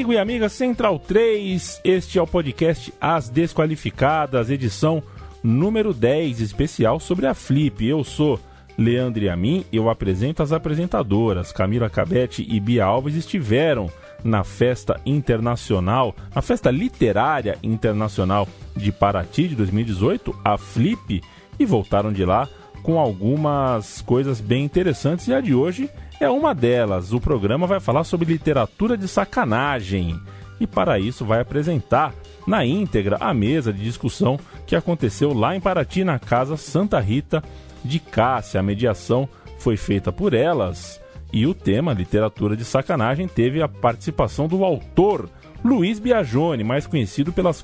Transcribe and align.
Amigo 0.00 0.14
e 0.14 0.18
amiga 0.18 0.48
Central 0.48 0.98
3. 0.98 1.82
Este 1.84 2.18
é 2.18 2.22
o 2.22 2.26
podcast 2.26 2.90
As 2.98 3.28
Desqualificadas, 3.28 4.48
edição 4.48 5.02
número 5.42 5.92
10, 5.92 6.40
especial 6.40 6.98
sobre 6.98 7.26
a 7.26 7.34
Flip. 7.34 7.86
Eu 7.86 8.02
sou 8.02 8.40
Leandro 8.78 9.30
Amin, 9.30 9.62
eu 9.70 9.90
apresento 9.90 10.42
as 10.42 10.52
apresentadoras. 10.52 11.52
Camila 11.52 11.90
Cabete 11.90 12.46
e 12.48 12.58
Bia 12.58 12.86
Alves 12.86 13.14
estiveram 13.14 13.90
na 14.24 14.42
festa 14.42 14.98
internacional, 15.04 16.16
a 16.34 16.40
festa 16.40 16.70
literária 16.70 17.58
internacional 17.62 18.48
de 18.74 18.90
Paraty 18.90 19.48
de 19.48 19.54
2018, 19.54 20.34
a 20.42 20.56
Flip, 20.56 21.22
e 21.58 21.66
voltaram 21.66 22.10
de 22.10 22.24
lá 22.24 22.48
com 22.82 22.98
algumas 22.98 24.00
coisas 24.00 24.40
bem 24.40 24.64
interessantes 24.64 25.28
e 25.28 25.34
a 25.34 25.42
de 25.42 25.54
hoje 25.54 25.90
é 26.20 26.28
uma 26.28 26.54
delas. 26.54 27.12
O 27.12 27.20
programa 27.20 27.66
vai 27.66 27.80
falar 27.80 28.04
sobre 28.04 28.32
literatura 28.32 28.96
de 28.96 29.08
sacanagem 29.08 30.20
e 30.60 30.66
para 30.66 30.98
isso 30.98 31.24
vai 31.24 31.40
apresentar 31.40 32.14
na 32.46 32.64
íntegra 32.64 33.16
a 33.18 33.32
mesa 33.32 33.72
de 33.72 33.82
discussão 33.82 34.38
que 34.66 34.76
aconteceu 34.76 35.32
lá 35.32 35.56
em 35.56 35.60
Paraty 35.60 36.04
na 36.04 36.18
Casa 36.18 36.56
Santa 36.56 37.00
Rita 37.00 37.42
de 37.82 37.98
Cássia. 37.98 38.60
A 38.60 38.62
mediação 38.62 39.28
foi 39.58 39.76
feita 39.76 40.12
por 40.12 40.34
elas 40.34 41.00
e 41.32 41.46
o 41.46 41.54
tema 41.54 41.94
literatura 41.94 42.56
de 42.56 42.64
sacanagem 42.64 43.26
teve 43.26 43.62
a 43.62 43.68
participação 43.68 44.46
do 44.46 44.64
autor 44.64 45.28
Luiz 45.64 45.98
Biagione, 45.98 46.64
mais 46.64 46.86
conhecido 46.86 47.32
pelas 47.32 47.62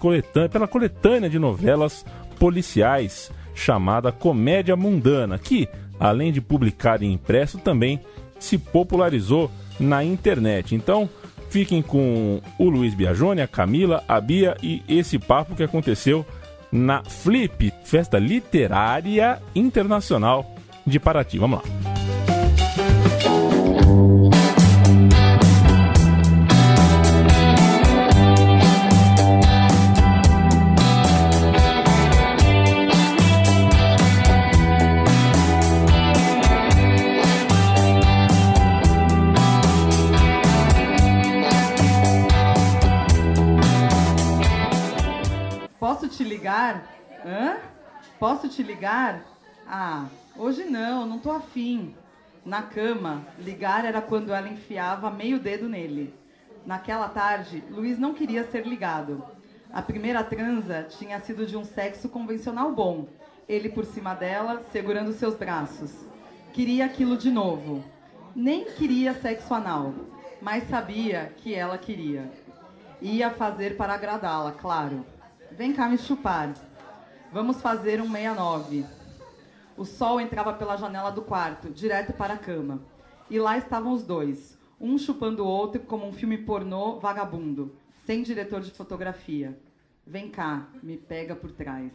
pela 0.50 0.68
coletânea 0.68 1.28
de 1.28 1.38
novelas 1.38 2.04
policiais 2.38 3.30
chamada 3.54 4.12
Comédia 4.12 4.76
Mundana, 4.76 5.38
que, 5.38 5.66
além 5.98 6.30
de 6.30 6.42
publicar 6.42 7.02
em 7.02 7.12
impresso, 7.12 7.58
também 7.58 8.00
se 8.38 8.58
popularizou 8.58 9.50
na 9.78 10.04
internet. 10.04 10.74
Então, 10.74 11.08
fiquem 11.50 11.82
com 11.82 12.40
o 12.58 12.68
Luiz 12.68 12.94
Biagione, 12.94 13.40
a 13.40 13.48
Camila, 13.48 14.02
a 14.08 14.20
Bia 14.20 14.56
e 14.62 14.82
esse 14.88 15.18
papo 15.18 15.54
que 15.54 15.62
aconteceu 15.62 16.24
na 16.70 17.02
Flip, 17.04 17.72
Festa 17.84 18.18
Literária 18.18 19.40
Internacional 19.54 20.54
de 20.86 20.98
Paraty. 20.98 21.38
Vamos 21.38 21.60
lá. 21.60 21.96
Ligar? 46.46 46.86
Hã? 47.24 47.56
Posso 48.20 48.48
te 48.48 48.62
ligar? 48.62 49.24
Ah, 49.66 50.06
hoje 50.36 50.62
não, 50.62 51.04
não 51.04 51.18
tô 51.18 51.32
afim. 51.32 51.92
Na 52.44 52.62
cama, 52.62 53.24
ligar 53.36 53.84
era 53.84 54.00
quando 54.00 54.32
ela 54.32 54.48
enfiava 54.48 55.10
meio 55.10 55.40
dedo 55.40 55.68
nele. 55.68 56.14
Naquela 56.64 57.08
tarde, 57.08 57.64
Luiz 57.68 57.98
não 57.98 58.14
queria 58.14 58.44
ser 58.44 58.64
ligado. 58.64 59.24
A 59.72 59.82
primeira 59.82 60.22
transa 60.22 60.84
tinha 60.84 61.18
sido 61.18 61.44
de 61.46 61.56
um 61.56 61.64
sexo 61.64 62.08
convencional 62.08 62.70
bom. 62.70 63.08
Ele 63.48 63.68
por 63.68 63.84
cima 63.84 64.14
dela, 64.14 64.62
segurando 64.70 65.12
seus 65.14 65.34
braços. 65.34 65.92
Queria 66.52 66.84
aquilo 66.84 67.16
de 67.16 67.32
novo. 67.32 67.82
Nem 68.36 68.66
queria 68.66 69.14
sexo 69.14 69.52
anal, 69.52 69.92
mas 70.40 70.62
sabia 70.68 71.32
que 71.38 71.56
ela 71.56 71.76
queria. 71.76 72.30
Ia 73.02 73.30
fazer 73.30 73.76
para 73.76 73.94
agradá-la, 73.94 74.52
claro. 74.52 75.15
Vem 75.56 75.72
cá 75.72 75.88
me 75.88 75.96
chupar. 75.96 76.52
Vamos 77.32 77.62
fazer 77.62 77.98
um 78.02 78.12
69. 78.12 78.84
O 79.74 79.86
sol 79.86 80.20
entrava 80.20 80.52
pela 80.52 80.76
janela 80.76 81.10
do 81.10 81.22
quarto, 81.22 81.70
direto 81.70 82.12
para 82.12 82.34
a 82.34 82.38
cama. 82.38 82.82
E 83.30 83.38
lá 83.38 83.56
estavam 83.56 83.94
os 83.94 84.02
dois, 84.02 84.58
um 84.78 84.98
chupando 84.98 85.42
o 85.42 85.48
outro 85.48 85.80
como 85.80 86.06
um 86.06 86.12
filme 86.12 86.36
pornô 86.36 87.00
vagabundo, 87.00 87.74
sem 88.04 88.22
diretor 88.22 88.60
de 88.60 88.70
fotografia. 88.70 89.58
Vem 90.06 90.28
cá, 90.28 90.68
me 90.82 90.98
pega 90.98 91.34
por 91.34 91.50
trás. 91.50 91.90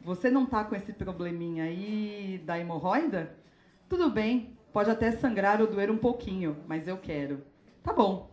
Você 0.00 0.28
não 0.28 0.44
tá 0.44 0.64
com 0.64 0.74
esse 0.74 0.92
probleminha 0.92 1.62
aí 1.66 2.42
da 2.44 2.58
hemorroida? 2.58 3.32
Tudo 3.88 4.10
bem, 4.10 4.58
pode 4.72 4.90
até 4.90 5.12
sangrar 5.12 5.60
ou 5.60 5.68
doer 5.68 5.88
um 5.88 5.98
pouquinho, 5.98 6.56
mas 6.66 6.88
eu 6.88 6.96
quero. 6.96 7.44
Tá 7.80 7.92
bom. 7.92 8.28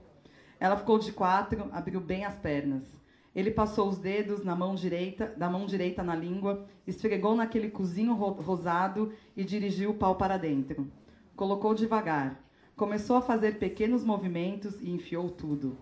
Ela 0.59 0.75
ficou 0.75 0.97
de 0.97 1.11
quatro, 1.11 1.69
abriu 1.71 2.01
bem 2.01 2.25
as 2.25 2.33
pernas. 2.33 3.04
Ele 3.35 3.51
passou 3.51 3.89
os 3.89 3.97
dedos 3.97 4.45
na 4.45 4.55
mão 4.55 4.73
direita, 4.73 5.33
da 5.35 5.49
mão 5.49 5.65
direita 5.65 6.01
na 6.01 6.15
língua, 6.15 6.65
esfregou 6.87 7.35
naquele 7.35 7.69
cozinho 7.69 8.13
rosado 8.13 9.11
e 9.35 9.43
dirigiu 9.43 9.91
o 9.91 9.95
pau 9.95 10.15
para 10.15 10.37
dentro. 10.37 10.89
Colocou 11.35 11.75
devagar. 11.75 12.41
Começou 12.77 13.17
a 13.17 13.21
fazer 13.21 13.59
pequenos 13.59 14.05
movimentos 14.05 14.79
e 14.79 14.89
enfiou 14.89 15.29
tudo. 15.29 15.77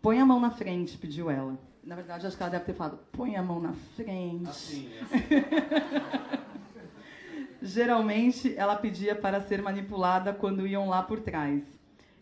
Põe 0.00 0.20
a 0.20 0.26
mão 0.26 0.38
na 0.38 0.52
frente, 0.52 0.96
pediu 0.96 1.28
ela. 1.28 1.58
Na 1.82 1.96
verdade, 1.96 2.26
acho 2.26 2.36
que 2.36 2.42
ela 2.42 2.52
deve 2.52 2.66
ter 2.66 2.74
falado: 2.74 3.00
põe 3.10 3.34
a 3.34 3.42
mão 3.42 3.60
na 3.60 3.72
frente. 3.72 4.48
Assim, 4.48 4.88
assim. 5.02 5.24
Geralmente, 7.60 8.54
ela 8.56 8.76
pedia 8.76 9.16
para 9.16 9.40
ser 9.40 9.60
manipulada 9.60 10.32
quando 10.32 10.64
iam 10.64 10.88
lá 10.88 11.02
por 11.02 11.18
trás. 11.18 11.64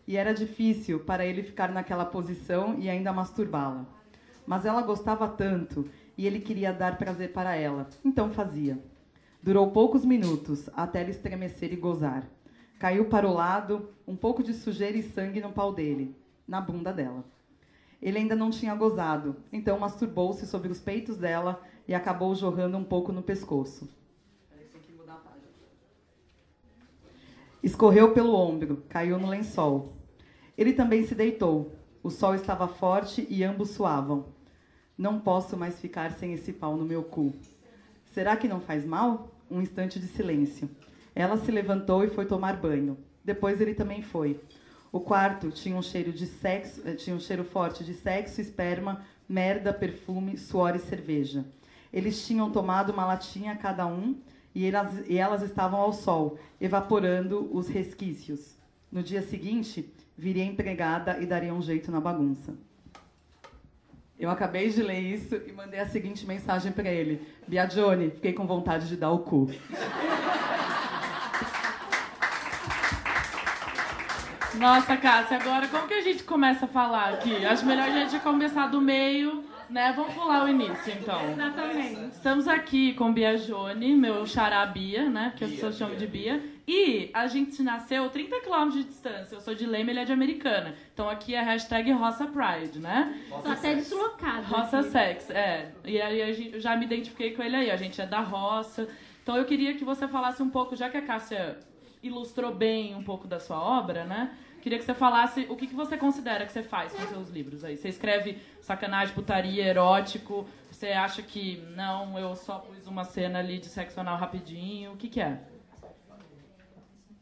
E 0.07 0.17
era 0.17 0.33
difícil 0.33 1.01
para 1.01 1.23
ele 1.25 1.43
ficar 1.43 1.71
naquela 1.71 2.05
posição 2.05 2.75
e 2.79 2.89
ainda 2.89 3.13
masturbá-la 3.13 3.96
mas 4.47 4.65
ela 4.65 4.81
gostava 4.81 5.27
tanto 5.27 5.87
e 6.17 6.25
ele 6.25 6.39
queria 6.39 6.71
dar 6.71 6.97
prazer 6.97 7.33
para 7.33 7.55
ela, 7.55 7.87
então 8.03 8.31
fazia. 8.31 8.81
Durou 9.43 9.69
poucos 9.71 10.05
minutos 10.05 10.69
até 10.73 11.01
ela 11.01 11.11
estremecer 11.11 11.73
e 11.73 11.75
gozar. 11.75 12.25
Caiu 12.79 13.05
para 13.05 13.27
o 13.27 13.33
lado, 13.33 13.89
um 14.07 14.15
pouco 14.15 14.41
de 14.41 14.53
sujeira 14.53 14.97
e 14.97 15.03
sangue 15.03 15.41
no 15.41 15.51
pau 15.51 15.73
dele, 15.73 16.15
na 16.47 16.61
bunda 16.61 16.93
dela. 16.93 17.23
Ele 18.01 18.19
ainda 18.19 18.35
não 18.35 18.49
tinha 18.49 18.73
gozado, 18.73 19.35
então 19.51 19.77
masturbou-se 19.77 20.45
sobre 20.47 20.71
os 20.71 20.79
peitos 20.79 21.17
dela 21.17 21.61
e 21.87 21.93
acabou 21.93 22.33
jorrando 22.33 22.77
um 22.77 22.83
pouco 22.83 23.11
no 23.11 23.21
pescoço. 23.21 23.87
Escorreu 27.61 28.13
pelo 28.13 28.33
ombro, 28.33 28.83
caiu 28.87 29.19
no 29.19 29.27
lençol. 29.27 29.93
Ele 30.57 30.73
também 30.73 31.03
se 31.03 31.13
deitou. 31.13 31.73
O 32.01 32.09
sol 32.09 32.33
estava 32.35 32.67
forte 32.67 33.27
e 33.29 33.43
ambos 33.43 33.71
suavam. 33.71 34.36
Não 34.97 35.19
posso 35.19 35.55
mais 35.55 35.79
ficar 35.79 36.11
sem 36.13 36.33
esse 36.33 36.51
pau 36.51 36.75
no 36.75 36.83
meu 36.83 37.03
cu. 37.03 37.31
Será 38.13 38.35
que 38.35 38.47
não 38.47 38.59
faz 38.59 38.83
mal? 38.83 39.29
Um 39.49 39.61
instante 39.61 39.99
de 39.99 40.07
silêncio. 40.07 40.67
Ela 41.13 41.37
se 41.37 41.51
levantou 41.51 42.03
e 42.03 42.09
foi 42.09 42.25
tomar 42.25 42.57
banho. 42.57 42.97
Depois 43.23 43.61
ele 43.61 43.75
também 43.75 44.01
foi. 44.01 44.39
O 44.91 44.99
quarto 44.99 45.51
tinha 45.51 45.75
um 45.75 45.83
cheiro 45.83 46.11
de 46.11 46.25
sexo, 46.25 46.81
eh, 46.83 46.95
tinha 46.95 47.15
um 47.15 47.19
cheiro 47.19 47.43
forte 47.43 47.83
de 47.83 47.93
sexo, 47.93 48.41
esperma, 48.41 49.05
merda, 49.29 49.71
perfume, 49.71 50.35
suor 50.35 50.75
e 50.75 50.79
cerveja. 50.79 51.45
Eles 51.93 52.25
tinham 52.25 52.49
tomado 52.49 52.91
uma 52.91 53.05
latinha 53.05 53.55
cada 53.55 53.85
um 53.85 54.15
e 54.55 54.65
elas, 54.65 55.07
e 55.07 55.17
elas 55.17 55.43
estavam 55.43 55.79
ao 55.79 55.93
sol, 55.93 56.39
evaporando 56.59 57.47
os 57.55 57.67
resquícios. 57.67 58.55
No 58.91 59.03
dia 59.03 59.21
seguinte, 59.21 59.93
viria 60.17 60.43
empregada 60.43 61.19
e 61.19 61.25
daria 61.27 61.53
um 61.53 61.61
jeito 61.61 61.91
na 61.91 62.01
bagunça. 62.01 62.57
Eu 64.19 64.29
acabei 64.31 64.69
de 64.69 64.81
ler 64.81 64.99
isso 64.99 65.39
e 65.47 65.51
mandei 65.51 65.79
a 65.79 65.85
seguinte 65.85 66.25
mensagem 66.25 66.71
para 66.71 66.89
ele: 66.89 67.21
Biagione, 67.47 68.11
fiquei 68.11 68.33
com 68.33 68.47
vontade 68.47 68.87
de 68.87 68.95
dar 68.95 69.11
o 69.11 69.19
cu. 69.19 69.51
Nossa, 74.55 74.97
Cássia, 74.97 75.37
agora 75.37 75.67
como 75.67 75.87
que 75.87 75.93
a 75.93 76.01
gente 76.01 76.23
começa 76.23 76.65
a 76.65 76.67
falar 76.67 77.13
aqui? 77.13 77.45
Acho 77.45 77.63
melhor 77.63 77.89
a 77.89 77.91
gente 77.91 78.19
começar 78.21 78.67
do 78.67 78.81
meio 78.81 79.43
né? 79.69 79.93
Vamos 79.95 80.13
pular 80.13 80.45
o 80.45 80.49
início, 80.49 80.93
então. 80.93 81.31
Exatamente. 81.31 82.15
Estamos 82.15 82.47
aqui 82.47 82.93
com 82.93 83.13
Bia 83.13 83.37
Jone, 83.37 83.95
meu 83.95 84.25
xará 84.25 84.65
Bia, 84.65 85.09
né? 85.09 85.33
Que 85.35 85.43
as 85.43 85.51
pessoas 85.51 85.77
chamam 85.77 85.95
de 85.95 86.07
Bia. 86.07 86.41
E 86.67 87.09
a 87.13 87.27
gente 87.27 87.63
nasceu 87.63 88.09
30 88.09 88.41
km 88.41 88.69
de 88.69 88.83
distância. 88.83 89.35
Eu 89.35 89.39
sou 89.39 89.55
de 89.55 89.65
Leme, 89.65 89.91
ele 89.91 89.99
é 89.99 90.03
de 90.03 90.11
Americana. 90.11 90.75
Então 90.93 91.09
aqui 91.09 91.33
é 91.33 91.41
hashtag 91.41 91.89
Roça 91.93 92.27
Pride, 92.27 92.79
né? 92.79 93.23
Tô 93.29 93.49
até 93.49 93.73
deslocado. 93.73 94.43
Roça 94.47 94.79
aqui. 94.79 94.89
Sex, 94.89 95.29
é. 95.29 95.71
E 95.85 96.01
aí 96.01 96.51
eu 96.51 96.59
já 96.59 96.75
me 96.75 96.85
identifiquei 96.85 97.33
com 97.33 97.41
ele 97.41 97.55
aí. 97.55 97.71
A 97.71 97.77
gente 97.77 98.01
é 98.01 98.05
da 98.05 98.19
roça. 98.19 98.89
Então 99.23 99.37
eu 99.37 99.45
queria 99.45 99.75
que 99.75 99.85
você 99.85 100.09
falasse 100.09 100.43
um 100.43 100.49
pouco, 100.49 100.75
já 100.75 100.89
que 100.89 100.97
a 100.97 101.01
Cássia 101.01 101.57
ilustrou 102.03 102.53
bem 102.53 102.95
um 102.95 103.03
pouco 103.03 103.29
da 103.29 103.39
sua 103.39 103.61
obra, 103.61 104.03
né? 104.03 104.35
Queria 104.61 104.77
que 104.77 104.83
você 104.83 104.93
falasse 104.93 105.45
o 105.49 105.55
que, 105.55 105.67
que 105.67 105.75
você 105.75 105.95
considera 105.95 106.45
que 106.45 106.51
você 106.51 106.63
faz 106.63 106.91
com 106.91 107.07
seus 107.07 107.29
livros 107.29 107.63
aí. 107.63 107.77
Você 107.77 107.87
escreve 107.87 108.37
sacanagem, 108.61 109.15
putaria, 109.15 109.63
erótico? 109.63 110.45
Você 110.69 110.87
acha 110.87 111.21
que 111.21 111.63
não, 111.75 112.19
eu 112.19 112.35
só 112.35 112.59
pus 112.59 112.87
uma 112.87 113.05
cena 113.05 113.39
ali 113.39 113.59
de 113.59 113.67
sexo 113.67 114.01
anal 114.01 114.17
rapidinho? 114.17 114.91
O 114.91 114.97
que, 114.97 115.07
que 115.07 115.21
é? 115.21 115.39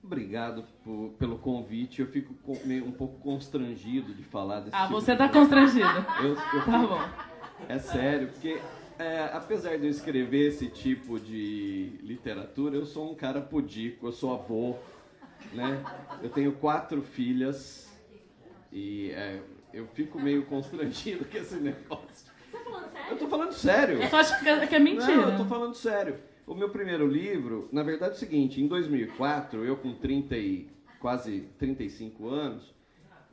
Obrigado 0.05 0.63
por- 0.83 1.09
pelo 1.17 1.37
convite. 1.39 1.99
Eu 2.01 2.07
fico 2.07 2.33
com- 2.35 2.59
meio- 2.63 2.85
um 2.85 2.91
pouco 2.91 3.19
constrangido 3.19 4.13
de 4.13 4.23
falar 4.23 4.59
desse 4.59 4.75
Ah, 4.75 4.83
tipo 4.83 4.93
você 5.01 5.13
de 5.13 5.17
tá 5.17 5.29
constrangido. 5.29 5.83
Eu, 6.21 6.29
eu 6.29 6.35
Tá 6.35 6.61
fico- 6.61 6.87
bom. 6.87 7.09
É 7.67 7.79
sério, 7.79 8.27
porque 8.27 8.59
é, 8.99 9.29
apesar 9.33 9.77
de 9.77 9.85
eu 9.85 9.89
escrever 9.89 10.47
esse 10.49 10.67
tipo 10.67 11.19
de 11.19 11.97
literatura, 12.03 12.75
eu 12.75 12.85
sou 12.85 13.11
um 13.11 13.15
cara 13.15 13.41
pudico, 13.41 14.05
eu 14.07 14.11
sou 14.11 14.33
avô, 14.33 14.75
né? 15.53 15.83
Eu 16.21 16.29
tenho 16.29 16.51
quatro 16.51 17.01
filhas 17.01 17.89
e 18.71 19.09
é, 19.11 19.41
eu 19.73 19.87
fico 19.87 20.19
meio 20.19 20.45
constrangido 20.45 21.25
com 21.25 21.37
esse 21.37 21.55
negócio. 21.63 22.05
Você 22.51 22.57
tá 22.57 22.59
falando 22.69 22.91
sério? 22.91 23.09
Eu 23.09 23.17
tô 23.17 23.27
falando 23.27 23.51
sério. 23.53 24.01
Eu 24.03 24.17
acho 24.17 24.39
que 24.39 24.49
é, 24.49 24.67
que 24.67 24.75
é 24.75 24.79
mentira. 24.79 25.15
Não, 25.15 25.29
eu 25.31 25.37
tô 25.37 25.45
falando 25.45 25.73
sério. 25.75 26.17
O 26.45 26.53
meu 26.53 26.69
primeiro 26.69 27.07
livro, 27.07 27.67
na 27.71 27.81
verdade 27.81 28.13
é 28.13 28.15
o 28.17 28.19
seguinte, 28.19 28.61
em 28.61 28.67
2004, 28.67 29.65
eu 29.65 29.75
com 29.77 29.95
30 29.95 30.37
e 30.37 30.67
quase 30.99 31.41
35 31.57 32.27
anos, 32.29 32.73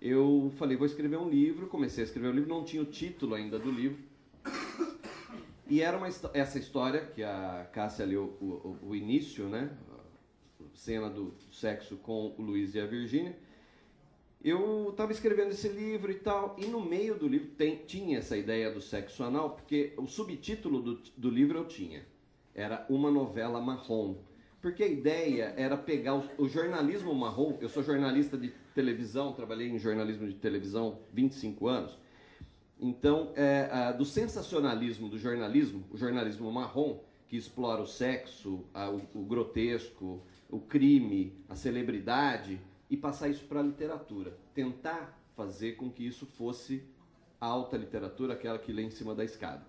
eu 0.01 0.51
falei, 0.57 0.77
vou 0.77 0.87
escrever 0.87 1.19
um 1.19 1.29
livro, 1.29 1.67
comecei 1.67 2.03
a 2.03 2.07
escrever 2.07 2.29
o 2.29 2.33
livro, 2.33 2.49
não 2.49 2.65
tinha 2.65 2.83
o 2.83 2.87
título 2.87 3.35
ainda 3.35 3.59
do 3.59 3.71
livro. 3.71 3.99
E 5.69 5.81
era 5.81 5.97
uma, 5.97 6.09
essa 6.35 6.59
história, 6.59 7.01
que 7.15 7.23
a 7.23 7.69
Cássia 7.73 8.05
leu 8.05 8.37
o, 8.41 8.45
o, 8.45 8.89
o 8.91 8.97
início, 8.97 9.49
né? 9.49 9.71
Cena 10.75 11.09
do 11.09 11.35
sexo 11.53 11.97
com 11.99 12.35
o 12.37 12.43
Luiz 12.43 12.75
e 12.75 12.81
a 12.81 12.87
Virgínia. 12.87 13.37
Eu 14.43 14.89
estava 14.91 15.13
escrevendo 15.13 15.51
esse 15.51 15.69
livro 15.69 16.11
e 16.11 16.17
tal, 16.17 16.57
e 16.59 16.67
no 16.67 16.81
meio 16.85 17.15
do 17.15 17.29
livro 17.29 17.49
tem- 17.57 17.77
tinha 17.87 18.19
essa 18.19 18.37
ideia 18.37 18.71
do 18.73 18.81
sexo 18.81 19.23
anal, 19.23 19.51
porque 19.51 19.93
o 19.97 20.07
subtítulo 20.07 20.81
do, 20.83 20.95
do 21.17 21.31
livro 21.31 21.59
eu 21.59 21.67
tinha. 21.67 22.05
Era 22.55 22.87
uma 22.89 23.11
novela 23.11 23.61
marrom. 23.61 24.17
Porque 24.61 24.83
a 24.85 24.89
ideia 24.89 25.55
era 25.57 25.77
pegar 25.77 26.15
o, 26.39 26.49
jornalismo 26.49 27.15
marrom. 27.15 27.59
Eu 27.61 27.69
sou 27.69 27.83
jornalista 27.83 28.37
de 28.37 28.49
televisão, 28.75 29.33
trabalhei 29.33 29.69
em 29.69 29.79
jornalismo 29.79 30.27
de 30.27 30.35
televisão 30.35 31.01
25 31.13 31.67
anos. 31.67 31.99
Então, 32.81 33.33
é, 33.35 33.69
a- 33.73 33.93
do 33.93 34.05
sensacionalismo 34.05 35.09
do 35.09 35.19
jornalismo, 35.19 35.85
o 35.91 35.97
jornalismo 35.97 36.51
marrom, 36.53 37.01
que 37.29 37.37
explora 37.37 37.83
o 37.83 37.87
sexo, 37.87 38.65
a- 38.73 38.91
o, 38.91 39.03
o 39.15 39.25
grotesco, 39.25 40.23
o 40.49 40.61
crime, 40.61 41.33
a 41.49 41.57
celebridade, 41.57 42.61
e 42.91 42.97
passar 42.97 43.29
isso 43.29 43.45
para 43.47 43.61
a 43.61 43.63
literatura. 43.63 44.37
Tentar 44.55 45.19
fazer 45.35 45.73
com 45.73 45.91
que 45.91 46.07
isso 46.07 46.27
fosse 46.27 46.85
a 47.41 47.47
alta 47.47 47.77
literatura, 47.77 48.35
aquela 48.35 48.59
que 48.59 48.73
lê 48.73 48.83
em 48.83 48.91
cima 48.91 49.15
da 49.15 49.25
escada. 49.25 49.65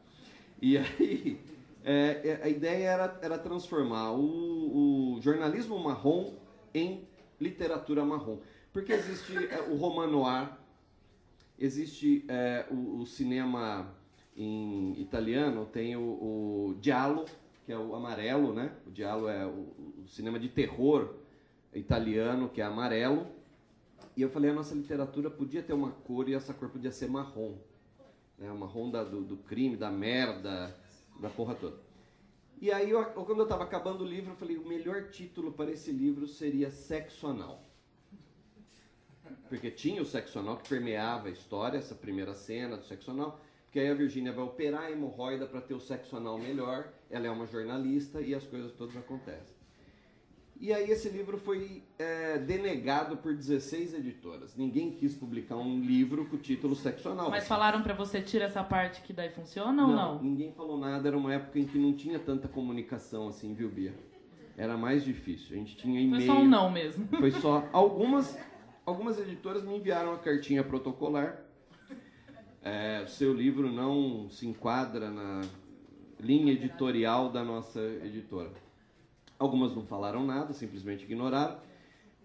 E 0.61 0.77
aí, 0.77 1.39
é, 1.83 2.21
é, 2.23 2.39
a 2.43 2.49
ideia 2.49 2.89
era, 2.89 3.19
era 3.21 3.37
transformar 3.37 4.11
o, 4.11 5.15
o 5.15 5.21
jornalismo 5.21 5.77
marrom 5.77 6.33
em 6.73 7.07
literatura 7.39 8.03
marrom. 8.05 8.39
Porque 8.71 8.91
existe 8.93 9.35
é, 9.47 9.61
o 9.69 9.75
roman 9.75 10.07
noir, 10.07 10.49
existe 11.59 12.25
é, 12.27 12.65
o, 12.71 12.99
o 13.01 13.05
cinema 13.05 13.93
em 14.35 14.99
italiano, 14.99 15.65
tem 15.65 15.95
o, 15.95 16.01
o 16.01 16.77
giallo, 16.81 17.25
que 17.65 17.71
é 17.71 17.77
o 17.77 17.95
amarelo, 17.95 18.53
né? 18.53 18.71
O 18.87 18.95
giallo 18.95 19.27
é 19.27 19.45
o, 19.45 19.73
o 20.03 20.07
cinema 20.07 20.39
de 20.39 20.49
terror 20.49 21.15
italiano, 21.73 22.49
que 22.49 22.61
é 22.61 22.63
amarelo. 22.65 23.27
E 24.15 24.21
eu 24.21 24.29
falei, 24.29 24.51
a 24.51 24.53
nossa 24.53 24.75
literatura 24.75 25.29
podia 25.29 25.63
ter 25.63 25.73
uma 25.73 25.91
cor 25.91 26.27
e 26.29 26.33
essa 26.33 26.53
cor 26.53 26.69
podia 26.69 26.91
ser 26.91 27.09
marrom. 27.09 27.55
Né? 28.37 28.51
Marrom 28.51 28.89
da- 28.91 29.03
do, 29.03 29.21
do 29.21 29.37
crime, 29.37 29.75
da 29.75 29.89
merda, 29.89 30.75
da 31.23 31.29
porra 31.29 31.55
toda. 31.55 31.77
E 32.61 32.71
aí, 32.71 32.91
eu, 32.91 33.03
quando 33.05 33.39
eu 33.39 33.43
estava 33.43 33.63
acabando 33.63 34.03
o 34.03 34.07
livro, 34.07 34.33
eu 34.33 34.35
falei, 34.35 34.57
o 34.57 34.67
melhor 34.67 35.09
título 35.09 35.53
para 35.53 35.71
esse 35.71 35.91
livro 35.91 36.27
seria 36.27 36.69
Sexo 36.69 37.27
Anal. 37.27 37.63
Porque 39.47 39.71
tinha 39.71 40.01
o 40.01 40.05
sexo 40.05 40.39
anal 40.39 40.57
que 40.57 40.67
permeava 40.67 41.27
a 41.27 41.31
história, 41.31 41.77
essa 41.77 41.95
primeira 41.95 42.33
cena 42.33 42.75
do 42.75 42.83
sexo 42.83 43.11
anal. 43.11 43.39
Porque 43.65 43.79
aí 43.79 43.89
a 43.89 43.93
Virgínia 43.93 44.31
vai 44.31 44.43
operar 44.43 44.83
a 44.83 44.91
hemorroida 44.91 45.45
para 45.45 45.61
ter 45.61 45.73
o 45.73 45.79
sexo 45.79 46.17
anal 46.17 46.37
melhor. 46.37 46.91
Ela 47.09 47.27
é 47.27 47.31
uma 47.31 47.47
jornalista 47.47 48.21
e 48.21 48.35
as 48.35 48.45
coisas 48.45 48.71
todas 48.73 48.95
acontecem. 48.97 49.52
E 50.59 50.71
aí 50.71 50.89
esse 50.89 51.09
livro 51.09 51.37
foi 51.37 51.83
é, 51.99 52.37
denegado 52.37 53.17
por 53.17 53.33
16 53.33 53.95
editoras. 53.95 54.55
Ninguém 54.55 54.91
quis 54.91 55.13
publicar 55.13 55.57
um 55.57 55.81
livro 55.81 56.25
com 56.25 56.35
o 56.35 56.39
título 56.39 56.75
Sexo 56.75 57.09
Anal. 57.09 57.29
Mas 57.29 57.47
falaram 57.47 57.81
pra 57.81 57.93
você 57.93 58.21
tira 58.21 58.45
essa 58.45 58.63
parte 58.63 59.01
que 59.01 59.11
daí 59.11 59.29
funciona 59.29 59.85
ou 59.85 59.89
não? 59.89 60.21
Ninguém 60.21 60.53
falou 60.53 60.77
nada, 60.77 61.07
era 61.07 61.17
uma 61.17 61.33
época 61.33 61.59
em 61.59 61.65
que 61.65 61.77
não 61.77 61.93
tinha 61.93 62.17
tanta 62.19 62.47
comunicação 62.47 63.27
assim, 63.27 63.53
viu, 63.53 63.69
Bia? 63.69 63.93
Era 64.55 64.77
mais 64.77 65.03
difícil. 65.03 65.55
A 65.55 65.59
gente 65.59 65.75
tinha 65.75 65.99
Foi 65.99 66.03
e-mail. 66.03 66.25
só 66.25 66.39
um 66.39 66.47
não 66.47 66.71
mesmo. 66.71 67.07
Foi 67.19 67.31
só. 67.31 67.67
Algumas, 67.73 68.37
algumas 68.85 69.19
editoras 69.19 69.63
me 69.63 69.75
enviaram 69.75 70.13
a 70.13 70.19
cartinha 70.19 70.63
protocolar. 70.63 71.41
É, 72.61 73.05
seu 73.07 73.33
livro 73.33 73.69
não 73.71 74.29
se 74.29 74.47
enquadra 74.47 75.09
na 75.09 75.41
linha 76.19 76.53
editorial 76.53 77.29
da 77.29 77.43
nossa 77.43 77.81
editora. 78.03 78.62
Algumas 79.39 79.75
não 79.75 79.85
falaram 79.85 80.25
nada, 80.25 80.53
simplesmente 80.53 81.03
ignoraram. 81.03 81.57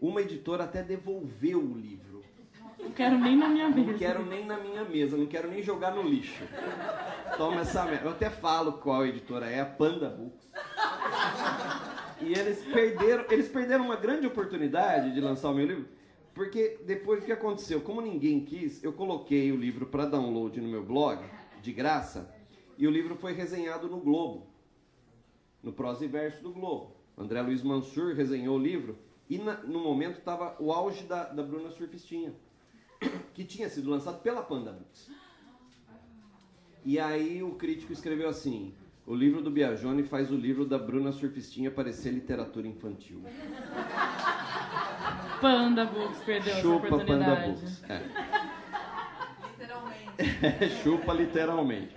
Uma 0.00 0.20
editora 0.22 0.64
até 0.64 0.82
devolveu 0.82 1.58
o 1.60 1.76
livro. 1.76 2.22
Não 2.78 2.90
quero 2.93 3.19
nem 3.19 3.37
na 3.37 3.49
minha 3.49 3.69
Não 3.69 3.76
mesa. 3.84 3.99
quero 3.99 4.25
nem 4.25 4.46
na 4.46 4.56
minha 4.58 4.84
mesa, 4.84 5.16
não 5.16 5.26
quero 5.26 5.49
nem 5.50 5.62
jogar 5.62 5.94
no 5.94 6.02
lixo. 6.02 6.44
Toma 7.37 7.62
essa 7.62 7.84
merda. 7.84 8.06
Eu 8.06 8.12
até 8.12 8.31
falo 8.31 8.75
qual 8.75 9.05
editora 9.05 9.46
é, 9.50 9.60
a 9.60 9.66
Panda 9.66 10.08
Books. 10.08 10.49
E 12.20 12.32
eles 12.32 12.64
perderam, 12.64 13.25
eles 13.31 13.49
perderam 13.49 13.84
uma 13.84 13.96
grande 13.96 14.26
oportunidade 14.26 15.12
de 15.14 15.20
lançar 15.20 15.50
o 15.50 15.55
meu 15.55 15.66
livro, 15.66 15.88
porque 16.34 16.81
depois 16.84 17.22
o 17.22 17.26
que 17.26 17.32
aconteceu? 17.32 17.81
Como 17.81 18.00
ninguém 18.00 18.44
quis, 18.44 18.82
eu 18.82 18.93
coloquei 18.93 19.52
o 19.52 19.56
livro 19.56 19.87
para 19.87 20.05
download 20.06 20.60
no 20.60 20.69
meu 20.69 20.84
blog, 20.84 21.22
de 21.62 21.72
graça, 21.72 22.32
e 22.76 22.87
o 22.87 22.90
livro 22.90 23.14
foi 23.16 23.32
resenhado 23.34 23.88
no 23.88 23.99
Globo, 23.99 24.49
no 25.62 25.72
Prosa 25.72 26.05
e 26.05 26.08
Verso 26.08 26.43
do 26.43 26.50
Globo. 26.53 26.96
André 27.19 27.43
Luiz 27.43 27.63
Mansur 27.63 28.15
resenhou 28.15 28.56
o 28.56 28.63
livro, 28.63 28.96
e 29.29 29.37
na- 29.39 29.58
no 29.65 29.81
momento 29.81 30.19
estava 30.19 30.56
o 30.58 30.72
auge 30.72 31.05
da, 31.05 31.25
da 31.25 31.43
Bruna 31.43 31.70
Surfistinha 31.70 32.32
que 33.34 33.44
tinha 33.44 33.69
sido 33.69 33.91
lançado 33.91 34.20
pela 34.22 34.43
Panda 34.43 34.72
Books. 34.72 35.10
E 36.84 36.98
aí 36.98 37.43
o 37.43 37.53
crítico 37.53 37.93
escreveu 37.93 38.29
assim: 38.29 38.72
o 39.06 39.15
livro 39.15 39.43
do 39.43 39.51
Biagione 39.51 40.03
faz 40.05 40.31
o 40.32 40.37
livro 40.37 40.65
da 40.65 40.79
Bruna 40.79 41.13
Surfistinha 41.13 41.70
parecer 41.70 42.10
literatura 42.13 42.67
infantil. 42.67 43.22
Panda 45.41 45.84
Books 45.84 46.19
perdeu 46.25 46.53
essa 46.53 46.63
Chupa 46.63 46.81
Panda 46.89 46.94
oportunidade. 46.96 47.51
Books. 47.53 47.84
É. 47.89 48.03
Literalmente. 49.58 50.70
Chupa 50.82 51.13
literalmente. 51.13 51.96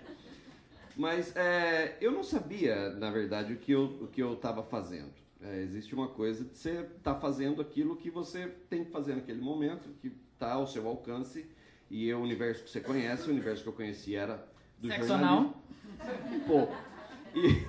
Mas 1.01 1.36
é, 1.36 1.98
eu 2.00 2.12
não 2.12 2.24
sabia, 2.24 2.91
na 2.91 3.10
verdade, 3.10 3.53
o 3.53 3.58
que 3.58 3.72
eu 3.72 3.86
o 4.01 4.08
que 4.08 4.22
eu 4.22 4.34
estava 4.34 4.62
fazendo. 4.62 5.12
É, 5.41 5.60
existe 5.63 5.96
uma 5.96 6.08
coisa 6.08 6.46
de 6.46 6.55
você 6.55 6.88
estar 6.96 7.15
fazendo 7.15 7.60
aquilo 7.60 7.96
que 7.96 8.12
você 8.12 8.48
tem 8.70 8.86
que 8.86 8.91
fazer 8.91 9.15
naquele 9.15 9.41
momento, 9.41 9.89
que 10.00 10.12
está 10.34 10.53
ao 10.53 10.67
seu 10.67 10.88
alcance. 10.88 11.50
E 11.89 12.13
o 12.13 12.22
universo 12.22 12.63
que 12.63 12.70
você 12.70 12.79
conhece, 12.79 13.27
o 13.27 13.31
universo 13.31 13.63
que 13.63 13.70
eu 13.70 13.74
conheci 13.74 14.15
era 14.15 14.48
do 14.77 14.89
Sexo 14.89 15.08
jornalismo. 15.08 15.55
pouco. 16.46 16.75
E, 17.34 17.65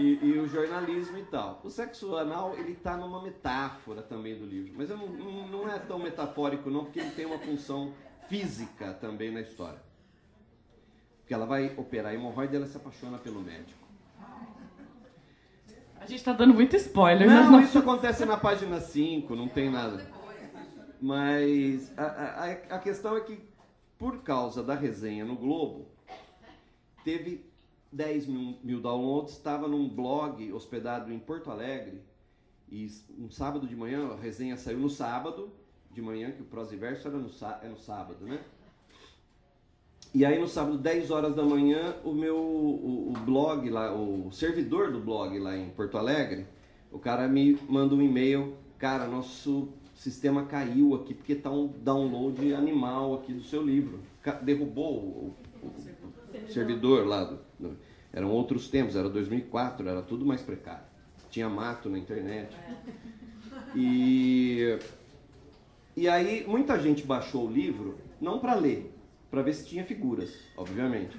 e, 0.00 0.18
e 0.22 0.38
o 0.38 0.46
jornalismo 0.46 1.18
e 1.18 1.24
tal. 1.24 1.60
O 1.64 1.70
sexo 1.70 2.16
anal, 2.16 2.54
ele 2.56 2.76
tá 2.76 2.96
numa 2.96 3.20
metáfora 3.20 4.00
também 4.00 4.38
do 4.38 4.46
livro. 4.46 4.74
Mas 4.76 4.90
não, 4.90 5.08
não 5.48 5.68
é 5.68 5.76
tão 5.80 5.98
metafórico 5.98 6.70
não, 6.70 6.84
porque 6.84 7.00
ele 7.00 7.10
tem 7.10 7.26
uma 7.26 7.38
função 7.38 7.92
física 8.28 8.94
também 8.94 9.32
na 9.32 9.40
história. 9.40 9.80
Porque 11.26 11.34
ela 11.34 11.44
vai 11.44 11.74
operar 11.76 12.12
a 12.12 12.14
hemorroida 12.14 12.52
e 12.52 12.56
ela 12.56 12.66
se 12.66 12.76
apaixona 12.76 13.18
pelo 13.18 13.40
médico. 13.40 13.80
A 16.00 16.06
gente 16.06 16.22
tá 16.22 16.32
dando 16.32 16.54
muito 16.54 16.76
spoiler, 16.76 17.26
né? 17.28 17.34
Não, 17.42 17.60
isso 17.60 17.76
acontece 17.80 18.24
na 18.24 18.36
página 18.36 18.80
5, 18.80 19.34
não 19.34 19.48
tem 19.48 19.68
nada. 19.68 20.06
Mas 21.02 21.92
a, 21.98 22.04
a, 22.04 22.44
a 22.76 22.78
questão 22.78 23.16
é 23.16 23.20
que, 23.22 23.40
por 23.98 24.22
causa 24.22 24.62
da 24.62 24.76
resenha 24.76 25.24
no 25.24 25.34
Globo, 25.34 25.88
teve 27.02 27.44
10 27.90 28.26
mil, 28.28 28.58
mil 28.62 28.80
downloads, 28.80 29.32
estava 29.32 29.66
num 29.66 29.88
blog 29.88 30.52
hospedado 30.52 31.12
em 31.12 31.18
Porto 31.18 31.50
Alegre, 31.50 32.04
e 32.70 32.88
um 33.18 33.28
sábado 33.32 33.66
de 33.66 33.74
manhã, 33.74 34.12
a 34.12 34.16
resenha 34.16 34.56
saiu 34.56 34.78
no 34.78 34.88
sábado 34.88 35.50
de 35.90 36.00
manhã, 36.00 36.30
que 36.30 36.42
o 36.42 36.44
Prosa 36.44 36.72
e 36.72 36.78
Verso 36.78 37.08
era 37.08 37.16
no, 37.18 37.30
sá- 37.30 37.58
é 37.64 37.68
no 37.68 37.76
sábado, 37.76 38.24
né? 38.24 38.38
E 40.16 40.24
aí 40.24 40.38
no 40.38 40.48
sábado, 40.48 40.78
10 40.78 41.10
horas 41.10 41.34
da 41.34 41.42
manhã, 41.42 41.94
o 42.02 42.10
meu 42.14 42.36
o, 42.38 43.12
o 43.14 43.20
blog 43.26 43.68
lá, 43.68 43.92
o 43.94 44.30
servidor 44.32 44.90
do 44.90 44.98
blog 44.98 45.38
lá 45.38 45.54
em 45.54 45.68
Porto 45.68 45.98
Alegre, 45.98 46.46
o 46.90 46.98
cara 46.98 47.28
me 47.28 47.58
manda 47.68 47.94
um 47.94 48.00
e-mail, 48.00 48.54
cara, 48.78 49.06
nosso 49.06 49.68
sistema 49.94 50.46
caiu 50.46 50.94
aqui 50.94 51.12
porque 51.12 51.34
tá 51.34 51.50
um 51.50 51.66
download 51.66 52.54
animal 52.54 53.16
aqui 53.16 53.34
do 53.34 53.42
seu 53.42 53.62
livro. 53.62 54.00
Derrubou 54.40 54.94
o, 54.94 55.34
o- 55.62 55.66
o 55.66 56.48
servidor 56.50 57.06
lá. 57.06 57.24
do- 57.24 57.38
do- 57.60 57.76
eram 58.10 58.30
outros 58.30 58.68
tempos, 58.70 58.96
era 58.96 59.10
2004, 59.10 59.86
era 59.86 60.00
tudo 60.00 60.24
mais 60.24 60.40
precário. 60.40 60.84
Tinha 61.28 61.50
mato 61.50 61.90
na 61.90 61.98
internet. 61.98 62.56
E, 63.74 64.78
e 65.94 66.08
aí 66.08 66.42
muita 66.48 66.80
gente 66.80 67.04
baixou 67.04 67.46
o 67.46 67.52
livro, 67.52 67.96
não 68.18 68.38
para 68.38 68.54
ler, 68.54 68.95
para 69.30 69.42
ver 69.42 69.54
se 69.54 69.66
tinha 69.66 69.84
figuras, 69.84 70.34
obviamente. 70.56 71.16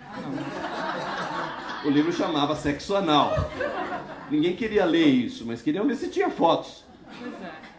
O 1.86 1.90
livro 1.90 2.12
chamava 2.12 2.56
Sexo 2.56 2.96
Anal. 2.96 3.34
Ninguém 4.32 4.56
queria 4.56 4.86
ler 4.86 5.06
isso, 5.06 5.46
mas 5.46 5.62
queriam 5.62 5.86
ver 5.86 5.96
se 5.96 6.10
tinha 6.10 6.30
fotos. 6.30 6.86
É. 7.42 7.78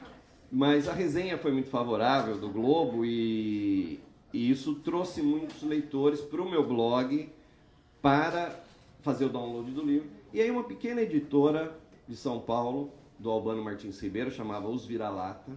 Mas 0.51 0.89
a 0.89 0.93
resenha 0.93 1.37
foi 1.37 1.53
muito 1.53 1.69
favorável 1.69 2.39
do 2.39 2.49
Globo 2.49 3.05
e, 3.05 4.01
e 4.33 4.51
isso 4.51 4.77
trouxe 4.77 5.21
muitos 5.21 5.63
leitores 5.63 6.21
para 6.21 6.41
o 6.41 6.49
meu 6.49 6.67
blog 6.67 7.29
para 8.01 8.59
fazer 9.03 9.27
o 9.27 9.29
download 9.29 9.71
do 9.71 9.83
livro. 9.83 10.09
E 10.33 10.41
aí 10.41 10.51
uma 10.51 10.65
pequena 10.65 11.03
editora 11.03 11.77
de 12.07 12.17
São 12.17 12.41
Paulo, 12.41 12.91
do 13.19 13.31
Albano 13.31 13.63
Martins 13.63 14.01
Ribeiro, 14.01 14.31
chamava 14.31 14.69
Os 14.69 14.87
Vira-Lata, 14.87 15.53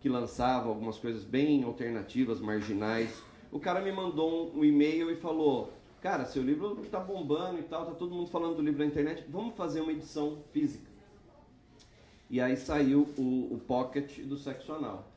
que 0.00 0.08
lançava 0.08 0.68
algumas 0.68 0.98
coisas 0.98 1.24
bem 1.24 1.64
alternativas, 1.64 2.40
marginais. 2.40 3.22
O 3.56 3.58
cara 3.58 3.80
me 3.80 3.90
mandou 3.90 4.52
um, 4.54 4.58
um 4.58 4.64
e-mail 4.66 5.10
e 5.10 5.16
falou: 5.16 5.72
Cara, 6.02 6.26
seu 6.26 6.42
livro 6.42 6.76
tá 6.90 7.00
bombando 7.00 7.58
e 7.58 7.62
tal, 7.62 7.86
tá 7.86 7.92
todo 7.92 8.14
mundo 8.14 8.28
falando 8.28 8.56
do 8.56 8.62
livro 8.62 8.80
na 8.80 8.84
internet, 8.84 9.24
vamos 9.30 9.56
fazer 9.56 9.80
uma 9.80 9.92
edição 9.92 10.42
física. 10.52 10.84
E 12.28 12.38
aí 12.38 12.54
saiu 12.54 13.08
o, 13.16 13.54
o 13.54 13.58
Pocket 13.66 14.18
do 14.18 14.36
Sexo 14.36 14.74
Anal. 14.74 15.08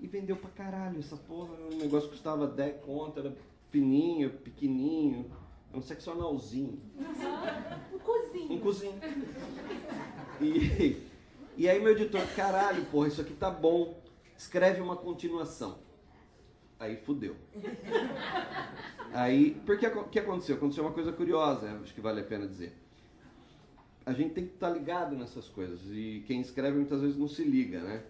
E 0.00 0.06
vendeu 0.06 0.34
pra 0.34 0.48
caralho 0.48 0.98
essa 0.98 1.14
porra. 1.14 1.52
O 1.72 1.76
negócio 1.76 2.08
custava 2.08 2.46
10 2.46 2.80
conto, 2.86 3.20
era 3.20 3.36
fininho, 3.70 4.30
pequenininho. 4.30 5.30
Era 5.68 5.78
um 5.78 5.82
sexo 5.82 6.10
analzinho. 6.10 6.80
Um 7.92 7.98
cozinho. 7.98 8.52
Um 8.52 8.60
cozinho. 8.60 8.94
E, 10.40 11.02
e 11.58 11.68
aí 11.68 11.82
meu 11.82 11.92
editor, 11.92 12.26
caralho, 12.34 12.86
porra, 12.86 13.08
isso 13.08 13.20
aqui 13.20 13.34
tá 13.34 13.50
bom. 13.50 14.00
Escreve 14.38 14.80
uma 14.80 14.96
continuação. 14.96 15.83
Aí 16.78 16.96
fudeu. 16.96 17.36
Aí, 19.12 19.60
porque 19.64 19.86
o 19.86 20.04
que 20.04 20.18
aconteceu? 20.18 20.56
Aconteceu 20.56 20.84
uma 20.84 20.92
coisa 20.92 21.12
curiosa, 21.12 21.78
acho 21.82 21.94
que 21.94 22.00
vale 22.00 22.20
a 22.20 22.24
pena 22.24 22.46
dizer. 22.46 22.76
A 24.04 24.12
gente 24.12 24.34
tem 24.34 24.46
que 24.46 24.54
estar 24.54 24.68
ligado 24.70 25.16
nessas 25.16 25.48
coisas 25.48 25.80
e 25.86 26.22
quem 26.26 26.40
escreve 26.40 26.76
muitas 26.76 27.00
vezes 27.00 27.16
não 27.16 27.28
se 27.28 27.42
liga, 27.44 27.80
né? 27.80 28.02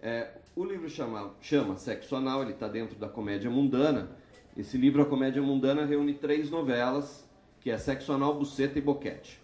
É, 0.00 0.30
o 0.56 0.64
livro 0.64 0.88
chama, 0.88 1.34
chama 1.40 1.76
Sexo 1.76 2.14
Anal, 2.16 2.42
ele 2.42 2.52
está 2.52 2.68
dentro 2.68 2.96
da 2.98 3.08
comédia 3.08 3.50
mundana. 3.50 4.10
Esse 4.56 4.78
livro, 4.78 5.02
A 5.02 5.06
Comédia 5.06 5.42
Mundana, 5.42 5.84
reúne 5.84 6.14
três 6.14 6.48
novelas, 6.48 7.28
que 7.60 7.70
é 7.72 7.76
Sexo 7.76 8.12
Anal, 8.12 8.34
Buceta 8.38 8.78
e 8.78 8.82
Boquete. 8.82 9.42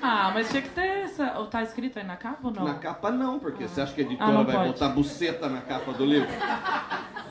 Ah, 0.00 0.30
mas 0.32 0.48
tinha 0.48 0.62
que 0.62 0.70
ter 0.70 0.86
essa. 0.86 1.38
Ou 1.38 1.46
tá 1.48 1.62
escrito 1.62 1.98
aí 1.98 2.04
na 2.06 2.16
capa 2.16 2.48
ou 2.48 2.54
não? 2.54 2.64
Na 2.64 2.76
capa 2.76 3.10
não, 3.10 3.38
porque 3.38 3.68
você 3.68 3.82
acha 3.82 3.92
que 3.94 4.00
a 4.00 4.04
editora 4.04 4.38
Ah, 4.38 4.42
vai 4.42 4.56
pode. 4.56 4.68
botar 4.72 4.88
buceta 4.88 5.48
na 5.50 5.60
capa 5.60 5.92
do 5.92 6.06
livro? 6.06 6.28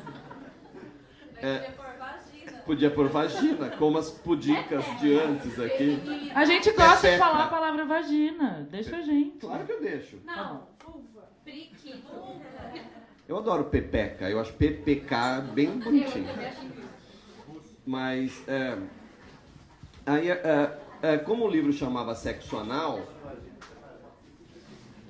É. 1.41 1.71
Por 1.71 1.85
vagina. 1.97 2.57
Podia 2.65 2.89
pôr 2.91 3.07
vagina, 3.09 3.69
como 3.71 3.97
as 3.97 4.09
pudicas 4.09 4.83
de 4.99 5.13
antes 5.19 5.59
aqui. 5.59 6.31
A 6.33 6.45
gente 6.45 6.71
gosta 6.71 6.95
de 6.95 7.01
Pepeca. 7.01 7.17
falar 7.17 7.43
a 7.45 7.47
palavra 7.47 7.85
vagina. 7.85 8.67
Deixa 8.69 8.97
a 8.97 9.01
gente. 9.01 9.37
Claro 9.37 9.65
que 9.65 9.71
eu 9.71 9.81
deixo. 9.81 10.17
Não, 10.25 10.67
vulva. 10.83 11.29
Periquito. 11.45 12.07
Eu 13.27 13.37
adoro 13.37 13.65
pepeca, 13.65 14.29
eu 14.29 14.39
acho 14.39 14.53
PPK 14.53 15.41
bem 15.53 15.79
bonitinho. 15.79 16.27
Mas, 17.85 18.41
é, 18.47 18.77
aí, 20.05 20.29
é, 20.29 20.77
é, 21.01 21.17
como 21.17 21.45
o 21.45 21.49
livro 21.49 21.73
chamava 21.73 22.15
Sexo 22.15 22.57
Anal, 22.57 23.01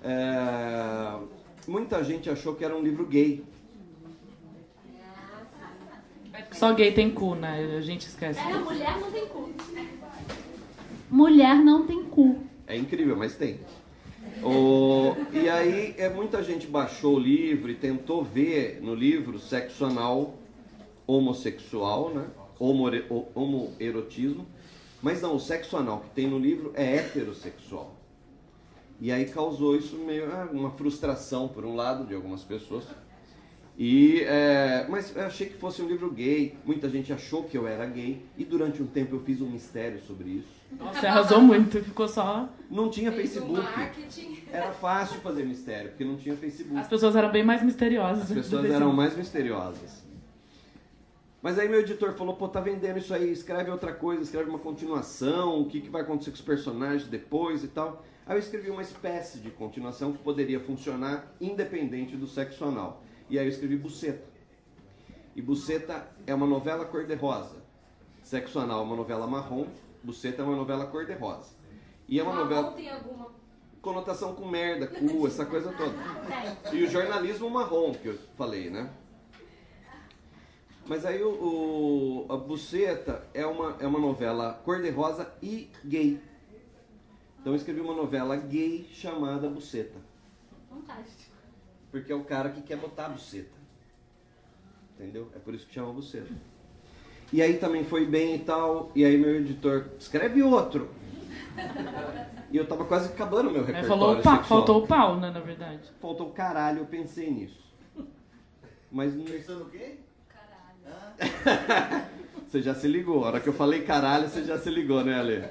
é, 0.04 1.20
muita 1.68 2.04
gente 2.04 2.30
achou 2.30 2.56
que 2.56 2.66
era 2.66 2.76
um 2.76 2.82
livro 2.82 3.06
gay. 3.06 3.44
Só 6.52 6.74
gay 6.74 6.92
tem 6.92 7.10
cu, 7.12 7.36
né? 7.36 7.76
A 7.78 7.82
gente 7.82 8.08
esquece. 8.08 8.40
É, 8.40 8.54
mulher 8.58 8.98
não 9.00 9.12
tem 9.12 9.26
cu. 9.28 9.50
Mulher 11.10 11.56
não 11.64 11.86
tem 11.86 12.04
cu. 12.04 12.38
É 12.66 12.76
incrível, 12.76 13.16
mas 13.16 13.36
tem. 13.36 13.60
O, 14.44 15.16
e 15.34 15.50
aí 15.50 15.96
é, 15.98 16.10
muita 16.10 16.44
gente 16.44 16.68
baixou 16.68 17.16
o 17.16 17.20
livro 17.20 17.72
e 17.72 17.76
tentou 17.76 18.24
ver 18.24 18.80
no 18.82 18.94
livro 18.94 19.40
sexo 19.40 19.86
anal 19.86 20.36
homossexual, 21.06 22.10
né? 22.14 22.26
Homoere- 22.60 23.06
ho- 23.10 23.28
homoerotismo. 23.34 24.46
Mas 25.02 25.22
não, 25.22 25.36
o 25.36 25.40
sexo 25.40 25.78
anal 25.78 26.02
que 26.02 26.10
tem 26.10 26.28
no 26.28 26.38
livro 26.40 26.72
é 26.76 26.96
heterossexual. 26.98 27.96
E 29.00 29.12
aí 29.12 29.26
causou 29.26 29.76
isso 29.76 29.96
meio 29.98 30.26
ah, 30.34 30.50
uma 30.52 30.72
frustração 30.72 31.48
por 31.48 31.64
um 31.64 31.76
lado 31.76 32.06
de 32.06 32.14
algumas 32.16 32.44
pessoas. 32.44 32.84
E, 33.78 34.22
é, 34.22 34.88
mas 34.90 35.16
eu 35.16 35.24
achei 35.24 35.48
que 35.48 35.56
fosse 35.56 35.84
um 35.84 35.88
livro 35.88 36.10
gay. 36.10 36.58
Muita 36.66 36.90
gente 36.90 37.14
achou 37.14 37.44
que 37.44 37.56
eu 37.56 37.68
era 37.68 37.86
gay. 37.86 38.26
E 38.36 38.44
durante 38.44 38.82
um 38.82 38.88
tempo 38.88 39.16
eu 39.16 39.20
fiz 39.20 39.40
um 39.40 39.50
mistério 39.50 40.02
sobre 40.02 40.30
isso. 40.30 40.58
Você 40.94 41.06
arrasou 41.06 41.40
muito, 41.40 41.80
ficou 41.84 42.08
só. 42.08 42.50
Não 42.70 42.90
tinha 42.90 43.12
Fez 43.12 43.38
um 43.38 43.42
Facebook. 43.42 43.62
marketing. 43.62 44.44
Era 44.52 44.72
fácil 44.72 45.22
fazer 45.22 45.46
mistério, 45.46 45.90
porque 45.92 46.04
não 46.04 46.18
tinha 46.18 46.36
Facebook. 46.36 46.80
As 46.80 46.88
pessoas 46.88 47.16
eram 47.16 47.32
bem 47.32 47.44
mais 47.44 47.62
misteriosas. 47.62 48.24
As 48.24 48.32
antes 48.32 48.44
pessoas 48.44 48.72
eram 48.72 48.92
mais 48.92 49.16
misteriosas. 49.16 50.04
Mas 51.42 51.60
aí 51.60 51.70
meu 51.70 51.80
editor 51.80 52.14
falou, 52.14 52.36
pô, 52.36 52.48
tá 52.48 52.60
vendendo 52.60 52.98
isso 52.98 53.14
aí, 53.14 53.32
escreve 53.32 53.70
outra 53.70 53.94
coisa, 53.94 54.24
escreve 54.24 54.50
uma 54.50 54.60
continuação, 54.60 55.62
o 55.62 55.66
que, 55.66 55.80
que 55.80 55.90
vai 55.90 56.02
acontecer 56.02 56.32
com 56.32 56.36
os 56.36 56.42
personagens 56.42 57.08
depois 57.08 57.64
e 57.64 57.68
tal. 57.68 58.04
Aí 58.26 58.36
eu 58.36 58.40
escrevi 58.40 58.70
uma 58.70 58.82
espécie 58.82 59.40
de 59.40 59.52
continuação 59.52 60.12
que 60.12 60.18
poderia 60.18 60.60
funcionar 60.60 61.32
independente 61.40 62.18
do 62.18 62.28
sexo 62.28 62.66
anal. 62.66 63.04
E 63.30 63.38
aí 63.38 63.46
eu 63.46 63.50
escrevi 63.50 63.76
Buceta. 63.78 64.24
E 65.36 65.42
Buceta 65.42 66.08
é 66.26 66.34
uma 66.34 66.48
novela 66.48 66.86
cor-de-rosa. 66.86 67.58
Sexo 68.24 68.60
anal 68.60 68.82
é 68.82 68.84
uma 68.84 68.96
novela 68.96 69.28
marrom, 69.28 69.68
Buceta 70.04 70.42
é 70.42 70.46
uma 70.46 70.56
novela 70.56 70.86
cor-de-rosa. 70.88 71.56
E 72.08 72.20
é 72.20 72.24
uma 72.24 72.34
novela 72.34 72.72
tem 72.72 72.90
alguma. 72.90 73.28
conotação 73.82 74.34
com 74.36 74.46
merda, 74.48 74.88
cu, 74.88 75.28
essa 75.28 75.46
coisa 75.46 75.72
toda. 75.74 75.94
E 76.74 76.84
o 76.84 76.90
jornalismo 76.90 77.50
marrom, 77.50 77.94
que 77.94 78.08
eu 78.08 78.18
falei, 78.38 78.70
né? 78.70 78.90
Mas 80.86 81.06
aí 81.06 81.22
o, 81.22 81.30
o- 82.28 82.34
a 82.34 82.38
Buceta 82.38 83.28
é 83.34 83.46
uma, 83.46 83.76
é 83.80 83.86
uma 83.86 84.00
novela 84.00 84.54
cor-de-rosa 84.64 85.32
e 85.44 85.70
gay. 85.84 86.20
Então 87.42 87.52
eu 87.54 87.58
escrevi 87.58 87.82
uma 87.82 87.94
novela 87.94 88.36
gay 88.38 88.88
chamada 88.94 89.50
Buceta. 89.50 90.00
Fantástico. 90.70 91.17
Porque 91.92 92.12
é 92.12 92.16
o 92.16 92.24
cara 92.24 92.50
que 92.50 92.62
quer 92.62 92.78
botar 92.78 93.06
a 93.06 93.10
buceta. 93.10 93.58
Entendeu? 94.96 95.30
É 95.36 95.40
por 95.40 95.54
isso 95.54 95.66
que 95.68 95.74
chama 95.74 95.94
buceta. 95.94 96.34
E 97.32 97.42
aí 97.42 97.58
também 97.58 97.84
foi 97.84 98.06
bem 98.06 98.36
e 98.36 98.40
tal. 98.40 98.92
E 98.96 99.04
aí 99.04 99.18
meu 99.18 99.36
editor, 99.36 99.86
escreve 100.00 100.42
outro. 100.42 100.90
E 102.52 102.56
eu 102.56 102.66
tava 102.66 102.86
quase 102.86 103.12
acabando 103.12 103.50
o 103.50 103.52
meu 103.52 103.64
repertório 103.64 103.90
falou 103.90 104.18
o 104.18 104.22
pau, 104.22 104.36
sexual. 104.38 104.60
faltou 104.60 104.84
o 104.84 104.88
pau, 104.88 105.20
né, 105.20 105.32
na 105.32 105.40
verdade. 105.40 105.92
Faltou 106.00 106.30
o 106.30 106.32
caralho, 106.32 106.80
eu 106.80 106.86
pensei 106.86 107.30
nisso. 107.30 107.68
Mas 108.92 109.14
não... 109.14 109.26
Pensando 109.26 109.64
o 109.64 109.70
quê? 109.70 109.98
você 112.48 112.62
já 112.62 112.74
se 112.74 112.88
ligou. 112.88 113.26
A 113.26 113.28
hora 113.28 113.40
que 113.42 113.50
eu 113.50 113.54
falei 113.54 113.82
caralho, 113.82 114.30
você 114.30 114.44
já 114.44 114.58
se 114.58 114.70
ligou, 114.70 115.04
né, 115.04 115.16
Ale? 115.16 115.50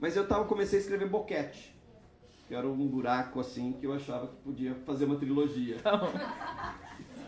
Mas 0.00 0.16
eu 0.16 0.26
tava, 0.26 0.44
comecei 0.46 0.78
a 0.78 0.82
escrever 0.82 1.08
boquete. 1.08 1.75
Que 2.48 2.54
era 2.54 2.66
um 2.66 2.86
buraco 2.86 3.40
assim 3.40 3.72
que 3.72 3.86
eu 3.86 3.92
achava 3.92 4.28
que 4.28 4.36
podia 4.36 4.74
fazer 4.86 5.04
uma 5.04 5.16
trilogia. 5.16 5.76
Então, 5.76 6.00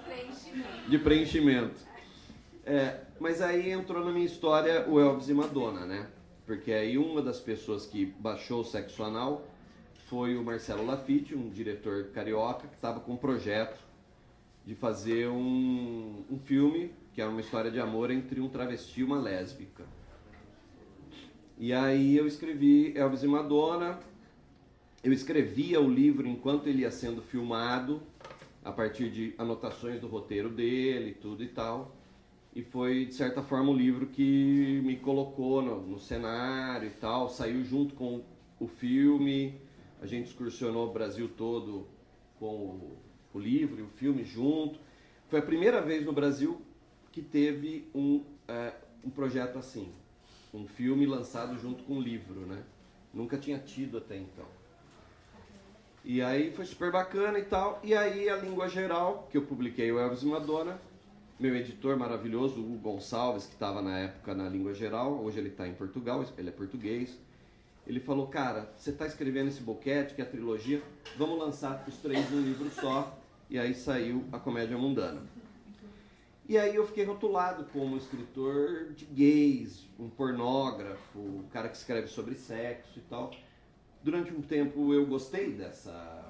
Preenchimento. 0.05 0.91
de 0.91 0.99
preenchimento. 0.99 1.81
É, 2.65 3.01
mas 3.19 3.41
aí 3.41 3.71
entrou 3.71 4.05
na 4.05 4.13
minha 4.13 4.27
história 4.27 4.89
o 4.89 5.01
Elvis 5.01 5.29
e 5.29 5.35
Madonna, 5.35 5.87
né? 5.87 6.09
Porque 6.47 6.73
aí 6.73 6.97
uma 6.97 7.21
das 7.21 7.41
pessoas 7.41 7.85
que 7.87 8.07
baixou 8.07 8.61
o 8.61 8.65
sexo 8.65 9.03
anal 9.03 9.47
foi 10.09 10.37
o 10.37 10.43
Marcelo 10.45 10.87
Lafitte, 10.87 11.35
um 11.35 11.51
diretor 11.51 12.05
carioca, 12.15 12.67
que 12.67 12.75
estava 12.75 13.01
com 13.01 13.13
um 13.13 13.17
projeto 13.17 13.79
de 14.65 14.75
fazer 14.75 15.29
um, 15.29 16.25
um 16.31 16.39
filme 16.39 16.93
que 17.13 17.21
era 17.21 17.31
uma 17.31 17.41
história 17.41 17.71
de 17.71 17.81
amor 17.81 18.11
entre 18.11 18.41
um 18.41 18.49
travesti 18.49 19.01
e 19.01 19.05
uma 19.05 19.19
lésbica. 19.19 19.85
E 21.59 21.73
aí 21.73 22.17
eu 22.17 22.27
escrevi 22.27 22.97
Elvis 22.97 23.23
e 23.23 23.27
Madonna. 23.27 23.99
Eu 25.03 25.13
escrevia 25.13 25.81
o 25.81 25.89
livro 25.89 26.27
enquanto 26.27 26.67
ele 26.67 26.83
ia 26.83 26.91
sendo 26.91 27.23
filmado, 27.23 28.03
a 28.65 28.73
partir 28.73 29.11
de 29.11 29.33
anotações 29.39 30.01
do 30.01 30.09
roteiro 30.09 30.49
dele, 30.49 31.15
tudo 31.15 31.43
e 31.45 31.49
tal. 31.49 31.97
E 32.53 32.63
foi, 32.63 33.07
de 33.07 33.15
certa 33.15 33.41
forma, 33.41 33.71
o 33.71 33.77
livro 33.77 34.09
que 34.09 34.81
me 34.85 34.97
colocou 34.97 35.63
no, 35.63 35.81
no 35.83 36.01
cenário 36.01 36.89
e 36.89 36.91
tal. 36.91 37.29
Saiu 37.29 37.63
junto 37.65 37.95
com 37.95 38.25
o 38.59 38.67
filme. 38.67 39.61
A 40.03 40.07
gente 40.07 40.27
excursionou 40.27 40.89
o 40.89 40.93
Brasil 40.93 41.31
todo 41.37 41.87
com 42.41 42.47
o, 42.47 42.99
o 43.35 43.39
livro 43.39 43.79
e 43.79 43.83
o 43.83 43.89
filme 43.89 44.25
junto. 44.25 44.81
Foi 45.29 45.39
a 45.39 45.43
primeira 45.43 45.81
vez 45.81 46.05
no 46.05 46.13
Brasil 46.13 46.61
que 47.13 47.23
teve 47.23 47.89
um, 47.95 48.25
eh, 48.49 48.75
um 49.05 49.11
projeto 49.11 49.59
assim. 49.59 49.93
Um 50.53 50.67
filme 50.67 51.07
lançado 51.07 51.57
junto 51.57 51.85
com 51.85 51.95
um 51.95 52.01
livro, 52.01 52.41
né? 52.41 52.65
Nunca 53.15 53.39
tinha 53.39 53.59
tido 53.59 53.99
até 53.99 54.17
então. 54.17 54.58
E 56.09 56.23
aí 56.23 56.51
foi 56.51 56.65
super 56.65 56.91
bacana 56.91 57.39
e 57.39 57.45
tal. 57.45 57.79
E 57.85 57.95
aí 57.95 58.31
a 58.31 58.37
língua 58.37 58.67
geral, 58.67 59.29
que 59.31 59.37
eu 59.37 59.43
publiquei 59.43 59.93
o 59.93 59.99
Elvis 59.99 60.23
Madonna, 60.23 60.81
meu 61.39 61.55
editor 61.55 61.99
maravilhoso, 61.99 62.63
o 62.63 62.79
Gonçalves, 62.79 63.45
que 63.45 63.53
estava 63.53 63.83
na 63.83 63.99
época 63.99 64.35
na 64.35 64.49
língua 64.49 64.73
geral, 64.73 65.23
hoje 65.23 65.39
ele 65.39 65.51
está 65.51 65.69
em 65.69 65.75
Portugal, 65.75 66.25
ele 66.39 66.49
é 66.49 66.51
português. 66.51 67.19
Ele 67.87 68.01
falou, 68.01 68.27
cara, 68.27 68.73
você 68.75 68.89
está 68.89 69.07
escrevendo 69.07 69.49
esse 69.49 69.61
boquete, 69.61 70.15
que 70.15 70.23
é 70.23 70.25
a 70.25 70.29
trilogia, 70.29 70.83
vamos 71.19 71.39
lançar 71.39 71.85
os 71.87 71.99
três 71.99 72.31
num 72.31 72.41
livro 72.41 72.71
só. 72.71 73.15
E 73.51 73.59
aí 73.59 73.75
saiu 73.75 74.25
a 74.33 74.39
Comédia 74.39 74.79
Mundana. 74.79 75.21
E 76.49 76.57
aí 76.57 76.75
eu 76.75 76.87
fiquei 76.87 77.05
rotulado 77.05 77.67
como 77.71 77.99
escritor 77.99 78.95
de 78.95 79.05
gays, 79.05 79.87
um 79.99 80.09
pornógrafo, 80.09 81.19
um 81.19 81.45
cara 81.53 81.69
que 81.69 81.77
escreve 81.77 82.07
sobre 82.07 82.35
sexo 82.35 82.99
e 82.99 83.03
tal. 83.03 83.31
Durante 84.03 84.33
um 84.33 84.41
tempo 84.43 84.93
eu 84.95 85.07
gostei 85.07 85.53
dessa 85.53 86.25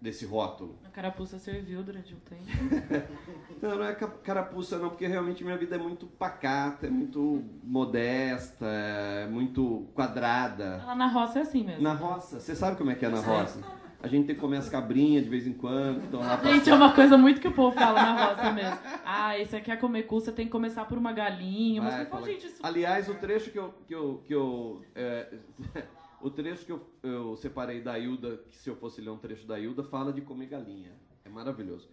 desse 0.00 0.24
rótulo. 0.24 0.78
A 0.84 0.88
carapuça 0.88 1.38
serviu 1.38 1.82
durante 1.82 2.14
um 2.14 2.18
tempo. 2.20 2.46
Não, 3.60 3.76
não 3.76 3.84
é 3.84 3.94
ca- 3.94 4.08
carapuça 4.08 4.78
não, 4.78 4.88
porque 4.88 5.06
realmente 5.06 5.44
minha 5.44 5.58
vida 5.58 5.74
é 5.76 5.78
muito 5.78 6.06
pacata, 6.06 6.86
é 6.86 6.90
muito 6.90 7.44
modesta, 7.62 8.64
é 8.64 9.26
muito 9.26 9.86
quadrada. 9.94 10.82
Lá 10.86 10.94
na 10.94 11.06
roça 11.08 11.40
é 11.40 11.42
assim 11.42 11.62
mesmo. 11.62 11.82
Na 11.82 11.92
roça, 11.92 12.40
você 12.40 12.56
sabe 12.56 12.78
como 12.78 12.90
é 12.90 12.94
que 12.94 13.04
é 13.04 13.10
na 13.10 13.20
roça? 13.20 13.62
A 14.02 14.08
gente 14.08 14.24
tem 14.28 14.34
que 14.34 14.40
comer 14.40 14.56
as 14.56 14.70
cabrinhas 14.70 15.24
de 15.24 15.28
vez 15.28 15.46
em 15.46 15.52
quando, 15.52 16.02
então 16.04 16.20
lá 16.20 16.38
pra 16.38 16.48
Gente, 16.54 16.70
é 16.70 16.74
uma 16.74 16.94
coisa 16.94 17.18
muito 17.18 17.38
que 17.38 17.48
o 17.48 17.52
povo 17.52 17.76
fala 17.76 18.00
na 18.02 18.28
roça 18.30 18.50
mesmo. 18.52 18.78
Ah, 19.04 19.38
e 19.38 19.44
você 19.44 19.60
quer 19.60 19.78
comer 19.78 20.04
cu, 20.04 20.18
você 20.18 20.32
tem 20.32 20.46
que 20.46 20.52
começar 20.52 20.86
por 20.86 20.96
uma 20.96 21.12
galinha. 21.12 21.82
Mas 21.82 21.92
Vai, 21.92 22.02
eu 22.04 22.06
falo, 22.06 22.22
fala- 22.22 22.32
gente, 22.32 22.46
isso... 22.46 22.60
Aliás, 22.62 23.06
o 23.10 23.14
trecho 23.16 23.50
que 23.50 23.58
eu. 23.58 23.74
Que 23.86 23.94
eu, 23.94 24.22
que 24.26 24.32
eu 24.34 24.82
é, 24.94 25.34
o 26.20 26.30
trecho 26.30 26.64
que 26.66 26.72
eu, 26.72 26.86
eu 27.02 27.36
separei 27.36 27.80
da 27.80 27.98
Hilda, 27.98 28.38
que 28.48 28.56
se 28.56 28.68
eu 28.68 28.76
fosse 28.76 29.00
ler 29.00 29.10
um 29.10 29.18
trecho 29.18 29.46
da 29.46 29.58
Hilda, 29.58 29.82
fala 29.84 30.12
de 30.12 30.20
comer 30.20 30.46
galinha. 30.46 30.92
É 31.24 31.28
maravilhoso. 31.28 31.88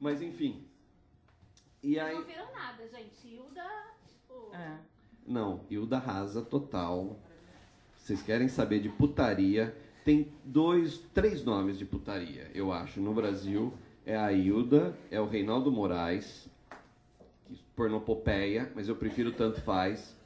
Mas 0.00 0.20
enfim. 0.22 0.64
E 1.82 1.98
aí. 1.98 2.14
Não 2.14 2.24
viram 2.24 2.52
nada, 2.52 2.86
gente. 2.88 3.26
Hilda. 3.28 3.64
o- 4.30 4.54
É. 4.54 4.78
Não, 5.26 5.64
Hilda 5.70 5.98
rasa 5.98 6.42
total. 6.42 7.18
Vocês 7.96 8.22
querem 8.22 8.48
saber 8.48 8.80
de 8.80 8.88
putaria? 8.88 9.76
Tem 10.04 10.32
dois, 10.44 10.98
três 11.12 11.44
nomes 11.44 11.76
de 11.76 11.84
putaria, 11.84 12.48
eu 12.54 12.70
acho, 12.72 13.00
no 13.00 13.12
Brasil. 13.12 13.72
É 14.04 14.16
a 14.16 14.32
Hilda, 14.32 14.96
é 15.10 15.20
o 15.20 15.26
Reinaldo 15.26 15.72
Moraes, 15.72 16.48
que 17.44 17.60
pornopopeia, 17.74 18.70
mas 18.76 18.88
eu 18.88 18.94
prefiro 18.94 19.32
tanto 19.32 19.60
faz. 19.62 20.16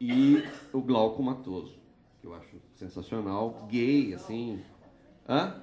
E 0.00 0.42
o 0.72 0.80
Glauco 0.82 1.22
Matoso, 1.22 1.78
que 2.20 2.26
eu 2.26 2.34
acho 2.34 2.56
sensacional, 2.76 3.66
gay, 3.68 4.14
assim. 4.14 4.62
Hã? 5.28 5.60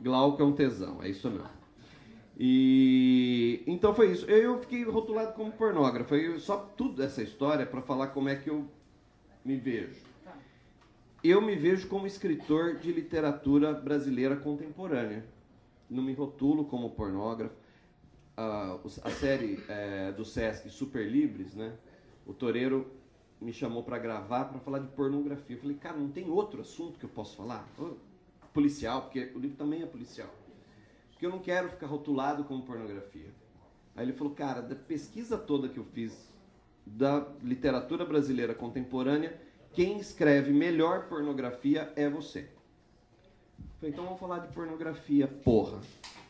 Glauco 0.00 0.40
é 0.40 0.44
um 0.44 0.52
tesão, 0.52 1.02
é 1.02 1.08
isso 1.08 1.28
mesmo. 1.30 1.48
E 2.40 3.62
então 3.66 3.92
foi 3.94 4.12
isso. 4.12 4.24
Eu 4.26 4.60
fiquei 4.60 4.84
rotulado 4.84 5.32
como 5.34 5.50
pornógrafo. 5.50 6.14
Eu 6.14 6.38
só 6.38 6.56
tudo 6.56 7.02
essa 7.02 7.20
história 7.22 7.66
para 7.66 7.82
falar 7.82 8.08
como 8.08 8.28
é 8.28 8.36
que 8.36 8.48
eu 8.48 8.64
me 9.44 9.56
vejo. 9.56 10.00
Eu 11.22 11.42
me 11.42 11.56
vejo 11.56 11.88
como 11.88 12.06
escritor 12.06 12.76
de 12.76 12.92
literatura 12.92 13.72
brasileira 13.72 14.36
contemporânea. 14.36 15.24
Não 15.90 16.02
me 16.02 16.12
rotulo 16.12 16.64
como 16.64 16.90
pornógrafo. 16.90 17.54
Ah, 18.36 18.78
os- 18.84 19.04
a 19.04 19.10
série 19.10 19.58
eh, 19.68 20.12
do 20.16 20.24
Sesc 20.24 20.70
Super 20.70 21.10
Libres, 21.10 21.54
né? 21.56 21.72
O 22.24 22.32
Toreiro 22.32 22.86
me 23.40 23.52
chamou 23.52 23.82
para 23.82 23.98
gravar 23.98 24.46
para 24.46 24.58
falar 24.58 24.80
de 24.80 24.88
pornografia. 24.88 25.56
Eu 25.56 25.60
falei, 25.60 25.76
cara, 25.76 25.96
não 25.96 26.08
tem 26.08 26.28
outro 26.28 26.60
assunto 26.60 26.98
que 26.98 27.04
eu 27.04 27.10
posso 27.10 27.36
falar? 27.36 27.68
Policial, 28.52 29.02
porque 29.02 29.32
o 29.34 29.38
livro 29.38 29.56
também 29.56 29.82
é 29.82 29.86
policial 29.86 30.28
porque 31.18 31.26
eu 31.26 31.30
não 31.30 31.40
quero 31.40 31.68
ficar 31.68 31.88
rotulado 31.88 32.44
como 32.44 32.62
pornografia. 32.62 33.26
Aí 33.96 34.04
ele 34.04 34.12
falou, 34.12 34.32
cara, 34.32 34.62
da 34.62 34.76
pesquisa 34.76 35.36
toda 35.36 35.68
que 35.68 35.76
eu 35.76 35.84
fiz 35.84 36.32
da 36.86 37.26
literatura 37.42 38.04
brasileira 38.04 38.54
contemporânea, 38.54 39.36
quem 39.72 39.98
escreve 39.98 40.52
melhor 40.52 41.08
pornografia 41.08 41.92
é 41.96 42.08
você. 42.08 42.48
Falei, 43.80 43.92
então 43.92 44.04
vamos 44.04 44.20
falar 44.20 44.38
de 44.38 44.54
pornografia, 44.54 45.26
porra, 45.26 45.80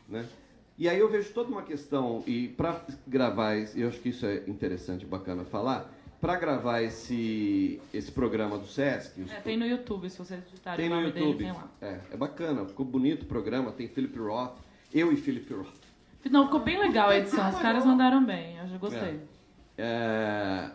né? 0.07 0.27
E 0.75 0.89
aí 0.89 0.97
eu 0.97 1.07
vejo 1.07 1.31
toda 1.33 1.51
uma 1.51 1.61
questão 1.61 2.23
e 2.25 2.47
para 2.47 2.83
gravar, 3.05 3.57
eu 3.75 3.89
acho 3.89 3.99
que 3.99 4.09
isso 4.09 4.25
é 4.25 4.37
interessante, 4.47 5.05
bacana 5.05 5.45
falar, 5.45 5.93
para 6.19 6.35
gravar 6.37 6.81
esse 6.81 7.79
esse 7.93 8.11
programa 8.11 8.57
do 8.57 8.65
Sesc, 8.65 9.21
É, 9.29 9.39
tem 9.39 9.57
no 9.57 9.65
YouTube, 9.65 10.09
se 10.09 10.17
vocês 10.17 10.43
digitarem 10.45 10.89
tem 10.89 10.97
o 10.97 10.99
no 10.99 11.07
YouTube. 11.07 11.21
dele, 11.21 11.37
tem 11.37 11.51
lá. 11.51 11.67
É, 11.81 11.99
é 12.11 12.17
bacana, 12.17 12.65
ficou 12.65 12.85
bonito 12.85 13.23
o 13.23 13.25
programa, 13.25 13.71
tem 13.71 13.87
Philip 13.87 14.17
Roth, 14.19 14.57
eu 14.93 15.11
e 15.11 15.15
Philip 15.15 15.53
Roth. 15.53 15.79
Não, 16.29 16.45
ficou 16.45 16.59
bem 16.59 16.77
legal 16.77 17.09
a 17.09 17.17
edição. 17.17 17.49
Os 17.49 17.59
caras 17.59 17.85
mandaram 17.85 18.23
bem, 18.25 18.57
eu 18.57 18.67
já 18.67 18.77
gostei. 18.77 19.19
É, 19.77 20.71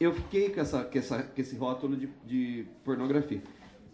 eu 0.00 0.14
fiquei 0.14 0.50
com, 0.50 0.60
essa, 0.60 0.82
com, 0.84 0.98
essa, 0.98 1.22
com 1.22 1.40
esse 1.40 1.54
rótulo 1.56 1.96
de, 1.96 2.08
de 2.24 2.66
pornografia. 2.84 3.42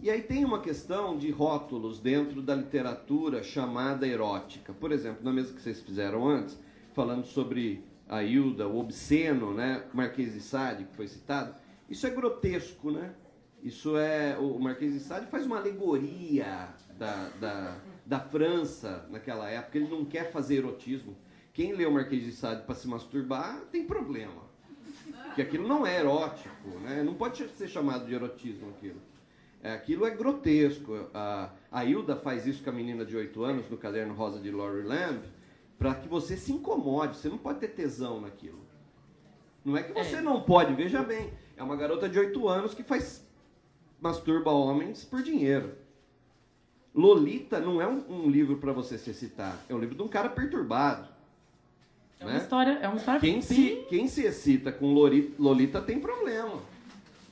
E 0.01 0.09
aí 0.09 0.23
tem 0.23 0.45
uma 0.45 0.61
questão 0.61 1.19
de 1.19 1.29
rótulos 1.31 1.99
dentro 1.99 2.41
da 2.41 2.55
literatura 2.55 3.43
chamada 3.43 4.07
erótica. 4.07 4.73
Por 4.73 4.93
exemplo, 4.93 5.25
na 5.25 5.33
mesa 5.33 5.53
que 5.53 5.61
vocês 5.61 5.81
fizeram 5.83 6.29
antes, 6.29 6.57
falando 6.95 7.27
sobre 7.27 7.85
a 8.09 8.23
Hilda, 8.23 8.66
o 8.66 8.79
obsceno, 8.79 9.53
né? 9.53 9.85
Marquês 9.92 10.33
de 10.33 10.40
Sade, 10.40 10.85
que 10.85 10.97
foi 10.97 11.07
citado, 11.07 11.55
isso 11.88 12.07
é 12.07 12.11
grotesco, 12.11 12.90
né? 12.90 13.12
Isso 13.62 13.97
é. 13.97 14.37
O 14.38 14.59
Marquês 14.59 14.94
de 14.94 15.01
Sade 15.01 15.27
faz 15.27 15.44
uma 15.44 15.59
alegoria 15.59 16.68
da, 16.97 17.29
da, 17.40 17.77
da 18.07 18.21
França 18.21 19.07
naquela 19.11 19.51
época. 19.51 19.79
Ele 19.79 19.88
não 19.88 20.05
quer 20.05 20.31
fazer 20.31 20.57
erotismo. 20.57 21.16
Quem 21.53 21.73
lê 21.73 21.85
o 21.85 21.92
Marquês 21.92 22.25
de 22.25 22.33
Sade 22.33 22.62
para 22.62 22.75
se 22.75 22.87
masturbar 22.87 23.61
tem 23.73 23.85
problema. 23.85 24.49
Porque 25.27 25.42
aquilo 25.42 25.66
não 25.66 25.87
é 25.87 25.99
erótico, 25.99 26.68
né? 26.81 27.03
Não 27.03 27.14
pode 27.14 27.47
ser 27.49 27.68
chamado 27.68 28.07
de 28.07 28.14
erotismo 28.14 28.71
aquilo. 28.71 29.01
É, 29.62 29.73
aquilo 29.73 30.07
é 30.07 30.11
grotesco. 30.11 31.09
A, 31.12 31.51
a 31.71 31.85
Hilda 31.85 32.16
faz 32.16 32.47
isso 32.47 32.62
com 32.62 32.71
a 32.71 32.73
menina 32.73 33.05
de 33.05 33.16
8 33.16 33.42
anos 33.42 33.68
no 33.68 33.77
caderno 33.77 34.14
rosa 34.14 34.40
de 34.40 34.51
Laurie 34.51 34.85
Lamb 34.85 35.21
para 35.79 35.95
que 35.95 36.09
você 36.09 36.37
se 36.37 36.53
incomode. 36.53 37.17
Você 37.17 37.29
não 37.29 37.38
pode 37.38 37.61
ter 37.61 37.69
tesão 37.69 38.21
naquilo. 38.21 38.59
Não 39.64 39.77
é 39.77 39.83
que 39.83 39.93
você 39.93 40.17
É. 40.17 40.21
não 40.21 40.41
pode, 40.43 40.75
veja 40.75 41.03
bem. 41.03 41.33
É 41.57 41.62
uma 41.62 41.77
garota 41.77 42.09
de 42.09 42.19
8 42.19 42.49
anos 42.49 42.75
que 42.75 42.83
faz 42.83 43.25
masturba 44.01 44.51
homens 44.51 45.05
por 45.05 45.23
dinheiro. 45.23 45.73
Lolita 46.95 47.61
não 47.61 47.81
é 47.81 47.87
um, 47.87 48.25
um 48.25 48.31
livro 48.31 48.57
para 48.59 48.73
você 48.73 48.99
se 48.99 49.11
excitar. 49.11 49.59
É 49.69 49.75
um 49.75 49.79
livro 49.79 49.95
de 49.95 50.03
um 50.03 50.09
cara 50.09 50.29
perturbado. 50.29 51.09
É 52.19 52.25
uma 52.25 52.33
né? 52.33 52.38
história, 52.38 52.71
é 52.83 52.88
uma 52.88 52.97
história 52.97 53.21
Quem 53.21 53.41
se, 53.41 53.85
quem 53.88 54.09
se 54.09 54.23
excita 54.23 54.73
com 54.73 54.93
Lori- 54.93 55.33
Lolita 55.38 55.81
tem 55.81 56.01
problema, 56.01 56.61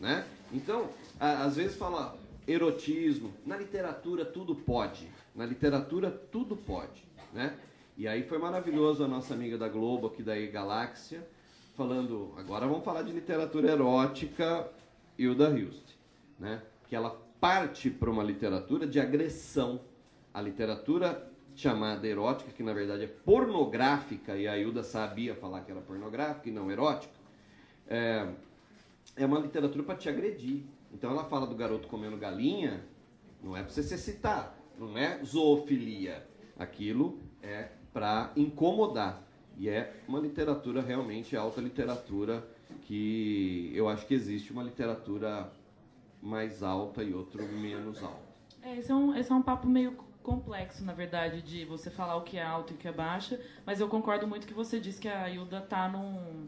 né? 0.00 0.24
Então, 0.52 0.88
a- 1.18 1.42
às 1.44 1.56
vezes 1.56 1.76
fala 1.76 2.16
erotismo, 2.46 3.32
na 3.44 3.56
literatura 3.56 4.24
tudo 4.24 4.54
pode, 4.54 5.08
na 5.34 5.44
literatura 5.44 6.08
tudo 6.30 6.54
pode, 6.56 7.02
né? 7.34 7.56
E 7.96 8.06
aí 8.06 8.22
foi 8.24 8.36
maravilhoso 8.36 9.02
a 9.02 9.08
nossa 9.08 9.32
amiga 9.32 9.56
da 9.56 9.68
Globo 9.68 10.08
aqui 10.08 10.22
da 10.22 10.38
E-Galáxia, 10.38 11.26
falando, 11.74 12.34
agora 12.36 12.66
vamos 12.66 12.84
falar 12.84 13.00
de 13.00 13.10
literatura 13.10 13.70
erótica, 13.72 14.70
Hilda 15.18 15.48
Hilst, 15.48 15.94
né? 16.38 16.60
Que 16.88 16.94
ela 16.94 17.18
parte 17.40 17.88
para 17.88 18.10
uma 18.10 18.22
literatura 18.22 18.86
de 18.86 19.00
agressão. 19.00 19.80
A 20.34 20.42
literatura 20.42 21.32
chamada 21.54 22.06
erótica, 22.06 22.50
que 22.50 22.62
na 22.62 22.74
verdade 22.74 23.04
é 23.04 23.06
pornográfica, 23.06 24.36
e 24.36 24.46
a 24.46 24.58
Hilda 24.58 24.82
sabia 24.82 25.34
falar 25.34 25.62
que 25.62 25.70
era 25.70 25.80
pornográfica 25.80 26.50
e 26.50 26.52
não 26.52 26.70
erótica, 26.70 27.14
é, 27.88 28.28
é 29.16 29.24
uma 29.24 29.38
literatura 29.38 29.82
para 29.82 29.96
te 29.96 30.10
agredir. 30.10 30.64
Então 30.92 31.10
ela 31.10 31.24
fala 31.24 31.46
do 31.46 31.54
garoto 31.54 31.88
comendo 31.88 32.18
galinha, 32.18 32.84
não 33.42 33.56
é 33.56 33.62
para 33.62 33.72
você 33.72 33.82
se 33.82 33.94
excitar, 33.94 34.54
não 34.78 34.98
é 34.98 35.24
zoofilia. 35.24 36.28
Aquilo 36.58 37.18
é 37.42 37.70
para 37.96 38.30
incomodar. 38.36 39.22
E 39.56 39.70
é 39.70 39.90
uma 40.06 40.20
literatura 40.20 40.82
realmente 40.82 41.34
alta 41.34 41.62
literatura 41.62 42.46
que 42.82 43.72
eu 43.74 43.88
acho 43.88 44.06
que 44.06 44.12
existe 44.12 44.52
uma 44.52 44.62
literatura 44.62 45.50
mais 46.22 46.62
alta 46.62 47.02
e 47.02 47.14
outra 47.14 47.42
menos 47.42 48.02
alta. 48.02 48.20
É, 48.62 48.76
esse 48.76 48.92
é, 48.92 48.94
um, 48.94 49.16
esse 49.16 49.32
é 49.32 49.34
um 49.34 49.40
papo 49.40 49.66
meio 49.66 49.96
complexo, 50.22 50.84
na 50.84 50.92
verdade, 50.92 51.40
de 51.40 51.64
você 51.64 51.88
falar 51.88 52.16
o 52.16 52.20
que 52.20 52.36
é 52.36 52.42
alto 52.42 52.74
e 52.74 52.76
o 52.76 52.78
que 52.78 52.86
é 52.86 52.92
baixo, 52.92 53.38
mas 53.64 53.80
eu 53.80 53.88
concordo 53.88 54.26
muito 54.26 54.46
que 54.46 54.52
você 54.52 54.78
disse 54.78 55.00
que 55.00 55.08
a 55.08 55.30
Hilda 55.30 55.62
tá 55.62 55.88
num, 55.88 56.46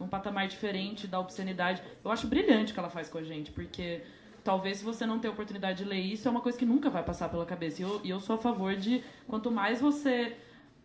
num 0.00 0.08
patamar 0.08 0.48
diferente 0.48 1.06
da 1.06 1.20
obscenidade. 1.20 1.80
Eu 2.04 2.10
acho 2.10 2.26
brilhante 2.26 2.72
o 2.72 2.74
que 2.74 2.80
ela 2.80 2.90
faz 2.90 3.08
com 3.08 3.18
a 3.18 3.22
gente, 3.22 3.52
porque 3.52 4.02
talvez 4.42 4.78
se 4.78 4.84
você 4.84 5.06
não 5.06 5.20
ter 5.20 5.28
oportunidade 5.28 5.84
de 5.84 5.88
ler 5.88 6.00
isso, 6.00 6.26
é 6.26 6.30
uma 6.30 6.40
coisa 6.40 6.58
que 6.58 6.66
nunca 6.66 6.90
vai 6.90 7.04
passar 7.04 7.28
pela 7.28 7.46
cabeça. 7.46 7.82
E 7.82 7.84
eu, 7.84 8.00
e 8.02 8.10
eu 8.10 8.18
sou 8.18 8.34
a 8.34 8.38
favor 8.38 8.74
de, 8.74 9.04
quanto 9.28 9.48
mais 9.48 9.80
você 9.80 10.36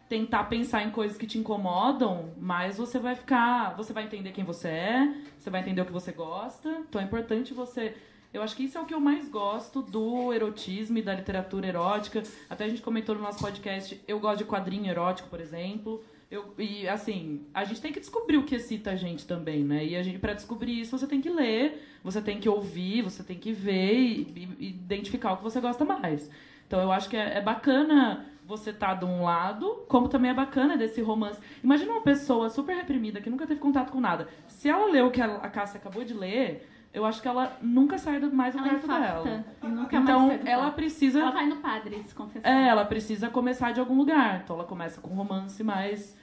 tentar 0.10 0.44
pensar 0.46 0.84
em 0.84 0.92
coisas 0.92 1.18
que 1.18 1.26
te 1.26 1.38
incomodam, 1.38 2.32
mais 2.38 2.78
você 2.78 3.00
vai 3.00 3.16
ficar, 3.16 3.76
você 3.76 3.94
vai 3.94 4.04
entender 4.04 4.32
quem 4.32 4.44
você 4.44 4.68
é, 4.68 5.14
você 5.40 5.50
vai 5.50 5.62
entender 5.62 5.82
o 5.82 5.86
que 5.86 5.92
você 5.92 6.12
gosta. 6.12 6.70
Então 6.88 7.02
é 7.02 7.04
importante 7.04 7.54
você 7.54 7.96
Eu 8.34 8.42
acho 8.42 8.56
que 8.56 8.64
isso 8.64 8.78
é 8.78 8.82
o 8.82 8.86
que 8.86 8.94
eu 8.94 9.00
mais 9.00 9.30
gosto 9.30 9.82
do 9.82 10.34
erotismo 10.34 10.98
e 10.98 11.02
da 11.02 11.14
literatura 11.14 11.68
erótica. 11.68 12.24
Até 12.50 12.66
a 12.66 12.70
gente 12.70 12.82
comentou 12.82 13.14
no 13.16 13.22
nosso 13.22 13.40
podcast, 13.40 14.00
eu 14.08 14.20
gosto 14.20 14.40
de 14.40 14.46
quadrinho 14.46 14.90
erótico, 14.90 15.30
por 15.30 15.40
exemplo. 15.40 16.04
Eu, 16.32 16.52
e 16.58 16.88
assim, 16.88 17.46
a 17.54 17.64
gente 17.64 17.80
tem 17.80 17.94
que 17.94 18.00
descobrir 18.00 18.38
o 18.38 18.44
que 18.44 18.56
excita 18.56 18.90
a 18.90 18.96
gente 18.96 19.28
também, 19.28 19.64
né? 19.64 19.86
E 19.86 19.96
a 19.96 20.02
gente, 20.02 20.18
para 20.18 20.34
descobrir 20.34 20.80
isso, 20.82 20.98
você 20.98 21.06
tem 21.06 21.22
que 21.22 21.30
ler, 21.30 21.88
você 22.04 22.24
tem 22.24 22.40
que 22.40 22.50
ouvir, 22.50 23.04
você 23.04 23.24
tem 23.24 23.38
que 23.38 23.52
ver 23.52 23.94
e, 23.94 24.50
e 24.60 24.70
identificar 24.70 25.34
o 25.34 25.38
que 25.38 25.44
você 25.44 25.62
gosta 25.62 25.86
mais. 25.86 26.32
Então 26.66 26.82
eu 26.82 26.92
acho 26.92 27.08
que 27.08 27.16
é, 27.16 27.38
é 27.38 27.42
bacana 27.42 28.26
você 28.46 28.74
tá 28.74 28.94
de 28.94 29.06
um 29.06 29.24
lado, 29.24 29.84
como 29.88 30.08
também 30.08 30.32
é 30.32 30.34
bacana 30.34 30.76
desse 30.78 31.02
romance. 31.02 31.40
Imagina 31.64 31.92
uma 31.92 32.02
pessoa 32.02 32.50
super 32.50 32.76
reprimida 32.76 33.22
que 33.22 33.30
nunca 33.30 33.48
teve 33.48 33.60
contato 33.60 33.92
com 33.92 34.00
nada. 34.00 34.28
Se 34.48 34.70
ela 34.70 34.92
leu 34.92 35.08
o 35.08 35.12
que 35.12 35.22
a 35.22 35.50
Cássia 35.50 35.80
acabou 35.80 36.04
de 36.04 36.14
ler, 36.14 36.70
eu 36.94 37.06
acho 37.06 37.22
que 37.22 37.28
ela 37.28 37.58
nunca 37.62 37.98
sai 37.98 38.20
mais 38.20 38.54
do 38.54 38.60
ela 38.60 38.74
infarta, 38.74 39.24
dela. 39.24 39.46
Nunca 39.64 39.98
então, 39.98 40.28
do 40.28 40.48
ela 40.48 40.64
quarto. 40.64 40.76
precisa. 40.76 41.20
Ela 41.22 41.32
vai 41.32 41.48
no 41.48 41.58
padre 41.58 42.04
se 42.04 42.14
confessar. 42.14 42.48
É, 42.48 42.68
ela 42.68 42.86
precisa 42.86 43.30
começar 43.30 43.72
de 43.72 43.80
algum 43.80 43.98
lugar. 43.98 44.42
Então 44.44 44.56
ela 44.56 44.66
começa 44.66 45.02
com 45.02 45.10
um 45.10 45.16
romance 45.16 45.64
mais 45.64 46.16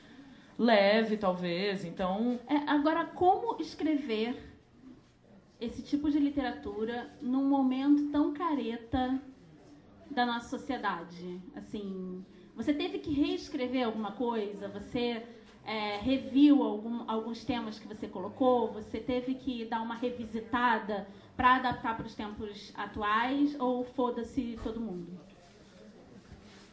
leve, 0.56 1.16
talvez. 1.16 1.85
Então. 1.85 2.38
É, 2.46 2.70
agora, 2.70 3.04
como 3.04 3.61
escrever 3.61 4.38
esse 5.61 5.83
tipo 5.83 6.09
de 6.11 6.18
literatura 6.18 7.11
num 7.20 7.48
momento 7.48 8.11
tão 8.11 8.33
careta 8.33 9.20
da 10.11 10.27
nossa 10.27 10.49
sociedade? 10.49 11.40
Assim, 11.55 12.25
você 12.55 12.75
teve 12.75 12.99
que 12.99 13.12
reescrever 13.12 13.87
alguma 13.87 14.12
coisa? 14.12 14.68
Você 14.68 15.23
é, 15.64 15.99
reviu 15.99 16.62
algum, 16.62 17.09
alguns 17.09 17.44
temas 17.44 17.79
que 17.79 17.87
você 17.87 18.09
colocou? 18.09 18.73
Você 18.73 18.99
teve 18.99 19.35
que 19.35 19.64
dar 19.64 19.81
uma 19.83 19.94
revisitada 19.94 21.07
para 21.37 21.57
adaptar 21.57 21.96
para 21.96 22.07
os 22.07 22.14
tempos 22.14 22.73
atuais? 22.77 23.57
Ou 23.59 23.85
foda-se 23.85 24.59
todo 24.62 24.81
mundo? 24.81 25.18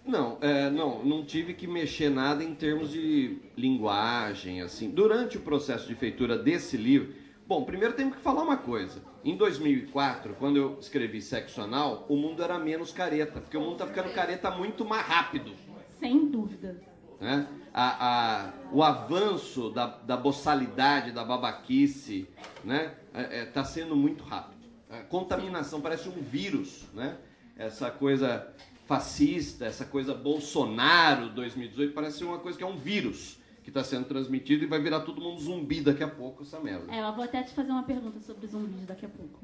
Não, 0.05 0.37
é, 0.39 0.69
não, 0.69 1.03
não 1.03 1.25
tive 1.25 1.53
que 1.53 1.67
mexer 1.67 2.09
nada 2.09 2.41
em 2.41 2.55
termos 2.55 2.89
de 2.89 3.39
linguagem, 3.57 4.61
assim. 4.61 4.89
Durante 4.89 5.37
o 5.37 5.41
processo 5.41 5.85
de 5.85 5.95
feitura 5.95 6.37
desse 6.37 6.77
livro, 6.77 7.13
bom, 7.47 7.63
primeiro 7.63 7.93
temos 7.93 8.15
que 8.15 8.21
falar 8.21 8.43
uma 8.43 8.57
coisa. 8.57 9.01
Em 9.23 9.35
2004, 9.37 10.35
quando 10.35 10.57
eu 10.57 10.77
escrevi 10.79 11.21
Sexo 11.21 11.61
Anal, 11.61 12.05
o 12.09 12.17
mundo 12.17 12.43
era 12.43 12.59
menos 12.59 12.91
careta, 12.91 13.39
porque 13.39 13.57
o 13.57 13.61
mundo 13.61 13.77
tá 13.77 13.87
ficando 13.87 14.13
careta 14.13 14.51
muito 14.51 14.83
mais 14.83 15.05
rápido. 15.05 15.53
Sem 15.97 16.27
dúvida. 16.27 16.79
Né? 17.19 17.47
A, 17.73 18.07
a, 18.07 18.53
o 18.71 18.83
avanço 18.83 19.69
da, 19.69 19.87
da 19.87 20.17
boçalidade, 20.17 21.11
da 21.11 21.23
babaquice, 21.23 22.27
né? 22.63 22.93
É, 23.13 23.41
é, 23.41 23.45
tá 23.45 23.63
sendo 23.63 23.95
muito 23.95 24.23
rápido. 24.23 24.67
A 24.89 24.99
contaminação 25.03 25.81
parece 25.81 26.09
um 26.09 26.21
vírus, 26.21 26.85
né? 26.93 27.17
Essa 27.57 27.89
coisa 27.89 28.53
fascista, 28.85 29.65
essa 29.65 29.85
coisa 29.85 30.13
Bolsonaro 30.13 31.29
2018, 31.29 31.93
parece 31.93 32.23
uma 32.23 32.39
coisa 32.39 32.57
que 32.57 32.63
é 32.63 32.67
um 32.67 32.77
vírus 32.77 33.36
que 33.67 33.69
está 33.71 33.83
sendo 33.83 34.05
transmitido 34.05 34.63
e 34.63 34.65
vai 34.65 34.81
virar 34.81 35.01
todo 35.01 35.19
mundo 35.19 35.41
zumbi 35.41 35.81
daqui 35.81 36.01
a 36.01 36.07
pouco, 36.07 36.43
essa 36.43 36.57
merda. 36.57 36.89
É, 36.89 37.01
eu 37.05 37.13
vou 37.13 37.25
até 37.25 37.43
te 37.43 37.53
fazer 37.53 37.69
uma 37.69 37.83
pergunta 37.83 38.17
sobre 38.21 38.47
zumbis 38.47 38.85
daqui 38.85 39.05
a 39.05 39.09
pouco. 39.09 39.41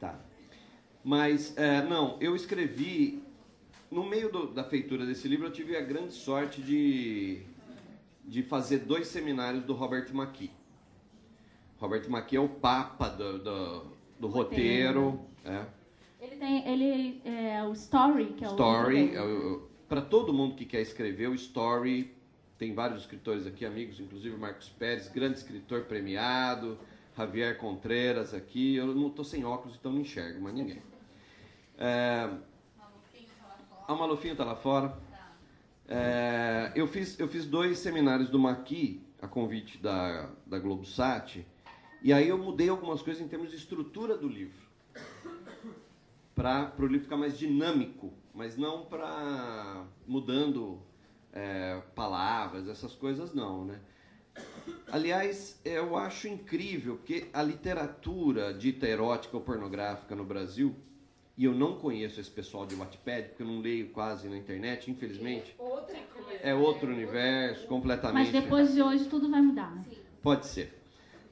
Tá. 0.00 0.18
Mas, 1.04 1.56
é, 1.56 1.80
não, 1.82 2.16
eu 2.20 2.34
escrevi. 2.34 3.22
No 3.92 4.04
meio 4.04 4.28
do- 4.32 4.48
da 4.48 4.64
feitura 4.64 5.06
desse 5.06 5.28
livro, 5.28 5.46
eu 5.46 5.52
tive 5.52 5.76
a 5.76 5.80
grande 5.82 6.12
sorte 6.14 6.60
de, 6.60 7.42
de 8.24 8.42
fazer 8.42 8.78
dois 8.78 9.06
seminários 9.06 9.62
do 9.62 9.72
Robert 9.72 10.08
McKee. 10.12 10.50
Robert 11.78 12.10
McKee 12.10 12.36
é 12.38 12.40
o 12.40 12.48
papa 12.48 13.08
do, 13.08 13.38
do, 13.38 13.84
do 14.18 14.26
roteiro. 14.26 15.20
é. 15.44 15.64
Ele 16.20 16.36
tem. 16.36 16.66
Ele 16.68 17.20
é 17.24 17.62
o 17.62 17.72
Story, 17.72 18.32
que 18.36 18.44
é 18.44 18.48
o. 18.48 18.50
Story. 18.50 19.10
dele. 19.10 19.60
Para 19.88 20.00
todo 20.00 20.32
mundo 20.32 20.56
que 20.56 20.64
quer 20.64 20.80
escrever, 20.80 21.28
o 21.28 21.34
Story. 21.36 22.12
Tem 22.58 22.74
vários 22.74 23.00
escritores 23.00 23.46
aqui, 23.46 23.64
amigos, 23.64 23.98
inclusive 24.00 24.36
Marcos 24.36 24.68
Pérez, 24.68 25.08
grande 25.08 25.38
escritor 25.38 25.84
premiado. 25.84 26.78
Javier 27.16 27.56
Contreras 27.58 28.34
aqui. 28.34 28.76
Eu 28.76 28.88
não 28.88 29.08
estou 29.08 29.24
sem 29.24 29.44
óculos, 29.44 29.76
então 29.78 29.92
não 29.92 30.00
enxergo 30.00 30.40
mais 30.40 30.54
ninguém. 30.54 30.82
É, 31.78 32.28
a 33.86 33.94
Malufinho 33.94 34.32
está 34.32 34.44
lá 34.44 34.56
fora. 34.56 34.96
É, 35.86 36.72
eu, 36.74 36.86
fiz, 36.86 37.18
eu 37.20 37.28
fiz 37.28 37.46
dois 37.46 37.78
seminários 37.78 38.30
do 38.30 38.38
Maqui, 38.38 39.02
a 39.20 39.28
convite 39.28 39.78
da, 39.78 40.30
da 40.46 40.58
Globosat, 40.58 41.46
e 42.02 42.12
aí 42.12 42.28
eu 42.28 42.38
mudei 42.38 42.68
algumas 42.68 43.02
coisas 43.02 43.22
em 43.22 43.28
termos 43.28 43.50
de 43.50 43.56
estrutura 43.56 44.16
do 44.16 44.28
livro 44.28 44.64
para 46.34 46.72
o 46.78 46.86
livro 46.86 47.04
ficar 47.04 47.16
mais 47.16 47.38
dinâmico, 47.38 48.12
mas 48.34 48.56
não 48.56 48.84
para 48.86 49.84
mudando 50.06 50.80
é, 51.34 51.80
palavras, 51.94 52.68
essas 52.68 52.94
coisas 52.94 53.34
não, 53.34 53.64
né? 53.64 53.80
Aliás, 54.90 55.60
eu 55.64 55.96
acho 55.96 56.28
incrível 56.28 56.96
porque 56.96 57.26
a 57.32 57.42
literatura 57.42 58.54
dita 58.54 58.86
erótica 58.86 59.36
ou 59.36 59.42
pornográfica 59.42 60.14
no 60.14 60.24
Brasil, 60.24 60.74
e 61.36 61.44
eu 61.44 61.52
não 61.52 61.76
conheço 61.78 62.20
esse 62.20 62.30
pessoal 62.30 62.64
de 62.64 62.76
Wattpad, 62.76 63.28
porque 63.30 63.42
eu 63.42 63.46
não 63.46 63.60
leio 63.60 63.88
quase 63.90 64.28
na 64.28 64.36
internet, 64.36 64.88
infelizmente, 64.88 65.54
Outra 65.58 65.98
coisa. 66.14 66.38
é 66.40 66.54
outro 66.54 66.88
universo, 66.92 67.66
completamente. 67.66 68.32
Mas 68.32 68.42
depois 68.44 68.72
de 68.72 68.80
hoje 68.80 69.06
tudo 69.06 69.28
vai 69.28 69.42
mudar, 69.42 69.74
né? 69.74 69.82
Pode 70.22 70.46
ser. 70.46 70.80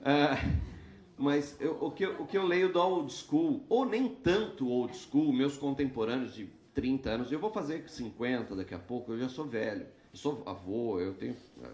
Ah, 0.04 0.36
mas 1.16 1.56
eu- 1.60 1.78
o, 1.80 1.90
que 1.92 2.04
eu, 2.04 2.20
o 2.22 2.26
que 2.26 2.36
eu 2.36 2.44
leio 2.44 2.72
do 2.72 2.80
old 2.80 3.12
school, 3.12 3.64
ou 3.68 3.84
nem 3.86 4.08
tanto 4.08 4.68
old 4.68 4.96
school, 4.96 5.32
meus 5.32 5.56
contemporâneos 5.56 6.34
de 6.34 6.50
30 6.74 7.10
anos, 7.10 7.32
eu 7.32 7.38
vou 7.38 7.52
fazer 7.52 7.88
50 7.88 8.56
daqui 8.56 8.74
a 8.74 8.78
pouco, 8.78 9.12
eu 9.12 9.18
já 9.18 9.28
sou 9.28 9.46
velho. 9.46 9.86
Eu 10.12 10.18
sou 10.18 10.42
avô, 10.46 11.00
eu 11.00 11.14
tenho. 11.14 11.36
ah, 11.62 11.70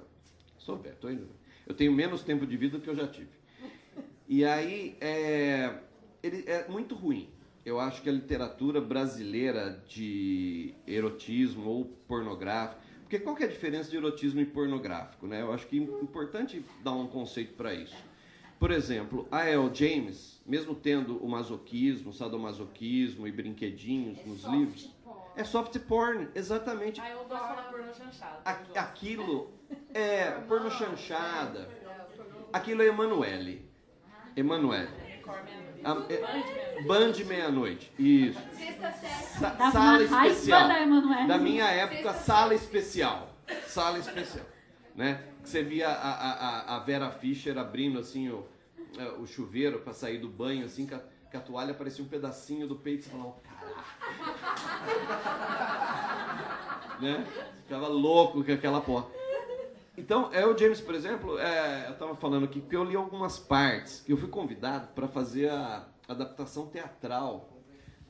Sou 0.58 0.76
velho, 0.76 0.96
tô 1.00 1.08
indo. 1.08 1.28
Eu 1.66 1.74
tenho 1.74 1.92
menos 1.92 2.22
tempo 2.22 2.46
de 2.46 2.56
vida 2.56 2.78
do 2.78 2.82
que 2.82 2.90
eu 2.90 2.96
já 2.96 3.06
tive. 3.06 3.30
E 4.28 4.44
aí, 4.44 4.96
é, 5.00 5.78
ele 6.22 6.44
é 6.46 6.66
muito 6.68 6.94
ruim. 6.94 7.28
Eu 7.64 7.78
acho 7.78 8.02
que 8.02 8.08
a 8.08 8.12
literatura 8.12 8.80
brasileira 8.80 9.82
de 9.86 10.74
erotismo 10.86 11.68
ou 11.68 11.84
pornográfico. 12.06 12.80
Porque 13.02 13.18
qual 13.18 13.34
que 13.34 13.42
é 13.42 13.46
a 13.46 13.50
diferença 13.50 13.90
de 13.90 13.96
erotismo 13.96 14.40
e 14.40 14.46
pornográfico? 14.46 15.26
Né? 15.26 15.40
Eu 15.42 15.52
acho 15.52 15.66
que 15.66 15.78
é 15.78 15.82
importante 15.82 16.64
dar 16.82 16.92
um 16.92 17.06
conceito 17.06 17.54
para 17.54 17.72
isso. 17.74 17.96
Por 18.58 18.70
exemplo, 18.72 19.28
a 19.30 19.48
El 19.48 19.72
James, 19.72 20.40
mesmo 20.44 20.74
tendo 20.74 21.16
o 21.24 21.28
masoquismo, 21.28 22.10
o 22.10 22.12
sadomasoquismo 22.12 23.26
e 23.26 23.32
brinquedinhos 23.32 24.18
nos 24.26 24.42
livros, 24.44 24.90
é 25.36 25.44
soft 25.44 25.78
porn, 25.80 26.28
exatamente. 26.34 27.00
Ah, 27.00 27.10
eu 27.10 27.18
gosto 27.24 27.42
de 27.42 27.48
falar 27.48 27.62
pornô 27.70 27.94
chanchado. 27.94 28.38
A- 28.44 28.80
aquilo 28.80 29.52
é 29.94 30.30
porno 30.48 30.70
chanchada. 30.70 31.68
Aquilo 32.52 32.82
é 32.82 32.86
Emanuele. 32.86 33.70
Emanuele. 34.34 34.88
A- 35.84 36.12
é- 36.12 36.82
Band 36.82 37.12
meia-noite. 37.26 37.92
Isso. 37.98 38.40
Sa- 39.38 39.70
sala 39.70 40.02
especial. 40.02 40.68
Da 41.28 41.38
minha 41.38 41.66
época, 41.70 42.12
sala 42.14 42.54
especial. 42.54 43.36
Sala 43.66 43.98
especial. 43.98 44.44
Né? 44.96 45.22
Você 45.48 45.62
via 45.62 45.88
a, 45.88 45.92
a, 45.92 46.32
a- 46.32 46.76
a 46.76 46.78
Vera 46.80 47.10
Fischer 47.10 47.56
abrindo 47.56 47.98
assim 47.98 48.28
o, 48.28 48.46
é, 48.98 49.04
o 49.12 49.26
chuveiro 49.26 49.78
para 49.78 49.94
sair 49.94 50.18
do 50.18 50.28
banho, 50.28 50.66
assim, 50.66 50.84
que 50.86 50.92
a, 50.92 51.00
que 51.30 51.36
a 51.38 51.40
toalha 51.40 51.72
parecia 51.72 52.04
um 52.04 52.08
pedacinho 52.08 52.68
do 52.68 52.76
peito. 52.76 53.04
Você 53.04 53.08
falava, 53.10 53.34
caraca. 53.40 53.82
né? 57.00 57.26
Ficava 57.62 57.88
louco 57.88 58.44
com 58.44 58.52
aquela 58.52 58.82
porra. 58.82 59.06
Então, 59.96 60.28
é 60.34 60.46
o 60.46 60.56
James, 60.56 60.82
por 60.82 60.94
exemplo, 60.94 61.38
é, 61.38 61.86
eu 61.86 61.92
estava 61.92 62.14
falando 62.14 62.44
aqui 62.44 62.60
que 62.60 62.76
eu 62.76 62.84
li 62.84 62.94
algumas 62.94 63.38
partes. 63.38 64.04
Eu 64.06 64.18
fui 64.18 64.28
convidado 64.28 64.88
para 64.88 65.08
fazer 65.08 65.48
a 65.48 65.88
adaptação 66.06 66.66
teatral 66.66 67.48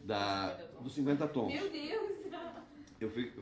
da, 0.03 0.59
dos 0.81 0.92
50 0.92 1.29
Tons. 1.29 1.55
Meu 1.55 1.70
Deus. 1.70 2.18
Eu 3.01 3.09
fui, 3.11 3.33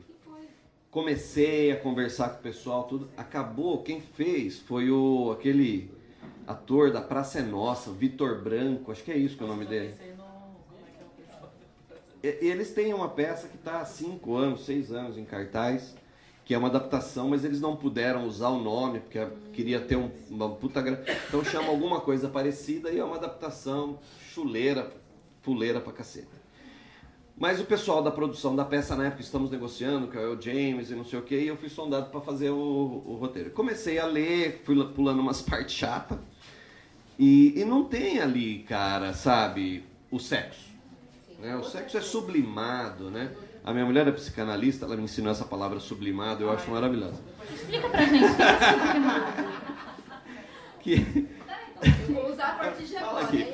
comecei 1.01 1.71
a 1.71 1.79
conversar 1.79 2.29
com 2.29 2.39
o 2.39 2.41
pessoal, 2.41 2.85
tudo. 2.85 3.07
Acabou, 3.15 3.83
quem 3.83 4.01
fez 4.01 4.57
foi 4.57 4.89
o 4.89 5.29
aquele 5.31 5.91
ator 6.47 6.91
da 6.91 6.99
Praça 6.99 7.37
é 7.37 7.43
Nossa, 7.43 7.91
Vitor 7.91 8.41
Branco, 8.41 8.91
acho 8.91 9.03
que 9.03 9.11
é 9.11 9.15
isso 9.15 9.37
que 9.37 9.43
é 9.43 9.45
o 9.45 9.49
nome 9.49 9.65
dele. 9.65 9.93
Eles 12.23 12.73
têm 12.73 12.95
uma 12.95 13.09
peça 13.09 13.47
que 13.47 13.57
está 13.57 13.81
há 13.81 13.85
cinco 13.85 14.35
anos, 14.37 14.65
seis 14.65 14.91
anos 14.91 15.19
em 15.19 15.23
cartaz, 15.23 15.93
que 16.43 16.55
é 16.55 16.57
uma 16.57 16.67
adaptação, 16.67 17.29
mas 17.29 17.45
eles 17.45 17.61
não 17.61 17.75
puderam 17.75 18.25
usar 18.25 18.49
o 18.49 18.59
nome, 18.59 18.99
porque 19.01 19.23
queria 19.53 19.79
ter 19.79 19.97
um- 19.97 20.09
uma 20.31 20.49
puta 20.49 20.81
gra... 20.81 21.05
Então 21.27 21.45
chama 21.45 21.67
alguma 21.67 22.01
coisa 22.01 22.27
parecida 22.27 22.89
e 22.89 22.97
é 22.97 23.03
uma 23.03 23.17
adaptação 23.17 23.99
chuleira, 24.33 24.91
fuleira 25.43 25.79
pra 25.79 25.93
caceta. 25.93 26.36
Mas 27.39 27.59
o 27.59 27.65
pessoal 27.65 28.01
da 28.01 28.09
produção 28.09 28.55
da 28.55 28.65
peça, 28.65 28.95
na 28.95 29.05
época, 29.05 29.21
estamos 29.21 29.51
negociando, 29.51 30.07
que 30.07 30.17
é 30.17 30.25
o 30.25 30.41
James 30.41 30.89
e 30.89 30.95
não 30.95 31.05
sei 31.05 31.19
o 31.19 31.21
que, 31.21 31.35
e 31.37 31.47
eu 31.47 31.55
fui 31.57 31.69
sondado 31.69 32.09
para 32.09 32.19
fazer 32.19 32.49
o, 32.49 33.03
o 33.05 33.17
roteiro. 33.19 33.51
Comecei 33.51 33.99
a 33.99 34.05
ler, 34.05 34.61
fui 34.65 34.75
pulando 34.89 35.19
umas 35.19 35.41
partes 35.43 35.75
chatas. 35.75 36.17
E, 37.19 37.59
e 37.59 37.65
não 37.65 37.83
tem 37.83 38.19
ali, 38.19 38.59
cara, 38.67 39.13
sabe? 39.13 39.83
o 40.11 40.19
sexo. 40.19 40.67
Né? 41.39 41.55
O 41.55 41.63
sexo 41.63 41.97
é 41.97 42.01
sublimado, 42.01 43.09
né? 43.11 43.31
A 43.63 43.73
minha 43.73 43.85
mulher 43.85 44.07
é 44.07 44.11
psicanalista, 44.11 44.85
ela 44.85 44.95
me 44.95 45.03
ensinou 45.03 45.31
essa 45.31 45.43
palavra 45.45 45.79
sublimado, 45.79 46.43
eu 46.43 46.51
acho 46.51 46.69
maravilhosa. 46.71 47.21
Explica 47.53 47.89
pra 47.89 48.05
gente 48.05 48.25
o 48.25 48.35
que 48.35 48.41
é 48.41 48.57
sublimado. 48.71 49.47
Que 50.79 51.27
Eu 52.07 52.13
vou 52.15 52.31
usar 52.31 52.47
a 52.47 52.55
partir 52.55 52.85
de 52.85 52.93
Fala 52.93 53.19
agora. 53.19 53.25
aqui. 53.25 53.53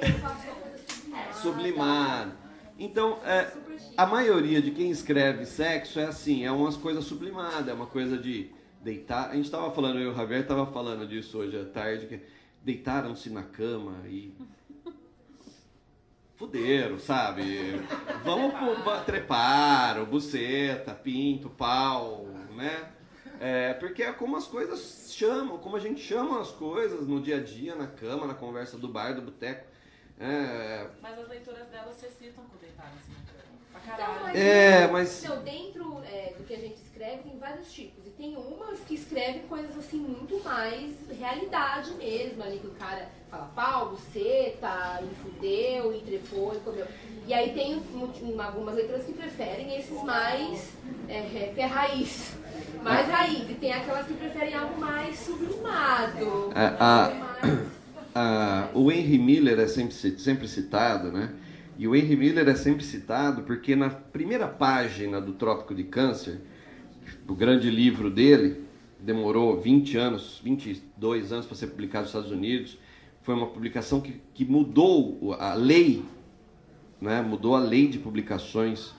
Sublimada. 1.33 1.33
sublimado. 1.41 2.42
Então, 2.77 3.19
é, 3.23 3.51
a 3.95 4.05
maioria 4.05 4.61
de 4.61 4.71
quem 4.71 4.89
escreve 4.89 5.45
sexo 5.45 5.99
é 5.99 6.05
assim, 6.05 6.43
é 6.43 6.51
umas 6.51 6.75
coisas 6.75 7.03
sublimadas, 7.05 7.67
é 7.67 7.73
uma 7.73 7.85
coisa 7.85 8.17
de 8.17 8.51
deitar. 8.81 9.29
A 9.29 9.35
gente 9.35 9.45
estava 9.45 9.71
falando, 9.71 9.99
eu 9.99 10.09
e 10.09 10.13
o 10.13 10.15
Javier 10.15 10.41
estava 10.41 10.65
falando 10.65 11.07
disso 11.07 11.37
hoje 11.37 11.59
à 11.59 11.65
tarde, 11.65 12.07
que 12.07 12.19
deitaram-se 12.63 13.29
na 13.29 13.43
cama 13.43 14.07
e. 14.07 14.33
Fuderam, 16.35 16.99
sabe? 16.99 17.43
Vamos 18.25 18.53
trepar, 19.05 20.01
o 20.01 20.05
buceta, 20.05 20.93
pinto, 20.93 21.49
pau, 21.49 22.25
né? 22.55 22.91
É, 23.39 23.73
porque 23.73 24.03
é 24.03 24.11
como 24.11 24.35
as 24.35 24.47
coisas 24.47 25.13
chamam, 25.13 25.57
como 25.59 25.75
a 25.75 25.79
gente 25.79 26.01
chama 26.01 26.41
as 26.41 26.49
coisas 26.49 27.07
no 27.07 27.21
dia 27.21 27.37
a 27.37 27.39
dia, 27.39 27.75
na 27.75 27.87
cama, 27.87 28.25
na 28.25 28.33
conversa 28.33 28.77
do 28.77 28.87
bar, 28.87 29.13
do 29.13 29.21
boteco. 29.21 29.72
É, 30.19 30.87
Mas 31.01 31.19
as 31.19 31.27
leituras 31.27 31.67
dela 31.67 31.91
se 31.93 32.05
excitam 32.05 32.43
com 32.45 32.57
deitar 32.57 32.85
assim 32.95 33.11
na 33.13 33.31
cama. 33.31 33.43
Pra 33.71 33.81
Então, 33.81 34.05
caralho. 34.05 34.23
mas, 34.23 34.35
É, 34.39 34.87
mas- 34.87 35.23
Não, 35.23 35.43
dentro 35.43 36.01
é, 36.05 36.33
do 36.37 36.43
que 36.43 36.53
a 36.53 36.59
gente 36.59 36.75
escreve 36.75 37.23
tem 37.23 37.37
vários 37.39 37.71
tipos. 37.73 38.05
E 38.05 38.09
tem 38.11 38.35
umas 38.37 38.79
que 38.81 38.93
escrevem 38.95 39.41
coisas 39.47 39.75
assim 39.77 39.97
muito 39.97 40.41
mais 40.43 40.91
realidade 41.19 41.91
mesmo, 41.95 42.43
ali 42.43 42.59
que 42.59 42.67
o 42.67 42.71
cara 42.75 43.09
fala 43.29 43.45
pau, 43.55 43.89
buceta, 43.89 45.01
e 45.03 45.15
fudeu, 45.23 45.93
e 45.95 46.01
trepou, 46.01 46.53
e 46.55 46.59
comeu. 46.59 46.85
E 47.25 47.33
aí 47.33 47.53
tem 47.53 47.75
um- 47.77 48.11
um- 48.35 48.41
algumas 48.41 48.75
leituras 48.75 49.03
que 49.05 49.13
preferem 49.13 49.75
esses 49.77 50.03
mais 50.03 50.71
é, 51.09 51.53
é 51.57 51.65
raiz. 51.65 52.35
Mais 52.83 53.07
raiz. 53.09 53.49
E 53.49 53.55
tem 53.55 53.73
aquelas 53.73 54.05
que 54.05 54.13
preferem 54.13 54.53
algo 54.53 54.79
mais 54.79 55.17
sublimado. 55.19 56.51
É, 56.55 56.75
a- 56.79 57.09
mais- 57.41 57.62
Ah, 58.15 58.69
o 58.75 58.91
Henry 58.91 59.17
Miller 59.17 59.59
é 59.59 59.67
sempre, 59.67 59.95
sempre 60.19 60.47
citado, 60.47 61.11
né? 61.11 61.33
E 61.79 61.87
o 61.87 61.95
Henry 61.95 62.15
Miller 62.15 62.47
é 62.47 62.53
sempre 62.53 62.83
citado 62.83 63.41
porque 63.41 63.75
na 63.75 63.89
primeira 63.89 64.47
página 64.47 65.19
do 65.19 65.33
Trópico 65.33 65.73
de 65.73 65.83
Câncer, 65.83 66.39
o 67.27 67.33
grande 67.33 67.71
livro 67.71 68.11
dele, 68.11 68.61
demorou 68.99 69.59
20 69.59 69.97
anos, 69.97 70.39
22 70.43 71.31
anos 71.31 71.47
para 71.47 71.55
ser 71.55 71.67
publicado 71.67 72.03
nos 72.03 72.09
Estados 72.11 72.31
Unidos. 72.31 72.77
Foi 73.23 73.33
uma 73.33 73.47
publicação 73.47 73.99
que, 73.99 74.21
que 74.31 74.45
mudou 74.45 75.35
a 75.39 75.55
lei, 75.55 76.05
né? 77.01 77.19
mudou 77.23 77.55
a 77.55 77.59
lei 77.59 77.87
de 77.87 77.97
publicações 77.97 78.93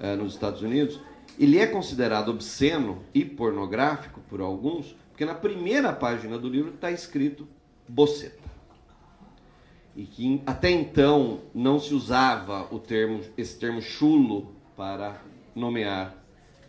eh, 0.00 0.16
nos 0.16 0.32
Estados 0.32 0.62
Unidos. 0.62 0.98
Ele 1.38 1.58
é 1.58 1.66
considerado 1.66 2.30
obsceno 2.30 3.02
e 3.12 3.26
pornográfico 3.26 4.20
por 4.28 4.40
alguns, 4.40 4.96
porque 5.10 5.26
na 5.26 5.34
primeira 5.34 5.92
página 5.92 6.38
do 6.38 6.48
livro 6.48 6.72
está 6.74 6.90
escrito 6.90 7.46
boceta 7.86 8.43
e 9.96 10.04
que 10.04 10.42
até 10.44 10.70
então 10.70 11.40
não 11.54 11.78
se 11.78 11.94
usava 11.94 12.66
o 12.74 12.78
termo, 12.78 13.20
esse 13.36 13.58
termo 13.58 13.80
chulo 13.80 14.52
para 14.76 15.20
nomear 15.54 16.14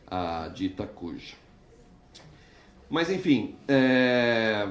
a 0.07 0.47
dita 0.53 0.85
cuja. 0.85 1.35
Mas 2.89 3.09
enfim, 3.09 3.55
é... 3.67 4.67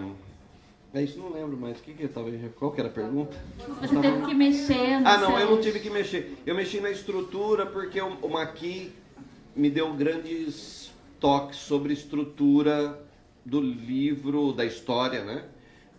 é 0.95 1.03
isso, 1.03 1.19
não 1.19 1.33
lembro 1.33 1.57
mais. 1.57 1.81
Que 1.81 1.93
que 1.93 2.05
estava 2.05 2.31
Qual 2.57 2.71
que 2.71 2.81
era 2.81 2.89
a 2.89 2.93
pergunta? 2.93 3.37
Você 3.81 4.01
teve 4.01 4.25
que 4.25 4.35
mexer 4.35 4.95
Ah, 5.05 5.19
não, 5.19 5.39
eu 5.39 5.51
não 5.51 5.61
tive 5.61 5.81
que 5.81 5.91
mexer. 5.91 6.39
Eu 6.47 6.55
mexi 6.55 6.81
na 6.81 6.91
estrutura 6.91 7.67
porque 7.67 8.01
o, 8.01 8.09
o 8.23 8.31
Maqui 8.31 8.93
me 9.57 9.69
deu 9.69 9.93
grandes 9.95 10.93
toques 11.19 11.59
sobre 11.59 11.93
estrutura 11.93 13.01
do 13.45 13.61
livro, 13.61 14.53
da 14.53 14.65
história, 14.65 15.25
né? 15.25 15.45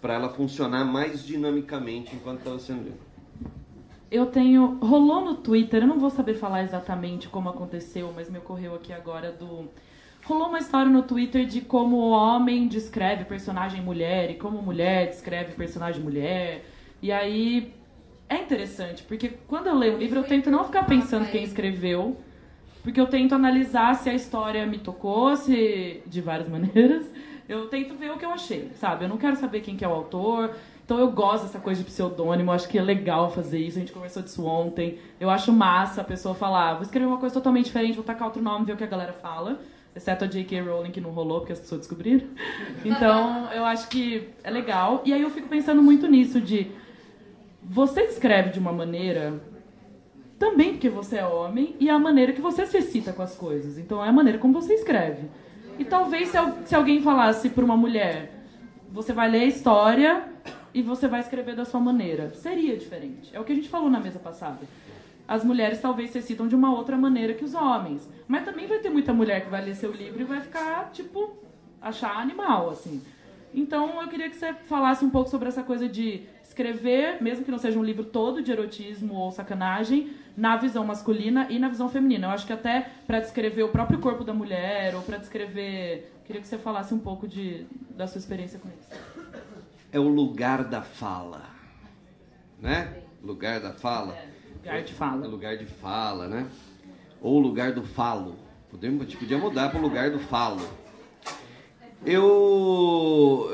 Para 0.06 0.13
ela 0.13 0.30
funcionar 0.30 0.86
mais 0.86 1.26
dinamicamente 1.26 2.15
enquanto 2.15 2.38
estava 2.38 2.60
sendo 2.60 2.84
lido. 2.84 3.00
Eu 4.12 4.28
tenho. 4.28 4.78
Rolou 4.80 5.26
no 5.26 5.34
Twitter, 5.34 5.82
eu 5.82 5.88
não 5.88 5.98
vou 5.98 6.12
saber 6.12 6.36
falar 6.36 6.62
exatamente 6.62 7.28
como 7.28 7.50
aconteceu, 7.50 8.13
mas 8.15 8.30
me 8.30 8.38
ocorreu 8.38 8.76
aqui 8.76 8.94
agora 8.94 9.32
do. 9.32 9.68
Rolou 10.24 10.50
uma 10.50 10.60
história 10.60 10.91
no 10.91 11.02
Twitter 11.02 11.48
de 11.48 11.62
como 11.62 11.96
o 11.96 12.10
homem 12.12 12.68
descreve 12.68 13.26
personagem 13.26 13.82
mulher 13.82 14.30
e 14.30 14.36
como 14.36 14.62
mulher 14.62 15.10
descreve 15.10 15.54
personagem 15.54 16.04
mulher. 16.04 16.63
E 17.02 17.12
aí 17.12 17.74
é 18.30 18.38
interessante, 18.38 19.02
porque 19.02 19.30
quando 19.48 19.65
eu 19.65 19.76
leio 19.76 19.96
um 19.96 19.98
livro 19.98 20.20
eu 20.20 20.24
tento 20.24 20.52
não 20.52 20.65
ficar 20.65 20.84
pensando 20.84 21.32
quem 21.32 21.44
escreveu, 21.44 22.15
porque 22.84 23.02
eu 23.02 23.08
tento 23.08 23.34
analisar 23.34 23.96
se 23.96 24.08
a 24.08 24.13
história 24.13 24.68
me 24.68 24.78
tocou, 24.78 25.36
se 25.36 26.04
de 26.06 26.22
várias 26.22 26.46
maneiras. 26.48 27.08
Eu 27.48 27.68
tento 27.68 27.96
ver 27.96 28.12
o 28.12 28.18
que 28.18 28.26
eu 28.26 28.32
achei, 28.32 28.72
sabe? 28.76 29.06
Eu 29.06 29.10
não 29.10 29.18
quero 29.18 29.36
saber 29.36 29.62
quem 29.62 29.78
que 29.78 29.86
é 29.86 29.88
o 29.88 29.94
autor. 29.94 30.56
Então 30.84 31.00
eu 31.00 31.12
gosto 31.12 31.46
dessa 31.46 31.60
coisa 31.60 31.82
de 31.82 31.90
pseudônimo, 31.90 32.52
acho 32.52 32.68
que 32.68 32.78
é 32.78 32.82
legal 32.82 33.32
fazer 33.32 33.60
isso. 33.60 33.78
A 33.78 33.80
gente 33.80 33.92
conversou 33.92 34.22
disso 34.22 34.46
ontem. 34.46 35.00
Eu 35.20 35.30
acho 35.30 35.52
massa 35.52 36.02
a 36.02 36.04
pessoa 36.04 36.36
falar, 36.36 36.74
vou 36.74 36.84
escrever 36.84 37.08
uma 37.08 37.18
coisa 37.18 37.34
totalmente 37.34 37.66
diferente, 37.66 37.96
vou 37.96 38.04
tacar 38.04 38.28
outro 38.28 38.42
nome, 38.42 38.66
ver 38.66 38.74
o 38.74 38.78
que 38.78 38.84
a 38.84 38.88
galera 38.88 39.14
fala. 39.14 39.60
Exceto 39.96 40.26
a 40.26 40.28
J.K. 40.28 40.62
Rowling, 40.62 40.92
que 40.92 41.00
não 41.00 41.12
rolou, 41.12 41.40
porque 41.40 41.54
as 41.54 41.60
pessoas 41.60 41.82
descobriram. 41.82 42.28
Então, 42.84 43.52
eu 43.52 43.66
acho 43.66 43.88
que 43.88 44.30
é 44.44 44.52
legal. 44.52 45.02
E 45.06 45.14
aí 45.14 45.22
eu 45.22 45.30
fico 45.30 45.48
pensando 45.48 45.82
muito 45.82 46.08
nisso, 46.08 46.40
de... 46.40 46.70
Você 47.64 48.02
escreve 48.02 48.52
de 48.52 48.60
uma 48.60 48.72
maneira 48.72 49.42
também 50.38 50.74
porque 50.74 50.90
você 50.90 51.18
é 51.18 51.26
homem 51.26 51.76
e 51.80 51.90
é 51.90 51.92
a 51.92 51.98
maneira 51.98 52.34
que 52.34 52.42
você 52.42 52.66
se 52.66 52.78
excita 52.78 53.14
com 53.14 53.24
as 53.24 53.36
coisas. 53.36 53.78
Então 53.78 54.04
é 54.04 54.10
a 54.10 54.12
maneira 54.12 54.38
como 54.38 54.54
você 54.54 54.74
escreve. 54.74 55.28
E 55.78 55.86
talvez 55.86 56.30
se, 56.30 56.38
se 56.66 56.76
alguém 56.76 57.02
falasse 57.02 57.50
para 57.50 57.64
uma 57.64 57.76
mulher, 57.76 58.32
você 58.92 59.12
vai 59.12 59.30
ler 59.30 59.42
a 59.42 59.46
história 59.46 60.24
e 60.74 60.82
você 60.82 61.08
vai 61.08 61.20
escrever 61.20 61.56
da 61.56 61.66
sua 61.66 61.80
maneira, 61.80 62.34
seria 62.36 62.78
diferente. 62.78 63.30
É 63.34 63.40
o 63.40 63.44
que 63.44 63.52
a 63.52 63.56
gente 63.56 63.70
falou 63.70 63.90
na 63.90 64.00
mesa 64.00 64.20
passada. 64.20 64.60
As 65.28 65.44
mulheres 65.44 65.82
talvez 65.82 66.12
se 66.12 66.20
excitam 66.20 66.48
de 66.48 66.56
uma 66.56 66.74
outra 66.74 66.98
maneira 66.98 67.34
que 67.34 67.44
os 67.44 67.56
homens. 67.56 68.08
Mas 68.28 68.46
também 68.46 68.68
vai 68.68 68.80
ter 68.80 68.90
muita 68.90 69.14
mulher 69.14 69.44
que 69.44 69.50
vai 69.50 69.64
ler 69.64 69.76
seu 69.76 69.92
livro 69.92 70.22
e 70.22 70.26
vai 70.26 70.40
ficar, 70.40 70.92
tipo, 70.92 71.34
achar 71.82 72.18
animal, 72.18 72.70
assim. 72.70 73.02
Então 73.54 74.02
eu 74.02 74.08
queria 74.08 74.30
que 74.30 74.36
você 74.36 74.54
falasse 74.54 75.04
um 75.04 75.10
pouco 75.10 75.30
sobre 75.30 75.48
essa 75.48 75.64
coisa 75.64 75.88
de 75.88 76.24
escrever, 76.56 77.22
mesmo 77.22 77.44
que 77.44 77.52
não 77.52 77.58
seja 77.58 77.78
um 77.78 77.84
livro 77.84 78.06
todo 78.06 78.41
de 78.41 78.50
erotismo 78.52 79.13
ou 79.15 79.30
sacanagem, 79.32 80.13
na 80.38 80.56
visão 80.56 80.86
masculina 80.86 81.48
e 81.50 81.60
na 81.60 81.68
visão 81.68 81.89
feminina. 81.89 82.28
Eu 82.28 82.32
acho 82.32 82.48
que 82.48 82.54
até 82.54 82.89
para 83.06 83.20
descrever 83.20 83.63
o 83.63 83.70
próprio 83.70 84.00
corpo 84.00 84.24
da 84.24 84.34
mulher 84.34 84.96
ou 84.96 85.02
para 85.02 85.18
descrever, 85.18 86.12
queria 86.26 86.41
que 86.41 86.48
você 86.48 86.58
falasse 86.58 86.94
um 86.94 87.00
pouco 87.00 87.28
de, 87.28 87.65
da 87.89 88.08
sua 88.08 88.20
experiência 88.20 88.58
com 88.60 88.70
isso. 88.70 88.89
É 89.91 90.00
o 90.00 90.08
lugar 90.08 90.63
da 90.63 90.82
fala, 90.82 91.44
né? 92.62 93.02
Lugar 93.22 93.60
da 93.60 93.74
fala. 93.74 94.18
Lugar 94.56 94.82
de 94.82 94.91
É 94.91 94.96
fala. 94.96 95.28
lugar 95.28 95.58
de 95.58 95.65
fala, 95.65 96.28
né? 96.28 96.48
Ou 97.22 97.39
lugar 97.39 97.74
do 97.74 97.84
falo. 97.84 98.36
Podemos, 98.70 99.13
podia 99.15 99.38
mudar 99.38 99.70
para 99.70 99.80
o 99.80 99.82
lugar 99.82 100.10
do 100.12 100.20
falo. 100.20 100.62
Eu 102.04 102.24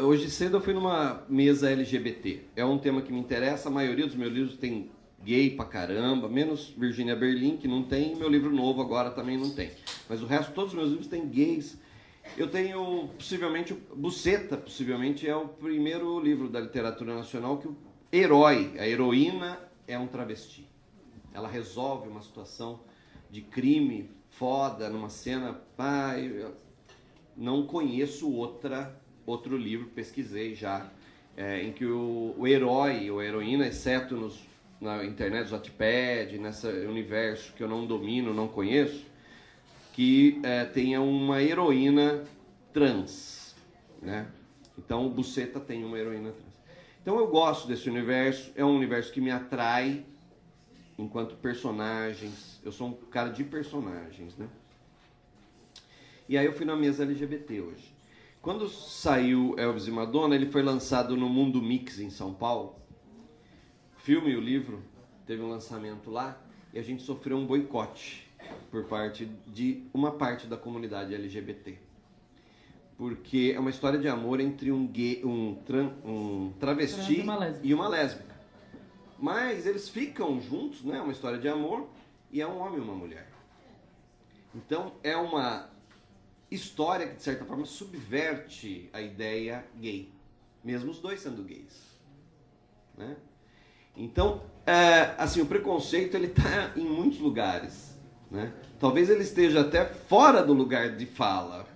hoje 0.04 0.30
cedo 0.30 0.58
eu 0.58 0.62
fui 0.62 0.74
numa 0.74 1.24
mesa 1.28 1.70
LGBT. 1.70 2.42
É 2.56 2.66
um 2.66 2.78
tema 2.78 3.02
que 3.02 3.12
me 3.12 3.20
interessa. 3.20 3.70
A 3.70 3.72
maioria 3.72 4.06
dos 4.06 4.16
meus 4.16 4.32
livros 4.32 4.58
tem 4.58 4.90
gay 5.24 5.52
pra 5.52 5.66
caramba, 5.66 6.28
menos 6.28 6.74
Virginia 6.78 7.16
Berlin 7.16 7.58
que 7.58 7.68
não 7.68 7.84
tem. 7.84 8.16
Meu 8.16 8.30
livro 8.30 8.50
novo 8.50 8.82
agora 8.82 9.12
também 9.12 9.38
não 9.38 9.50
tem. 9.52 9.72
Mas 10.10 10.22
o 10.22 10.26
resto 10.26 10.54
todos 10.54 10.72
os 10.72 10.78
meus 10.78 10.90
livros 10.90 11.08
têm 11.08 11.28
gays. 11.28 11.78
Eu 12.38 12.48
tenho 12.48 13.10
possivelmente 13.18 13.74
Buceta, 13.74 14.58
possivelmente 14.58 15.28
é 15.28 15.36
o 15.36 15.48
primeiro 15.48 16.20
livro 16.20 16.50
da 16.50 16.60
literatura 16.60 17.16
nacional 17.16 17.58
que 17.58 17.68
o 17.68 17.76
herói, 18.12 18.74
a 18.78 18.88
heroína 18.88 19.60
é 19.88 19.98
um 19.98 20.08
travesti. 20.08 20.68
Ela 21.34 21.48
resolve 21.48 22.10
uma 22.10 22.22
situação 22.22 22.82
de 23.30 23.42
crime 23.42 24.10
foda 24.30 24.90
numa 24.90 25.10
cena, 25.10 25.54
pai, 25.76 26.46
não 27.36 27.66
conheço 27.66 28.32
outra 28.32 29.00
outro 29.26 29.58
livro, 29.58 29.88
pesquisei 29.88 30.56
já, 30.56 30.90
é, 31.38 31.62
em 31.64 31.72
que 31.72 31.86
o, 31.86 32.36
o 32.38 32.48
herói 32.48 33.10
ou 33.10 33.20
a 33.20 33.26
heroína, 33.26 33.68
exceto 33.68 34.16
nos, 34.16 34.40
na 34.80 35.06
internet, 35.06 35.46
no 35.50 35.58
Wattpad, 35.58 36.38
nesse 36.38 36.68
universo 36.68 37.54
que 37.54 37.64
eu 37.64 37.68
não 37.68 37.86
domino, 37.86 38.34
não 38.34 38.48
conheço, 38.48 39.06
que 39.94 40.40
é, 40.44 40.66
tenha 40.66 41.02
uma 41.02 41.42
heroína 41.42 42.24
trans, 42.74 43.56
né? 44.02 44.28
Então 44.78 45.06
o 45.06 45.10
Buceta 45.10 45.60
tem 45.60 45.84
uma 45.84 45.98
heroína 46.00 46.32
trans. 46.32 46.52
Então 47.02 47.18
eu 47.18 47.28
gosto 47.28 47.68
desse 47.68 47.90
universo, 47.90 48.52
é 48.56 48.64
um 48.64 48.76
universo 48.76 49.12
que 49.12 49.22
me 49.22 49.32
atrai 49.32 50.06
enquanto 50.98 51.36
personagens. 51.36 52.60
Eu 52.64 52.72
sou 52.72 52.88
um 52.88 52.94
cara 52.94 53.30
de 53.30 53.44
personagens, 53.44 54.38
né? 54.38 54.48
E 56.32 56.38
aí 56.38 56.46
eu 56.46 56.54
fui 56.54 56.66
na 56.66 56.78
mesa 56.78 57.04
LGBT 57.04 57.60
hoje. 57.60 57.94
Quando 58.42 58.70
saiu 58.70 59.54
Elvis 59.58 59.88
e 59.88 59.92
Madonna, 59.92 60.34
ele 60.34 60.46
foi 60.46 60.64
lançado 60.64 61.18
no 61.18 61.28
Mundo 61.28 61.62
Mix 61.62 62.00
em 62.00 62.10
São 62.10 62.34
Paulo. 62.34 62.80
O 63.98 64.00
filme 64.00 64.32
e 64.32 64.38
o 64.38 64.40
livro 64.40 64.82
teve 65.28 65.42
um 65.42 65.50
lançamento 65.50 66.10
lá 66.10 66.42
e 66.74 66.80
a 66.80 66.82
gente 66.82 67.04
sofreu 67.04 67.36
um 67.36 67.46
boicote 67.46 68.32
por 68.72 68.86
parte 68.86 69.26
de 69.46 69.84
uma 69.94 70.14
parte 70.14 70.48
da 70.48 70.56
comunidade 70.56 71.14
LGBT. 71.14 71.78
Porque 72.98 73.52
é 73.54 73.60
uma 73.60 73.70
história 73.70 74.00
de 74.00 74.08
amor 74.08 74.40
entre 74.40 74.72
um, 74.72 74.88
gay, 74.88 75.22
um, 75.26 75.56
tran, 75.66 75.92
um 76.06 76.54
travesti 76.58 77.20
e 77.20 77.22
uma 77.24 77.36
lésbica. 77.36 77.68
e 77.68 77.74
uma 77.74 77.88
lésbica. 77.90 78.36
Mas 79.20 79.66
eles 79.66 79.90
ficam 79.90 80.40
juntos, 80.40 80.82
né? 80.82 80.96
É 80.96 81.02
uma 81.02 81.12
história 81.12 81.38
de 81.38 81.50
amor 81.50 81.90
e 82.32 82.40
é 82.40 82.48
um 82.48 82.58
homem 82.58 82.78
e 82.78 82.82
uma 82.82 82.96
mulher. 82.96 83.30
Então 84.56 84.94
é 85.04 85.18
uma 85.18 85.71
história 86.52 87.08
que 87.08 87.16
de 87.16 87.24
certa 87.24 87.46
forma 87.46 87.66
subverte 87.66 88.90
a 88.92 89.02
ideia 89.02 89.66
gay, 89.80 90.12
mesmo 90.64 90.92
os 90.92 91.00
dois 91.00 91.22
sendo 91.22 91.44
gays, 91.44 91.82
né? 92.98 93.16
Então, 93.96 94.44
é, 94.66 95.16
assim, 95.18 95.42
o 95.42 95.46
preconceito 95.46 96.16
ele 96.16 96.28
está 96.28 96.74
em 96.76 96.84
muitos 96.84 97.20
lugares, 97.20 97.98
né? 98.30 98.54
Talvez 98.80 99.10
ele 99.10 99.24
esteja 99.24 99.62
até 99.62 99.86
fora 99.86 100.44
do 100.44 100.54
lugar 100.54 100.96
de 100.96 101.06
fala, 101.06 101.68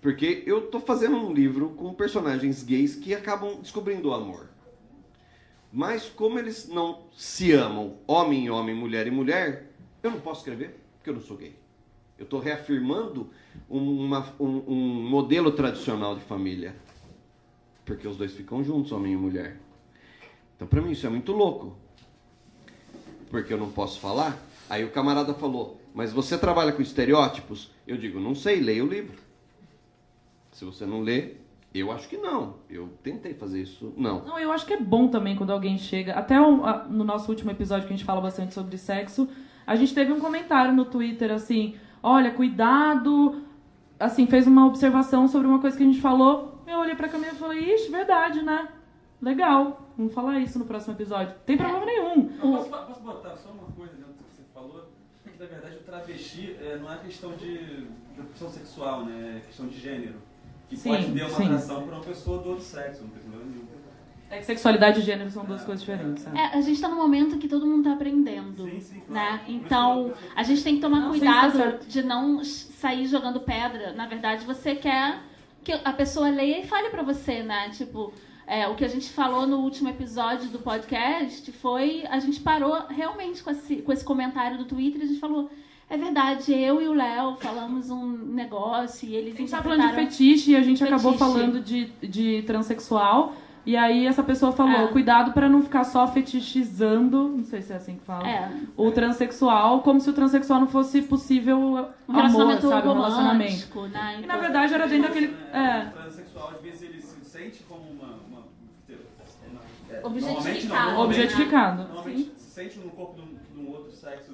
porque 0.00 0.42
eu 0.46 0.66
estou 0.66 0.80
fazendo 0.80 1.16
um 1.16 1.32
livro 1.32 1.70
com 1.70 1.92
personagens 1.94 2.62
gays 2.62 2.94
que 2.94 3.14
acabam 3.14 3.60
descobrindo 3.60 4.10
o 4.10 4.14
amor. 4.14 4.50
Mas 5.72 6.08
como 6.08 6.38
eles 6.38 6.68
não 6.68 7.08
se 7.16 7.52
amam, 7.52 7.98
homem 8.06 8.44
e 8.44 8.50
homem, 8.50 8.74
mulher 8.74 9.08
e 9.08 9.10
mulher, 9.10 9.72
eu 10.02 10.10
não 10.10 10.20
posso 10.20 10.40
escrever, 10.40 10.78
porque 10.96 11.10
eu 11.10 11.14
não 11.14 11.20
sou 11.20 11.36
gay. 11.36 11.63
Eu 12.18 12.24
estou 12.24 12.40
reafirmando 12.40 13.30
uma, 13.68 14.26
um, 14.38 14.62
um 14.66 15.08
modelo 15.08 15.50
tradicional 15.52 16.14
de 16.14 16.22
família. 16.22 16.74
Porque 17.84 18.06
os 18.06 18.16
dois 18.16 18.32
ficam 18.32 18.62
juntos, 18.62 18.92
homem 18.92 19.12
e 19.12 19.16
mulher. 19.16 19.56
Então, 20.56 20.66
para 20.66 20.80
mim, 20.80 20.92
isso 20.92 21.06
é 21.06 21.10
muito 21.10 21.32
louco. 21.32 21.76
Porque 23.30 23.52
eu 23.52 23.58
não 23.58 23.70
posso 23.70 24.00
falar. 24.00 24.38
Aí 24.70 24.84
o 24.84 24.90
camarada 24.90 25.34
falou, 25.34 25.80
mas 25.92 26.12
você 26.12 26.38
trabalha 26.38 26.72
com 26.72 26.80
estereótipos? 26.80 27.70
Eu 27.86 27.96
digo, 27.96 28.18
não 28.20 28.34
sei, 28.34 28.60
leia 28.60 28.84
o 28.84 28.88
livro. 28.88 29.18
Se 30.52 30.64
você 30.64 30.86
não 30.86 31.02
lê, 31.02 31.34
eu 31.74 31.90
acho 31.90 32.08
que 32.08 32.16
não. 32.16 32.54
Eu 32.70 32.88
tentei 33.02 33.34
fazer 33.34 33.60
isso, 33.60 33.92
não. 33.96 34.24
Não, 34.24 34.38
eu 34.38 34.52
acho 34.52 34.64
que 34.64 34.72
é 34.72 34.80
bom 34.80 35.08
também 35.08 35.34
quando 35.34 35.50
alguém 35.50 35.76
chega. 35.76 36.14
Até 36.14 36.38
no 36.38 37.04
nosso 37.04 37.28
último 37.28 37.50
episódio 37.50 37.88
que 37.88 37.92
a 37.92 37.96
gente 37.96 38.06
fala 38.06 38.20
bastante 38.20 38.54
sobre 38.54 38.78
sexo, 38.78 39.28
a 39.66 39.74
gente 39.74 39.92
teve 39.92 40.12
um 40.12 40.20
comentário 40.20 40.72
no 40.72 40.84
Twitter 40.84 41.32
assim: 41.32 41.74
olha, 42.04 42.30
cuidado. 42.30 43.42
Assim, 43.98 44.26
fez 44.26 44.46
uma 44.46 44.66
observação 44.66 45.26
sobre 45.26 45.48
uma 45.48 45.58
coisa 45.58 45.76
que 45.76 45.82
a 45.82 45.86
gente 45.86 46.00
falou. 46.00 46.62
Eu 46.66 46.78
olhei 46.78 46.94
pra 46.94 47.08
Camila 47.08 47.32
e 47.32 47.36
falei: 47.36 47.74
ixi, 47.74 47.90
verdade, 47.90 48.42
né? 48.42 48.68
Legal. 49.20 49.80
Vamos 49.96 50.12
falar 50.12 50.38
isso 50.40 50.58
no 50.58 50.66
próximo 50.66 50.94
episódio. 50.94 51.34
Tem 51.46 51.56
problema 51.56 51.86
nenhum. 51.86 52.30
Eu 52.42 52.52
posso, 52.52 52.68
posso 52.68 53.00
botar 53.00 53.34
só 53.36 53.50
uma 53.50 53.68
coisa 53.74 53.92
dentro 53.94 54.12
do 54.12 54.24
que 54.24 54.34
você 54.34 54.42
falou? 54.52 54.90
É 55.26 55.30
que, 55.30 55.38
na 55.38 55.46
verdade, 55.46 55.76
o 55.76 55.80
travesti 55.80 56.56
é, 56.60 56.76
não 56.76 56.92
é 56.92 56.98
questão 56.98 57.32
de, 57.32 57.86
de 57.86 58.20
opção 58.20 58.50
sexual, 58.50 59.04
né? 59.06 59.38
É 59.38 59.46
questão 59.46 59.66
de 59.66 59.78
gênero. 59.78 60.16
Que 60.68 60.76
Sim, 60.76 60.90
pode 60.90 61.12
ter 61.12 61.22
uma 61.22 61.30
sim. 61.30 61.44
atração 61.44 61.86
para 61.86 61.96
uma 61.96 62.04
pessoa 62.04 62.42
do 62.42 62.48
outro 62.50 62.64
sexo, 62.64 63.02
não 63.02 63.10
tem 63.10 63.22
problema 63.22 63.22
nenhum. 63.22 63.23
É 64.34 64.38
que 64.38 64.44
sexualidade 64.46 65.00
e 65.00 65.02
gênero 65.02 65.30
são 65.30 65.44
duas 65.44 65.62
coisas 65.62 65.80
diferentes. 65.84 66.24
né? 66.26 66.50
É, 66.52 66.58
a 66.58 66.60
gente 66.60 66.80
tá 66.80 66.88
num 66.88 66.96
momento 66.96 67.38
que 67.38 67.48
todo 67.48 67.66
mundo 67.66 67.84
tá 67.84 67.92
aprendendo, 67.92 68.64
Sim, 68.64 68.80
sim, 68.80 69.00
claro. 69.06 69.32
né? 69.32 69.40
Então, 69.48 70.12
a 70.34 70.42
gente 70.42 70.62
tem 70.62 70.74
que 70.76 70.80
tomar 70.80 71.00
Não, 71.00 71.10
cuidado 71.10 71.52
tá 71.52 71.58
certo. 71.58 71.86
de 71.86 72.02
não 72.02 72.42
sair 72.44 73.06
jogando 73.06 73.40
pedra. 73.40 73.92
Na 73.92 74.06
verdade, 74.06 74.44
você 74.44 74.74
quer 74.74 75.18
que 75.62 75.72
a 75.72 75.92
pessoa 75.92 76.28
leia 76.28 76.60
e 76.60 76.66
fale 76.66 76.90
pra 76.90 77.02
você, 77.02 77.42
né? 77.42 77.70
Tipo, 77.70 78.12
é, 78.46 78.68
o 78.68 78.74
que 78.74 78.84
a 78.84 78.88
gente 78.88 79.10
falou 79.10 79.46
no 79.46 79.58
último 79.58 79.88
episódio 79.88 80.48
do 80.48 80.58
podcast 80.58 81.50
foi... 81.52 82.04
A 82.10 82.18
gente 82.18 82.40
parou 82.40 82.76
realmente 82.88 83.42
com 83.42 83.50
esse, 83.50 83.76
com 83.76 83.92
esse 83.92 84.04
comentário 84.04 84.58
do 84.58 84.64
Twitter 84.64 85.00
e 85.00 85.04
a 85.04 85.06
gente 85.06 85.20
falou... 85.20 85.50
É 85.88 85.98
verdade, 85.98 86.50
eu 86.52 86.80
e 86.80 86.88
o 86.88 86.94
Léo 86.94 87.36
falamos 87.36 87.90
um 87.90 88.08
negócio 88.08 89.06
e 89.06 89.14
eles 89.14 89.34
A 89.34 89.36
gente 89.36 89.50
tá 89.50 89.62
falando 89.62 89.86
de 89.86 89.94
fetiche 89.94 90.52
e 90.52 90.56
a 90.56 90.62
gente 90.62 90.82
acabou 90.82 91.12
Fetiche. 91.12 91.18
falando 91.18 91.60
de, 91.60 91.84
de 92.02 92.42
transexual. 92.46 93.34
E 93.66 93.76
aí 93.76 94.06
essa 94.06 94.22
pessoa 94.22 94.52
falou, 94.52 94.72
É. 94.72 94.86
cuidado 94.88 95.32
pra 95.32 95.48
não 95.48 95.62
ficar 95.62 95.84
só 95.84 96.06
fetichizando, 96.06 97.28
não 97.28 97.44
sei 97.44 97.62
se 97.62 97.72
é 97.72 97.76
assim 97.76 97.96
que 97.96 98.04
fala, 98.04 98.28
É. 98.28 98.50
o 98.76 98.90
transexual, 98.90 99.80
como 99.82 100.00
se 100.00 100.10
o 100.10 100.12
transexual 100.12 100.60
não 100.60 100.66
fosse 100.68 101.00
possível 101.02 101.58
Um 101.58 101.76
amor, 101.78 101.88
relacionamento 102.08 102.68
sabe? 102.68 102.88
Um 102.88 102.92
relacionamento. 102.92 103.80
né? 103.88 104.20
E 104.22 104.26
na 104.26 104.36
verdade 104.36 104.74
era 104.74 104.86
dentro 104.86 105.08
daquele... 105.08 105.28
O 105.28 105.56
É, 105.56 105.86
transexual, 105.86 106.50
às 106.54 106.60
vezes, 106.60 106.82
ele 106.82 107.00
se 107.00 107.24
sente 107.24 107.62
como 107.64 107.82
uma... 107.90 108.06
uma, 108.28 108.40
uma 108.40 109.60
é, 109.90 110.00
Objetificado. 110.06 110.90
normalmente 110.90 111.20
objetificado. 111.20 111.88
Se 112.36 112.50
sente 112.50 112.78
no 112.80 112.90
corpo 112.90 113.14
de 113.14 113.22
um, 113.22 113.34
de 113.54 113.66
um 113.68 113.72
outro 113.72 113.90
sexo 113.92 114.32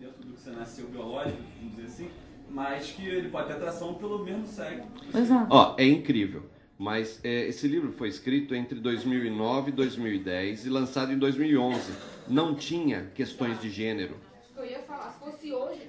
dentro 0.00 0.16
do 0.26 0.32
que 0.32 0.40
você 0.40 0.50
nasceu 0.50 0.88
biológico, 0.88 1.38
vamos 1.60 1.76
dizer 1.76 1.86
assim, 1.88 2.10
mas 2.50 2.90
que 2.90 3.06
ele 3.06 3.28
pode 3.28 3.48
ter 3.48 3.52
atração 3.54 3.94
pelo 3.94 4.24
mesmo 4.24 4.46
sexo. 4.46 4.86
Exato. 5.14 5.46
Ó, 5.50 5.74
é 5.78 5.86
incrível. 5.86 6.44
Mas 6.82 7.20
é, 7.22 7.46
esse 7.46 7.68
livro 7.68 7.92
foi 7.92 8.08
escrito 8.08 8.56
entre 8.56 8.80
2009 8.80 9.70
e 9.70 9.72
2010 9.72 10.66
e 10.66 10.68
lançado 10.68 11.12
em 11.12 11.16
2011. 11.18 11.92
Não 12.28 12.56
tinha 12.56 13.06
questões 13.14 13.60
de 13.60 13.70
gênero. 13.70 14.16
Acho 14.42 14.52
que 14.52 14.58
eu 14.58 14.66
ia 14.66 14.80
falar, 14.80 15.10
se 15.12 15.18
fosse 15.20 15.52
hoje. 15.52 15.82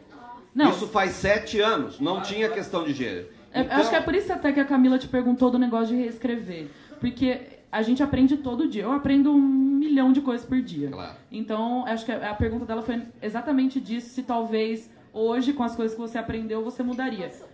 Não, 0.54 0.70
Isso 0.70 0.88
faz 0.90 1.14
sete 1.14 1.60
anos. 1.60 2.00
Não 2.00 2.22
tinha 2.22 2.48
questão 2.48 2.84
de 2.84 2.94
gênero. 2.94 3.28
Então, 3.56 3.76
Acho 3.78 3.90
que 3.90 3.96
é 3.96 4.02
por 4.02 4.14
isso 4.14 4.32
até 4.32 4.52
que 4.52 4.60
a 4.60 4.66
Camila 4.66 5.00
te 5.00 5.08
perguntou 5.08 5.50
do 5.50 5.58
negócio 5.58 5.96
de 5.96 6.02
reescrever. 6.04 6.68
Porque 7.00 7.42
a 7.72 7.82
gente 7.82 8.04
aprende 8.04 8.38
todo 8.38 8.68
dia. 8.68 8.84
Eu 8.84 8.92
aprendo 8.92 9.32
um 9.32 9.40
milhão 9.42 10.14
de 10.14 10.22
coisas 10.22 10.46
por 10.46 10.62
dia. 10.62 10.90
Claro. 10.90 11.16
Então, 11.32 11.88
acho 11.88 12.06
que 12.06 12.12
a 12.12 12.36
pergunta 12.36 12.66
dela 12.68 12.84
foi 12.84 13.02
exatamente 13.20 13.80
disso, 13.80 14.10
se 14.10 14.22
talvez 14.22 14.92
hoje, 15.12 15.54
com 15.54 15.64
as 15.64 15.76
coisas 15.76 15.96
que 15.96 16.02
você 16.02 16.20
aprendeu, 16.20 16.64
você 16.64 16.84
mudaria. 16.84 17.28
Um- 17.30 17.53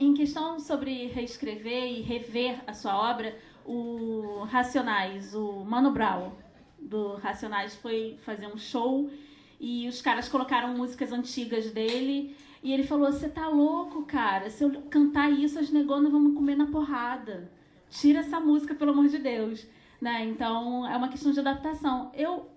Em 0.00 0.14
questão 0.14 0.58
sobre 0.58 1.06
reescrever 1.06 1.84
e 1.84 2.00
rever 2.02 2.60
a 2.66 2.72
sua 2.72 3.08
obra, 3.08 3.38
o 3.64 4.42
Racionais, 4.50 5.32
o 5.32 5.64
Mano 5.64 5.92
Brown 5.92 6.32
do 6.76 7.14
Racionais 7.14 7.76
foi 7.76 8.18
fazer 8.24 8.48
um 8.48 8.58
show 8.58 9.08
e 9.60 9.86
os 9.86 10.02
caras 10.02 10.28
colocaram 10.28 10.76
músicas 10.76 11.12
antigas 11.12 11.70
dele 11.70 12.36
e 12.64 12.72
ele 12.72 12.82
falou: 12.82 13.12
Você 13.12 13.28
tá 13.28 13.46
louco, 13.46 14.04
cara? 14.06 14.50
Se 14.50 14.64
eu 14.64 14.72
cantar 14.90 15.30
isso, 15.30 15.56
as 15.56 15.70
negonas 15.70 16.10
vão 16.10 16.20
me 16.20 16.34
comer 16.34 16.56
na 16.56 16.66
porrada. 16.66 17.48
Tira 17.88 18.18
essa 18.18 18.40
música, 18.40 18.74
pelo 18.74 18.90
amor 18.90 19.06
de 19.06 19.18
Deus. 19.18 19.68
Né? 20.00 20.24
Então 20.24 20.84
é 20.84 20.96
uma 20.96 21.08
questão 21.08 21.30
de 21.30 21.38
adaptação. 21.38 22.10
Eu, 22.12 22.50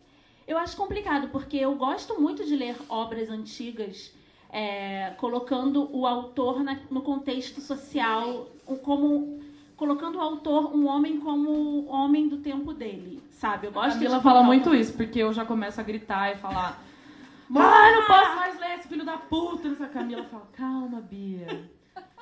eu 0.48 0.58
acho 0.58 0.76
complicado, 0.76 1.30
porque 1.30 1.58
eu 1.58 1.76
gosto 1.76 2.20
muito 2.20 2.44
de 2.44 2.56
ler 2.56 2.76
obras 2.90 3.30
antigas 3.30 4.18
é, 4.52 5.12
colocando 5.18 5.90
o 5.96 6.06
autor 6.08 6.64
na- 6.64 6.80
no 6.90 7.02
contexto 7.02 7.62
social, 7.62 8.48
como 8.84 9.40
colocando 9.76 10.18
o 10.18 10.22
autor, 10.22 10.76
um 10.76 10.88
homem 10.88 11.20
como 11.20 11.86
homem 11.88 12.28
do 12.28 12.38
tempo 12.38 12.74
dele, 12.74 13.22
sabe? 13.32 13.68
Eu 13.68 13.72
A 13.72 13.74
gosto 13.74 13.94
Camila 13.94 14.18
de 14.18 14.24
fala 14.24 14.44
muito 14.44 14.74
isso, 14.76 14.94
porque 14.94 15.20
eu 15.20 15.32
já 15.32 15.46
começo 15.46 15.80
a 15.80 15.84
gritar 15.84 16.32
e 16.34 16.38
falar: 16.38 16.82
Mãe, 17.50 17.96
não 17.96 18.06
posso 18.06 18.36
mais 18.36 18.60
ler 18.60 18.76
esse 18.78 18.88
filho 18.88 19.06
da 19.06 19.18
puta. 19.18 19.70
A 19.84 19.88
Camila 19.88 20.24
fala: 20.26 20.48
Calma, 20.54 21.00
Bia. 21.02 21.70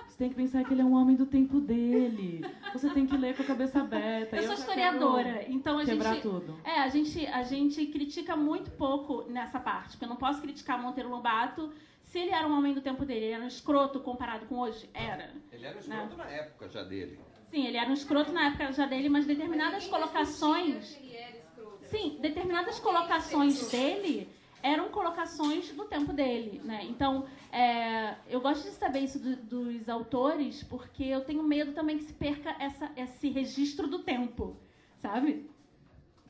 Você 0.08 0.24
tem 0.24 0.30
que 0.30 0.36
pensar 0.36 0.64
que 0.64 0.74
ele 0.74 0.82
é 0.82 0.86
um 0.86 0.94
homem 0.94 1.16
do 1.16 1.28
tempo 1.28 1.60
dele. 1.60 2.44
Você 2.74 2.90
tem 2.90 3.06
que 3.06 3.16
ler 3.16 3.36
com 3.36 3.44
a 3.44 3.46
cabeça 3.46 3.80
aberta. 3.82 4.36
Eu 4.36 4.44
sou 4.44 4.54
historiadora, 4.54 5.46
então 5.48 5.78
a 5.78 5.86
Quebrar 5.86 6.14
gente 6.14 6.24
tudo. 6.24 6.56
É, 6.64 6.80
a 6.80 6.88
gente, 6.88 7.26
a 7.28 7.44
gente 7.44 7.86
critica 7.88 8.36
muito 8.36 8.72
pouco 8.72 9.26
nessa 9.30 9.60
parte, 9.60 9.90
porque 9.92 10.06
eu 10.06 10.10
não 10.10 10.16
posso 10.16 10.42
criticar 10.42 10.82
Monteiro 10.82 11.10
Lobato 11.10 11.72
se 12.18 12.22
ele 12.24 12.32
era 12.32 12.48
um 12.48 12.58
homem 12.58 12.74
do 12.74 12.82
tempo 12.82 13.06
dele. 13.06 13.26
Ele 13.26 13.34
era 13.34 13.44
um 13.44 13.48
escroto 13.48 14.00
comparado 14.00 14.48
com 14.48 14.58
hoje? 14.58 14.90
Era. 14.92 15.32
Ele 15.52 15.66
era 15.68 15.78
um 15.78 15.80
escroto 15.80 16.18
na 16.18 16.28
época 16.28 16.68
já 16.68 16.84
dele. 16.84 17.20
Sim, 17.52 17.68
ele 17.68 17.78
era 17.78 17.90
um 17.90 17.94
escroto 17.94 18.32
na 18.32 18.48
época 18.48 18.72
já 18.74 18.86
dele, 18.88 19.08
mas 19.08 19.28
determinadas 19.28 19.86
colocações. 19.86 20.98
Ele 20.98 21.16
era 21.16 21.38
escroto. 21.38 21.86
Sim, 21.86 22.18
determinadas 22.20 22.80
colocações 22.80 23.70
dele 23.70 24.28
eram 24.64 24.90
colocações 24.90 25.72
do 25.72 25.86
tempo 25.86 26.12
dele, 26.12 26.60
né? 26.66 26.84
Então, 26.86 27.28
é, 27.52 28.16
eu 28.28 28.42
gosto 28.42 28.64
de 28.64 28.72
saber 28.72 29.02
isso 29.02 29.20
do- 29.20 29.36
dos 29.36 29.88
autores, 29.88 30.64
porque 30.64 31.04
eu 31.04 31.22
tenho 31.24 31.44
medo 31.44 31.74
também 31.74 32.00
que 32.00 32.04
se 32.04 32.14
perca 32.14 32.56
essa, 32.60 32.92
esse 32.98 33.30
registro 33.30 33.88
do 33.88 34.00
tempo, 34.00 34.58
sabe? 34.98 35.48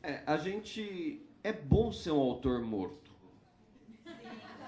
É, 0.04 0.22
a 0.28 0.36
gente. 0.38 1.22
É 1.44 1.54
bom 1.54 1.94
ser 1.94 2.12
um 2.12 2.20
autor 2.20 2.62
morto. 2.62 3.10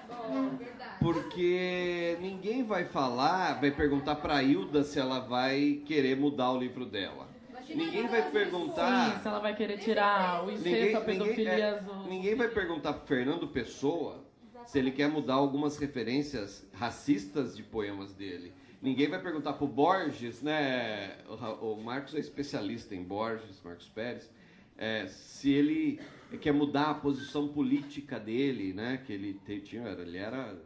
Bom, 0.08 0.56
verdade. 0.56 0.79
Porque 1.00 2.16
ninguém 2.20 2.62
vai 2.62 2.84
falar, 2.84 3.58
vai 3.60 3.70
perguntar 3.70 4.16
pra 4.16 4.42
Hilda 4.42 4.84
se 4.84 4.98
ela 4.98 5.18
vai 5.18 5.80
querer 5.86 6.16
mudar 6.16 6.52
o 6.52 6.58
livro 6.58 6.84
dela. 6.84 7.26
Imagina 7.50 7.84
Ninguém 7.84 8.00
ela 8.00 8.08
vai 8.08 8.22
fazer 8.22 8.32
perguntar. 8.38 9.12
Sim, 9.16 9.22
se 9.22 9.28
ela 9.28 9.38
vai 9.38 9.56
querer 9.56 9.78
tirar 9.78 10.44
o 10.46 10.50
incesto, 10.50 10.96
a 10.98 11.00
pedofilia 11.00 11.50
é, 11.52 11.70
azul. 11.70 12.06
ninguém 12.06 12.34
vai 12.34 12.48
perguntar 12.48 12.92
pro 12.92 13.06
Fernando 13.06 13.48
Pessoa 13.48 14.24
se 14.66 14.78
ele 14.78 14.90
quer 14.90 15.08
mudar 15.08 15.34
algumas 15.34 15.78
referências 15.78 16.68
racistas 16.74 17.56
de 17.56 17.62
poemas 17.62 18.12
dele. 18.12 18.52
Ninguém 18.82 19.08
vai 19.08 19.20
perguntar 19.20 19.54
pro 19.54 19.66
Borges, 19.66 20.42
né? 20.42 21.16
O, 21.60 21.76
Marcos 21.76 22.14
é 22.14 22.18
especialista 22.18 22.94
em 22.94 23.02
Borges, 23.02 23.60
Marcos 23.64 23.88
Pérez. 23.88 24.30
é, 24.78 25.06
se 25.08 25.50
ele 25.52 26.00
quer 26.40 26.52
mudar 26.52 26.90
a 26.90 26.94
posição 26.94 27.48
política 27.48 28.18
dele, 28.20 28.72
né? 28.72 29.00
Que 29.06 29.12
ele 29.12 29.34
te- 29.44 29.60
tinha, 29.60 29.82
era- 29.82 30.02
ele 30.02 30.16
era 30.18 30.56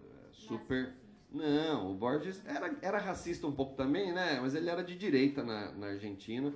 super. 0.47 0.93
Não, 1.33 1.91
o 1.91 1.95
Borges 1.95 2.41
era, 2.47 2.73
era 2.81 2.99
racista 2.99 3.47
um 3.47 3.53
pouco 3.53 3.75
também, 3.75 4.13
né? 4.13 4.39
Mas 4.41 4.55
ele 4.55 4.71
era 4.71 4.85
de 4.85 4.95
direita 4.97 5.43
na, 5.43 5.73
na 5.73 5.87
Argentina, 5.89 6.55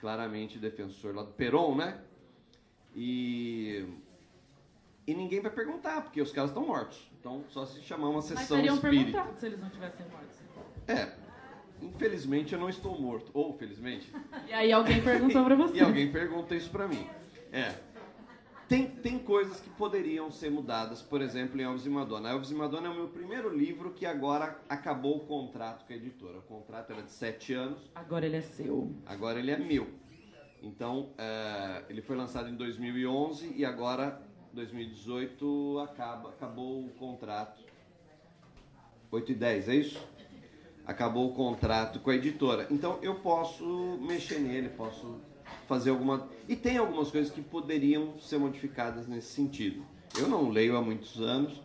claramente 0.00 0.58
defensor 0.58 1.14
lá 1.14 1.22
do 1.22 1.32
Perón, 1.32 1.76
né? 1.76 2.00
E 2.94 3.84
e 5.06 5.14
ninguém 5.14 5.40
vai 5.40 5.52
perguntar, 5.52 6.02
porque 6.02 6.20
os 6.20 6.32
caras 6.32 6.50
estão 6.50 6.66
mortos. 6.66 7.08
Então, 7.20 7.44
só 7.50 7.64
se 7.64 7.80
chamar 7.82 8.08
uma 8.08 8.16
Mas 8.16 8.24
sessão 8.24 8.56
teriam 8.56 8.74
espírita. 8.74 9.04
perguntado 9.12 9.38
se 9.38 9.46
eles 9.46 9.60
não 9.60 9.70
tivessem 9.70 10.06
mortos. 10.06 10.36
É, 10.88 11.12
infelizmente 11.80 12.52
eu 12.52 12.58
não 12.58 12.68
estou 12.68 13.00
morto. 13.00 13.30
Ou 13.32 13.52
felizmente. 13.56 14.12
E 14.48 14.52
aí 14.52 14.72
alguém 14.72 15.00
perguntou 15.02 15.44
pra 15.44 15.54
você. 15.56 15.76
E 15.76 15.80
alguém 15.80 16.10
pergunta 16.10 16.54
isso 16.56 16.70
pra 16.70 16.88
mim. 16.88 17.06
É. 17.52 17.74
Tem, 18.68 18.88
tem 18.88 19.18
coisas 19.18 19.60
que 19.60 19.70
poderiam 19.70 20.28
ser 20.30 20.50
mudadas, 20.50 21.00
por 21.00 21.22
exemplo, 21.22 21.60
em 21.60 21.62
Elvis 21.64 21.86
e 21.86 21.88
Madonna. 21.90 22.30
Elvis 22.30 22.50
e 22.50 22.54
Madonna 22.54 22.88
é 22.88 22.90
o 22.90 22.94
meu 22.94 23.08
primeiro 23.08 23.48
livro 23.56 23.92
que 23.92 24.04
agora 24.04 24.60
acabou 24.68 25.18
o 25.18 25.20
contrato 25.20 25.86
com 25.86 25.92
a 25.92 25.96
editora. 25.96 26.38
O 26.38 26.42
contrato 26.42 26.92
era 26.92 27.02
de 27.02 27.12
sete 27.12 27.54
anos, 27.54 27.78
Agora 27.94 28.26
ele 28.26 28.36
é 28.36 28.40
seu. 28.40 28.92
agora 29.06 29.38
ele 29.38 29.52
é 29.52 29.56
meu. 29.56 29.88
Então, 30.60 31.10
é, 31.16 31.84
ele 31.88 32.02
foi 32.02 32.16
lançado 32.16 32.48
em 32.48 32.56
2011 32.56 33.52
e 33.56 33.64
agora, 33.64 34.20
2018, 34.52 35.78
acaba, 35.78 36.30
acabou 36.30 36.84
o 36.84 36.88
contrato. 36.90 37.62
8 39.12 39.30
e 39.30 39.34
10, 39.36 39.68
é 39.68 39.74
isso? 39.76 40.08
Acabou 40.84 41.30
o 41.30 41.34
contrato 41.34 42.00
com 42.00 42.10
a 42.10 42.16
editora. 42.16 42.66
Então, 42.68 42.98
eu 43.00 43.14
posso 43.20 43.64
mexer 44.02 44.40
nele, 44.40 44.70
posso 44.70 45.20
fazer 45.66 45.90
alguma... 45.90 46.28
E 46.48 46.54
tem 46.56 46.76
algumas 46.76 47.10
coisas 47.10 47.32
que 47.32 47.42
poderiam 47.42 48.18
ser 48.18 48.38
modificadas 48.38 49.06
nesse 49.06 49.28
sentido. 49.28 49.84
Eu 50.18 50.28
não 50.28 50.48
leio 50.48 50.76
há 50.76 50.82
muitos 50.82 51.20
anos, 51.20 51.60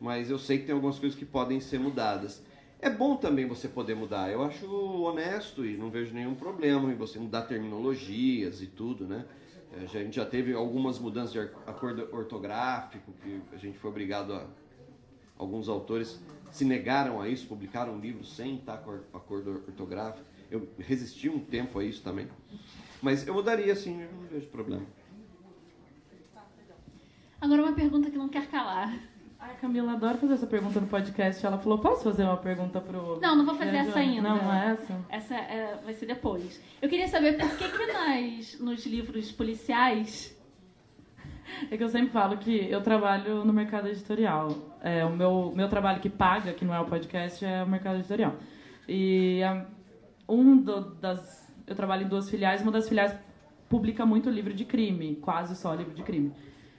mas 0.00 0.30
eu 0.30 0.38
sei 0.38 0.58
que 0.58 0.66
tem 0.66 0.74
algumas 0.74 0.98
coisas 0.98 1.18
que 1.18 1.24
podem 1.24 1.60
ser 1.60 1.78
mudadas. 1.78 2.42
É 2.80 2.90
bom 2.90 3.16
também 3.16 3.46
você 3.46 3.66
poder 3.66 3.94
mudar. 3.94 4.30
Eu 4.30 4.42
acho 4.42 4.66
honesto 4.66 5.64
e 5.64 5.76
não 5.76 5.90
vejo 5.90 6.12
nenhum 6.12 6.34
problema 6.34 6.92
em 6.92 6.94
você 6.94 7.18
mudar 7.18 7.42
terminologias 7.42 8.60
e 8.60 8.66
tudo, 8.66 9.06
né? 9.06 9.24
É, 9.72 9.84
A 9.84 9.86
gente 9.86 10.16
já 10.16 10.26
teve 10.26 10.52
algumas 10.52 10.98
mudanças 10.98 11.32
de 11.32 11.38
acordo 11.38 12.08
ortográfico, 12.12 13.12
que 13.22 13.40
a 13.52 13.56
gente 13.56 13.78
foi 13.78 13.90
obrigado 13.90 14.34
a. 14.34 14.46
Alguns 15.36 15.68
autores 15.68 16.20
se 16.52 16.64
negaram 16.64 17.20
a 17.20 17.28
isso, 17.28 17.46
publicaram 17.46 17.94
um 17.94 17.98
livro 17.98 18.24
sem 18.24 18.56
estar 18.56 18.76
com 18.78 18.92
acordo 19.12 19.62
ortográfico. 19.66 20.24
Eu 20.50 20.68
resisti 20.78 21.28
um 21.28 21.38
tempo 21.40 21.78
a 21.78 21.84
isso 21.84 22.02
também. 22.02 22.28
Mas 23.02 23.26
eu 23.26 23.34
mudaria 23.34 23.74
sim, 23.74 24.02
eu 24.02 24.12
não 24.12 24.22
vejo 24.28 24.46
problema. 24.48 24.84
Agora 27.40 27.62
uma 27.62 27.72
pergunta 27.72 28.10
que 28.10 28.16
não 28.16 28.28
quer 28.28 28.46
calar. 28.46 28.94
Ai, 29.38 29.50
a 29.50 29.54
Camila 29.56 29.92
adora 29.92 30.16
fazer 30.16 30.34
essa 30.34 30.46
pergunta 30.46 30.80
no 30.80 30.86
podcast. 30.86 31.44
Ela 31.44 31.58
falou: 31.58 31.78
posso 31.78 32.02
fazer 32.04 32.24
uma 32.24 32.38
pergunta 32.38 32.80
pro. 32.80 33.20
Não, 33.20 33.36
não 33.36 33.44
vou 33.44 33.54
fazer 33.54 33.76
essa 33.76 33.98
ainda. 33.98 34.22
Não, 34.26 34.36
não 34.42 34.54
é 34.54 34.70
essa? 34.72 35.04
Essa 35.10 35.34
é, 35.34 35.78
vai 35.84 35.92
ser 35.92 36.06
depois. 36.06 36.60
Eu 36.80 36.88
queria 36.88 37.06
saber 37.08 37.36
por 37.36 37.50
que, 37.56 37.68
que 37.68 37.86
nas, 37.92 38.58
nos 38.58 38.86
livros 38.86 39.30
policiais. 39.32 40.34
É 41.70 41.76
que 41.76 41.84
eu 41.84 41.88
sempre 41.90 42.10
falo 42.10 42.38
que 42.38 42.70
eu 42.70 42.80
trabalho 42.82 43.44
no 43.44 43.52
mercado 43.52 43.88
editorial. 43.88 44.48
É, 44.82 45.04
o 45.04 45.10
meu, 45.10 45.52
meu 45.54 45.68
trabalho 45.68 46.00
que 46.00 46.08
paga, 46.08 46.54
que 46.54 46.64
não 46.64 46.74
é 46.74 46.80
o 46.80 46.86
podcast, 46.86 47.44
é 47.44 47.62
o 47.62 47.68
mercado 47.68 47.98
editorial. 47.98 48.34
E 48.88 49.42
a- 49.42 49.66
um 50.28 50.56
do- 50.56 50.94
das. 50.96 51.44
Eu 51.66 51.74
trabalho 51.74 52.04
em 52.04 52.08
duas 52.08 52.28
filiais, 52.28 52.62
uma 52.62 52.72
das 52.72 52.88
filiais 52.88 53.14
publica 53.68 54.04
muito 54.04 54.28
livro 54.30 54.52
de 54.52 54.64
crime, 54.64 55.16
quase 55.16 55.56
só 55.56 55.74
livro 55.74 55.94
de 55.94 56.02
crime. 56.02 56.32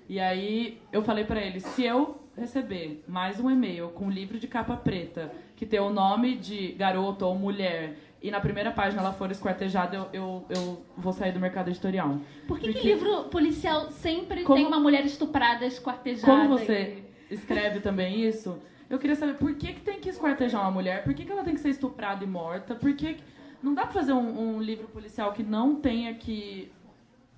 E 0.07 0.19
aí 0.19 0.79
eu 0.91 1.01
falei 1.01 1.23
pra 1.23 1.41
ele, 1.41 1.59
se 1.59 1.83
eu 1.83 2.21
receber 2.37 3.03
mais 3.07 3.39
um 3.39 3.49
e-mail 3.49 3.89
com 3.89 4.05
um 4.05 4.09
livro 4.11 4.37
de 4.37 4.47
capa 4.47 4.75
preta 4.75 5.31
que 5.55 5.65
tem 5.65 5.79
o 5.79 5.89
nome 5.89 6.35
de 6.35 6.73
garoto 6.73 7.25
ou 7.25 7.33
mulher 7.35 7.95
e 8.21 8.29
na 8.29 8.39
primeira 8.39 8.71
página 8.71 9.01
ela 9.01 9.13
for 9.13 9.31
esquartejada, 9.31 9.95
eu, 9.95 10.09
eu, 10.13 10.45
eu 10.49 10.85
vou 10.97 11.13
sair 11.13 11.31
do 11.31 11.39
mercado 11.39 11.69
editorial. 11.69 12.19
Por 12.47 12.59
que, 12.59 12.67
que 12.67 12.73
Porque- 12.73 12.87
livro 12.93 13.23
policial 13.25 13.89
sempre 13.91 14.43
Como- 14.43 14.57
tem 14.57 14.65
uma 14.67 14.79
mulher 14.79 15.05
estuprada, 15.05 15.65
esquartejada? 15.65 16.31
Como 16.31 16.49
você 16.57 17.03
escreve 17.31 17.79
também 17.79 18.21
isso, 18.27 18.59
eu 18.89 18.99
queria 18.99 19.15
saber 19.15 19.35
por 19.35 19.55
que, 19.55 19.73
que 19.73 19.81
tem 19.81 19.99
que 19.99 20.09
esquartejar 20.09 20.61
uma 20.61 20.71
mulher, 20.71 21.03
por 21.03 21.13
que, 21.15 21.25
que 21.25 21.31
ela 21.31 21.43
tem 21.43 21.53
que 21.55 21.59
ser 21.61 21.69
estuprada 21.69 22.23
e 22.23 22.27
morta, 22.27 22.75
por 22.75 22.93
que. 22.95 23.15
que- 23.15 23.34
Não 23.65 23.73
dá 23.73 23.81
pra 23.81 23.93
fazer 23.93 24.13
um, 24.13 24.57
um 24.57 24.61
livro 24.61 24.87
policial 24.89 25.33
que 25.33 25.41
não 25.41 25.75
tenha 25.77 26.13
que, 26.13 26.71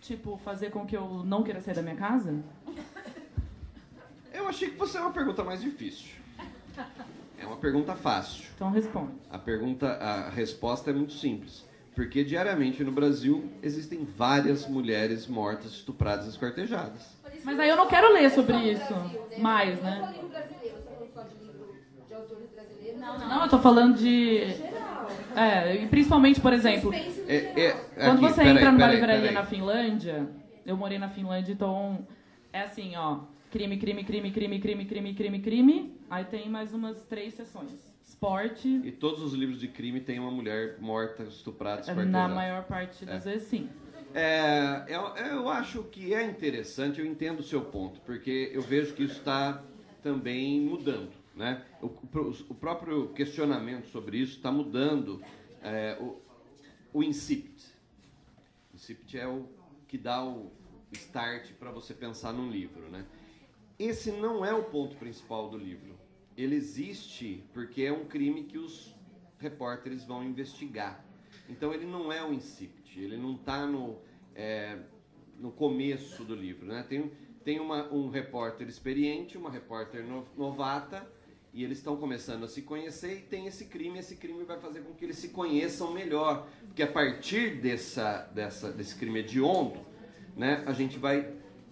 tipo, 0.01 0.37
fazer 0.43 0.71
com 0.71 0.85
que 0.85 0.97
eu 0.97 1.23
não 1.23 1.41
queira 1.41 1.61
sair 1.61 1.73
da 1.73 1.81
minha 1.81 1.95
casa? 1.95 2.35
Eu 4.33 4.45
achei 4.49 4.69
que 4.69 4.75
você 4.77 4.97
é 4.97 5.01
uma 5.01 5.13
pergunta 5.13 5.41
mais 5.41 5.61
difícil. 5.61 6.09
É 7.39 7.45
uma 7.45 7.55
pergunta 7.55 7.95
fácil. 7.95 8.43
Então 8.55 8.69
responde. 8.69 9.13
A 9.31 9.37
pergunta, 9.37 9.87
a 9.87 10.29
resposta 10.29 10.89
é 10.89 10.93
muito 10.93 11.13
simples. 11.13 11.65
Porque 11.95 12.25
diariamente 12.25 12.83
no 12.83 12.91
Brasil 12.91 13.49
existem 13.63 14.03
várias 14.03 14.67
mulheres 14.67 15.27
mortas, 15.27 15.71
estupradas 15.71 16.25
e 16.25 16.29
esquartejadas. 16.31 17.15
Mas 17.45 17.57
aí 17.57 17.69
eu 17.69 17.77
não 17.77 17.87
quero 17.87 18.11
ler 18.11 18.29
sobre 18.31 18.57
isso 18.57 18.93
mais, 19.39 19.81
Não 19.81 19.87
é 19.87 19.91
né? 19.91 20.01
só 20.01 20.11
livro 20.11 20.27
brasileiro, 20.27 20.75
você 20.75 20.83
falando 20.83 21.13
só 21.13 21.23
de 21.23 21.35
livro 21.45 21.75
de 22.05 22.13
autores 22.13 22.49
brasileiros? 22.53 22.99
Não, 22.99 23.17
não. 23.17 23.29
Não, 23.29 23.43
eu 23.43 23.49
tô 23.49 23.59
falando 23.59 23.95
de. 23.97 24.76
É, 25.37 25.83
e 25.83 25.87
principalmente, 25.87 26.41
por 26.41 26.51
exemplo, 26.51 26.91
É, 26.93 27.35
é, 27.61 27.71
Quando 27.95 28.25
aqui, 28.25 28.33
você 28.33 28.41
peraí, 28.41 28.55
entra 28.55 28.71
numa 28.71 28.77
peraí, 28.79 28.95
livraria 28.95 29.21
peraí. 29.21 29.33
na 29.35 29.43
Finlândia, 29.45 30.27
eu 30.65 30.75
morei 30.75 30.97
na 30.97 31.09
Finlândia, 31.09 31.53
então 31.53 32.07
é 32.51 32.61
assim, 32.61 32.95
ó, 32.95 33.19
crime, 33.51 33.77
crime, 33.77 34.03
crime, 34.03 34.31
crime, 34.31 34.59
crime, 34.59 34.85
crime, 34.85 35.13
crime, 35.13 35.39
crime. 35.39 35.97
Aí 36.09 36.25
tem 36.25 36.49
mais 36.49 36.73
umas 36.73 37.05
três 37.05 37.33
sessões. 37.35 37.95
Esporte, 38.01 38.67
E 38.83 38.91
todos 38.91 39.21
os 39.21 39.33
livros 39.33 39.59
de 39.59 39.67
crime 39.67 39.99
têm 39.99 40.17
uma 40.17 40.31
mulher 40.31 40.77
morta, 40.79 41.23
estuprada, 41.23 41.81
na 41.81 41.81
esquartejada. 41.81 42.33
maior 42.33 42.63
parte 42.63 43.05
das 43.05 43.25
vezes 43.25 43.47
sim. 43.47 43.69
É, 44.15 44.85
eu, 44.87 45.01
eu 45.25 45.49
acho 45.49 45.83
que 45.83 46.13
é 46.13 46.23
interessante, 46.23 46.99
eu 46.99 47.05
entendo 47.05 47.41
o 47.41 47.43
seu 47.43 47.61
ponto, 47.61 47.99
porque 48.01 48.49
eu 48.53 48.61
vejo 48.61 48.93
que 48.93 49.03
isso 49.03 49.19
está 49.19 49.61
também 50.01 50.59
mudando. 50.61 51.09
Né? 51.37 51.63
O, 51.81 51.85
o- 52.49 52.55
próprio 52.55 53.09
questionamento 53.13 53.85
sobre 53.87 54.17
isso 54.17 54.37
está 54.37 54.51
mudando 54.51 55.21
é, 55.61 55.95
o, 56.01 56.19
o 56.91 57.03
incipit. 57.03 57.63
O 58.73 58.75
incipit 58.75 59.17
é 59.19 59.27
o 59.27 59.47
que 59.87 59.97
dá 59.99 60.23
o 60.25 60.51
start 60.93 61.51
para 61.53 61.69
você 61.71 61.93
pensar 61.93 62.33
num 62.33 62.49
livro. 62.49 62.89
Né? 62.89 63.05
Esse 63.77 64.11
não 64.11 64.43
é 64.43 64.51
o 64.51 64.63
ponto 64.63 64.95
principal 64.95 65.47
do 65.49 65.57
livro. 65.57 65.95
Ele 66.35 66.55
existe 66.55 67.43
porque 67.53 67.83
é 67.83 67.91
um 67.93 68.05
crime 68.05 68.43
que 68.43 68.57
os 68.57 68.95
repórteres 69.37 70.03
vão 70.03 70.23
investigar. 70.23 71.05
Então 71.47 71.71
ele 71.71 71.85
não 71.85 72.11
é 72.11 72.23
o 72.23 72.33
incipit, 72.33 72.99
ele 72.99 73.15
não 73.15 73.35
está 73.35 73.65
no, 73.67 73.97
é, 74.35 74.79
no 75.39 75.51
começo 75.51 76.23
do 76.23 76.33
livro. 76.35 76.65
Né? 76.65 76.83
Tem, 76.89 77.11
tem 77.43 77.59
uma, 77.59 77.91
um 77.93 78.09
repórter 78.09 78.67
experiente, 78.67 79.37
uma 79.37 79.51
repórter 79.51 80.03
no- 80.03 80.27
novata, 80.35 81.07
e 81.57 81.63
eles 81.63 81.79
estão 81.79 81.97
começando 81.97 82.43
a 82.43 82.47
se 82.47 82.61
conhecer 82.61 83.13
e 83.13 83.21
tem 83.21 83.47
esse 83.47 83.65
crime, 83.65 83.97
esse 83.97 84.15
crime 84.15 84.43
vai 84.43 84.59
fazer 84.59 84.81
com 84.81 84.93
que 84.93 85.03
eles 85.03 85.17
se 85.17 85.29
conheçam 85.29 85.91
melhor. 85.91 86.47
Porque 86.67 86.83
a 86.83 86.87
partir 86.87 87.55
dessa, 87.59 88.29
dessa, 88.31 88.71
desse 88.71 88.93
crime 88.93 89.21
hediondo, 89.21 89.79
né, 90.35 90.63
a 90.67 90.71
gente 90.71 90.99
vai, 90.99 91.27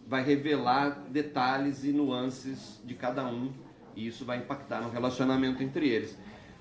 vai 0.07 0.23
revelar 0.23 1.03
detalhes 1.11 1.83
e 1.83 1.91
nuances 1.91 2.81
de 2.83 2.95
cada 2.95 3.27
um, 3.27 3.53
e 3.95 4.07
isso 4.07 4.25
vai 4.25 4.39
impactar 4.39 4.81
no 4.81 4.89
relacionamento 4.89 5.61
entre 5.61 5.88
eles. 5.88 6.17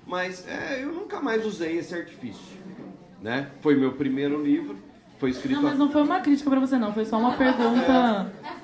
Mas 0.07 0.47
é, 0.47 0.85
eu 0.85 0.93
nunca 0.93 1.18
mais 1.22 1.47
usei 1.47 1.79
esse 1.79 1.95
artifício. 1.95 2.59
Né? 3.22 3.51
Foi 3.62 3.75
meu 3.75 3.95
primeiro 3.95 4.45
livro, 4.45 4.77
foi 5.18 5.31
escrito... 5.31 5.62
Não, 5.62 5.62
mas 5.62 5.79
não 5.79 5.91
foi 5.91 6.03
uma 6.03 6.20
crítica 6.20 6.51
pra 6.51 6.61
você 6.61 6.77
não, 6.77 6.93
foi 6.93 7.07
só 7.07 7.18
uma 7.18 7.33
pergunta. 7.39 8.31
Foi 8.61 8.64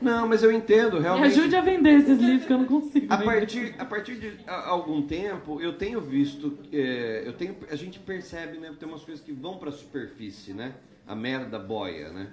Não, 0.00 0.28
mas 0.28 0.42
eu 0.42 0.52
entendo, 0.52 0.96
Me 0.96 1.02
realmente. 1.02 1.38
ajude 1.38 1.56
a 1.56 1.60
vender 1.60 2.00
esses 2.00 2.18
livros 2.18 2.46
que 2.46 2.52
eu 2.52 2.58
não 2.58 2.66
consigo. 2.66 3.06
A 3.12 3.16
partir, 3.18 3.74
a 3.78 3.84
partir 3.84 4.16
de 4.16 4.32
a- 4.46 4.68
algum 4.68 5.02
tempo, 5.02 5.60
eu 5.60 5.72
tenho 5.72 6.00
visto, 6.00 6.58
é, 6.72 7.22
eu 7.24 7.32
tenho, 7.32 7.56
a 7.70 7.76
gente 7.76 7.98
percebe, 7.98 8.58
né, 8.58 8.74
tem 8.78 8.88
umas 8.88 9.02
coisas 9.02 9.24
que 9.24 9.32
vão 9.32 9.56
para 9.58 9.70
a 9.70 9.72
superfície, 9.72 10.52
né? 10.52 10.74
A 11.06 11.14
merda 11.14 11.58
boia, 11.58 12.10
né? 12.10 12.28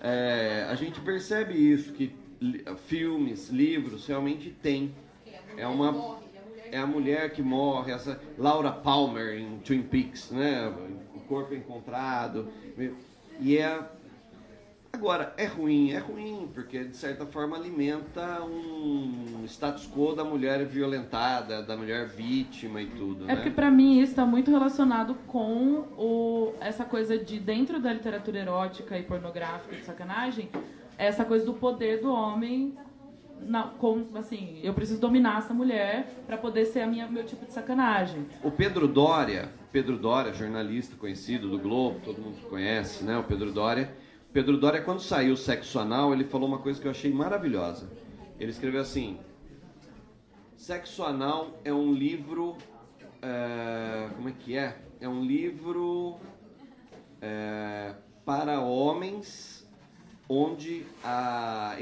É, 0.00 0.66
a 0.68 0.74
gente 0.74 1.00
percebe 1.00 1.54
isso, 1.54 1.92
que 1.92 2.12
filmes, 2.86 3.48
livros, 3.48 4.06
realmente 4.06 4.50
tem. 4.62 4.94
É 5.56 5.66
uma 5.66 6.20
é 6.70 6.78
a 6.78 6.86
mulher 6.86 7.30
que 7.32 7.40
morre, 7.40 7.92
essa 7.92 8.20
Laura 8.36 8.72
Palmer 8.72 9.38
em 9.38 9.58
Twin 9.60 9.82
Peaks, 9.82 10.30
né? 10.32 10.68
O 11.14 11.20
corpo 11.20 11.54
encontrado. 11.54 12.48
E 13.40 13.56
é 13.56 13.80
Agora, 14.96 15.34
é 15.36 15.44
ruim? 15.44 15.90
É 15.92 15.98
ruim, 15.98 16.48
porque 16.54 16.82
de 16.84 16.96
certa 16.96 17.26
forma 17.26 17.54
alimenta 17.54 18.42
um 18.42 19.44
status 19.44 19.86
quo 19.86 20.14
da 20.14 20.24
mulher 20.24 20.64
violentada, 20.64 21.62
da 21.62 21.76
mulher 21.76 22.08
vítima 22.08 22.80
e 22.80 22.86
tudo, 22.86 23.24
É 23.24 23.26
né? 23.26 23.34
porque 23.36 23.50
pra 23.50 23.70
mim 23.70 24.00
isso 24.00 24.12
está 24.12 24.24
muito 24.24 24.50
relacionado 24.50 25.14
com 25.26 25.84
o, 25.98 26.54
essa 26.60 26.82
coisa 26.86 27.18
de 27.18 27.38
dentro 27.38 27.78
da 27.78 27.92
literatura 27.92 28.38
erótica 28.38 28.98
e 28.98 29.02
pornográfica 29.02 29.76
de 29.76 29.84
sacanagem, 29.84 30.48
essa 30.96 31.26
coisa 31.26 31.44
do 31.44 31.52
poder 31.52 32.00
do 32.00 32.10
homem 32.10 32.74
na, 33.38 33.64
com, 33.64 34.02
assim, 34.14 34.58
eu 34.62 34.72
preciso 34.72 34.98
dominar 34.98 35.40
essa 35.40 35.52
mulher 35.52 36.10
pra 36.26 36.38
poder 36.38 36.64
ser 36.64 36.80
a 36.80 36.86
minha 36.86 37.06
meu 37.06 37.22
tipo 37.22 37.44
de 37.44 37.52
sacanagem. 37.52 38.24
O 38.42 38.50
Pedro 38.50 38.88
Dória, 38.88 39.50
Pedro 39.70 39.98
Dória, 39.98 40.32
jornalista 40.32 40.96
conhecido 40.96 41.50
do 41.50 41.58
Globo, 41.58 42.00
todo 42.02 42.18
mundo 42.18 42.38
conhece, 42.48 43.04
né? 43.04 43.18
O 43.18 43.24
Pedro 43.24 43.52
Dória. 43.52 43.94
Pedro 44.36 44.58
Dória, 44.58 44.82
quando 44.82 45.00
saiu 45.00 45.32
o 45.32 45.36
Sexo 45.36 45.78
Anal, 45.78 46.12
ele 46.12 46.24
falou 46.24 46.46
uma 46.46 46.58
coisa 46.58 46.78
que 46.78 46.86
eu 46.86 46.90
achei 46.90 47.10
maravilhosa. 47.10 47.90
Ele 48.38 48.50
escreveu 48.50 48.82
assim: 48.82 49.18
Sexo 50.58 51.02
Anal 51.04 51.58
é 51.64 51.72
um 51.72 51.94
livro. 51.94 52.54
é, 53.22 54.10
como 54.14 54.28
é 54.28 54.32
que 54.32 54.54
é? 54.54 54.76
É 55.00 55.08
um 55.08 55.24
livro 55.24 56.18
é, 57.22 57.94
para 58.26 58.60
homens 58.60 59.66
onde 60.28 60.84
a, 61.02 61.74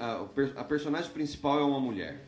a, 0.00 0.60
a 0.60 0.64
personagem 0.64 1.12
principal 1.12 1.60
é 1.60 1.62
uma 1.62 1.78
mulher. 1.78 2.26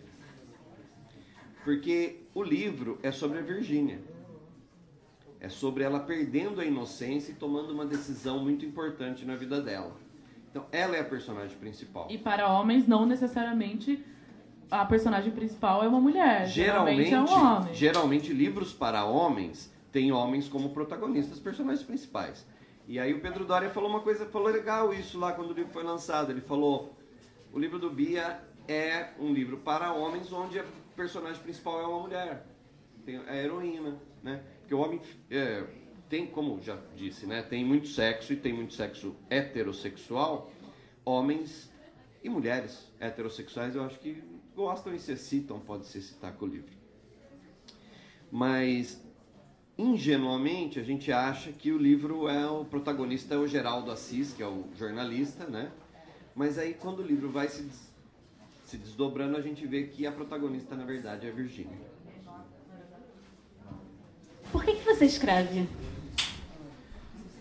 Porque 1.65 2.21
o 2.33 2.45
livro 2.45 3.01
é 3.03 3.11
sobre 3.11 3.41
a 3.41 3.43
Virgínia. 3.43 3.99
É 5.43 5.49
sobre 5.49 5.83
ela 5.83 5.99
perdendo 5.99 6.61
a 6.61 6.65
inocência 6.65 7.33
e 7.33 7.35
tomando 7.35 7.73
uma 7.73 7.85
decisão 7.85 8.39
muito 8.39 8.65
importante 8.65 9.25
na 9.25 9.35
vida 9.35 9.61
dela. 9.61 9.97
Então, 10.49 10.67
ela 10.71 10.97
é 10.97 11.01
a 11.01 11.05
personagem 11.05 11.59
principal. 11.59 12.07
E 12.09 12.17
para 12.17 12.49
homens, 12.49 12.87
não 12.87 13.05
necessariamente 13.05 14.05
a 14.71 14.85
personagem 14.85 15.33
principal 15.33 15.83
é 15.83 15.89
uma 15.89 16.01
mulher. 16.01 16.47
Geralmente, 16.47 17.09
Geralmente, 17.09 17.15
é 17.15 17.21
um 17.21 17.57
homem. 17.57 17.75
geralmente 17.75 18.33
livros 18.33 18.73
para 18.73 19.05
homens 19.05 19.73
têm 19.91 20.13
homens 20.13 20.49
como 20.49 20.71
protagonistas, 20.71 21.41
personagens 21.41 21.85
principais. 21.85 22.47
E 22.87 23.01
aí 23.01 23.13
o 23.13 23.21
Pedro 23.21 23.45
Doria 23.45 23.69
falou 23.69 23.91
uma 23.91 24.01
coisa, 24.01 24.25
falou 24.27 24.47
legal 24.49 24.95
isso 24.95 25.19
lá 25.19 25.33
quando 25.33 25.51
o 25.51 25.55
livro 25.55 25.73
foi 25.73 25.83
lançado. 25.83 26.31
Ele 26.31 26.41
falou: 26.41 26.95
o 27.53 27.59
livro 27.59 27.81
do 27.81 27.91
Bia 27.91 28.41
é 28.69 29.09
um 29.19 29.33
livro 29.33 29.57
para 29.57 29.93
homens 29.93 30.33
onde 30.33 30.61
a 30.61 30.65
personagem 30.95 31.43
principal 31.43 31.81
é 31.81 31.85
uma 31.85 31.99
mulher, 31.99 32.47
tem 33.05 33.17
a 33.27 33.37
heroína, 33.37 33.97
né? 34.23 34.41
Porque 34.73 34.75
o 34.75 34.79
homem 34.87 35.01
é, 35.31 35.65
tem, 36.09 36.27
como 36.27 36.59
já 36.63 36.79
disse, 36.97 37.27
né? 37.27 37.43
Tem 37.43 37.63
muito 37.63 37.89
sexo 37.89 38.33
e 38.33 38.37
tem 38.37 38.55
muito 38.55 38.73
sexo 38.73 39.15
heterossexual. 39.29 40.51
Homens 41.05 41.71
e 42.25 42.31
mulheres 42.31 42.91
heterossexuais 42.99 43.75
eu 43.75 43.85
acho 43.85 43.99
que 43.99 44.23
gostam 44.57 44.95
e 44.95 44.99
se 44.99 45.13
excitam, 45.13 45.61
pode 45.61 45.85
se 45.87 45.99
excitar 45.99 46.33
com 46.33 46.47
o 46.47 46.49
livro. 46.49 46.73
Mas 48.31 48.99
ingenuamente 49.77 50.81
a 50.81 50.83
gente 50.83 51.13
acha 51.13 51.53
que 51.53 51.71
o 51.71 51.77
livro 51.77 52.27
é 52.27 52.47
o 52.47 52.65
protagonista 52.65 53.35
é 53.35 53.37
o 53.37 53.47
Geraldo 53.47 53.91
Assis, 53.91 54.33
que 54.33 54.43
é 54.43 54.49
o 54.49 54.65
jornalista, 54.75 55.45
né? 55.45 55.71
Mas 56.35 56.57
aí 56.57 56.73
quando 56.73 57.01
o 57.01 57.07
livro 57.07 57.29
vai 57.31 57.47
se, 57.49 57.63
des- 57.63 57.93
se 58.65 58.79
desdobrando, 58.79 59.37
a 59.37 59.43
gente 59.43 59.67
vê 59.67 59.85
que 59.85 60.07
a 60.07 60.13
protagonista 60.13 60.75
na 60.75 60.87
verdade 60.87 61.27
é 61.27 61.31
a 61.31 61.33
Virgínia. 61.35 61.92
Por 64.53 64.63
que, 64.65 64.73
que 64.75 64.85
você 64.85 65.07
escreve? 65.07 65.67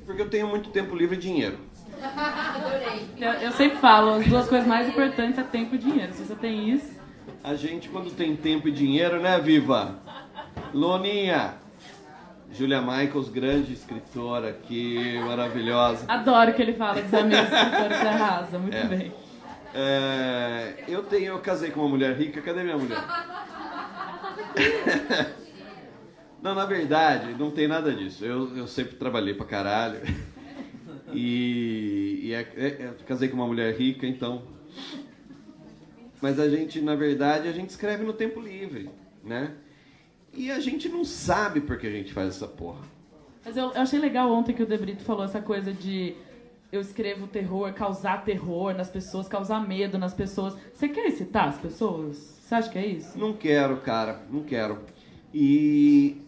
Porque 0.06 0.22
eu 0.22 0.30
tenho 0.30 0.48
muito 0.48 0.70
tempo 0.70 0.96
livre 0.96 1.18
e 1.18 1.20
dinheiro. 1.20 1.60
Adorei. 2.02 3.06
Eu, 3.20 3.34
eu 3.34 3.52
sempre 3.52 3.78
falo, 3.78 4.14
as 4.16 4.26
duas 4.26 4.48
coisas 4.48 4.68
mais 4.68 4.88
importantes 4.90 5.38
é 5.38 5.44
tempo 5.44 5.76
e 5.76 5.78
dinheiro. 5.78 6.12
Se 6.14 6.24
você 6.24 6.36
tem 6.36 6.70
isso, 6.70 7.00
A 7.44 7.54
gente 7.56 7.90
quando 7.90 8.10
tem 8.12 8.36
tempo 8.36 8.68
e 8.68 8.72
dinheiro, 8.72 9.20
né, 9.22 9.40
Viva? 9.40 10.00
Loninha, 10.74 11.56
Julia 12.54 12.82
Michaels, 12.82 13.30
grande 13.30 13.74
escritora 13.74 14.50
aqui, 14.50 15.20
maravilhosa. 15.26 16.06
adoro 16.08 16.54
que 16.54 16.62
ele 16.62 16.74
fala 16.74 17.02
dos 17.02 17.14
amigos 17.14 17.52
escritores 17.52 18.00
que 18.00 18.08
arrasa. 18.08 18.58
Muito 18.60 18.76
É. 18.76 18.84
bem. 18.86 19.12
É, 19.74 20.84
eu 20.88 21.04
tenho, 21.04 21.28
eu 21.28 21.40
casei 21.40 21.72
com 21.72 21.80
uma 21.82 21.90
mulher 21.90 22.16
rica, 22.18 22.42
cadê 22.42 22.64
minha 22.64 22.78
mulher? 22.78 23.00
não, 26.42 26.56
na 26.56 26.66
verdade, 26.66 27.34
não 27.38 27.52
tem 27.52 27.68
nada 27.68 27.94
disso. 27.94 28.26
Eu, 28.26 28.56
eu 28.58 28.68
sempre 28.68 28.96
trabalhei 28.96 29.34
pra 29.34 29.46
caralho. 29.46 30.00
E, 31.14 32.22
e 32.24 32.34
é- 32.34 32.54
é- 32.56 32.78
eu 32.88 33.06
casei 33.06 33.28
com 33.28 33.36
uma 33.36 33.46
mulher 33.46 33.76
rica, 33.76 34.08
então. 34.08 34.44
Mas 36.22 36.40
a 36.40 36.48
gente, 36.48 36.80
na 36.80 36.96
verdade, 36.96 37.48
a 37.50 37.52
gente 37.52 37.70
escreve 37.70 38.04
no 38.06 38.14
tempo 38.14 38.40
livre, 38.40 38.90
né? 39.22 39.52
E 40.34 40.50
a 40.50 40.60
gente 40.60 40.88
não 40.88 41.04
sabe 41.04 41.60
por 41.60 41.78
que 41.78 41.88
a 41.88 41.92
gente 41.92 42.14
faz 42.14 42.30
essa 42.30 42.48
porra. 42.48 42.80
Mas 43.44 43.58
eu, 43.58 43.72
eu 43.74 43.82
achei 43.82 44.00
legal 44.00 44.32
ontem 44.32 44.54
que 44.54 44.64
o 44.64 44.66
Debrito 44.66 45.04
falou 45.04 45.26
essa 45.26 45.42
coisa 45.42 45.74
de 45.74 46.16
eu 46.72 46.80
escrevo 46.80 47.28
terror, 47.28 47.74
causar 47.74 48.24
terror 48.24 48.74
nas 48.74 48.90
pessoas, 48.90 49.28
causar 49.28 49.68
medo 49.68 49.98
nas 49.98 50.14
pessoas. 50.14 50.56
Você 50.74 50.88
quer 50.88 51.08
excitar 51.08 51.50
as 51.50 51.58
pessoas? 51.58 52.16
Você 52.18 52.56
acha 52.56 52.70
que 52.70 52.78
é 52.80 52.86
isso? 52.86 53.20
Não 53.20 53.34
quero, 53.34 53.78
cara, 53.82 54.22
não 54.32 54.44
quero. 54.44 54.80
E 55.34 56.22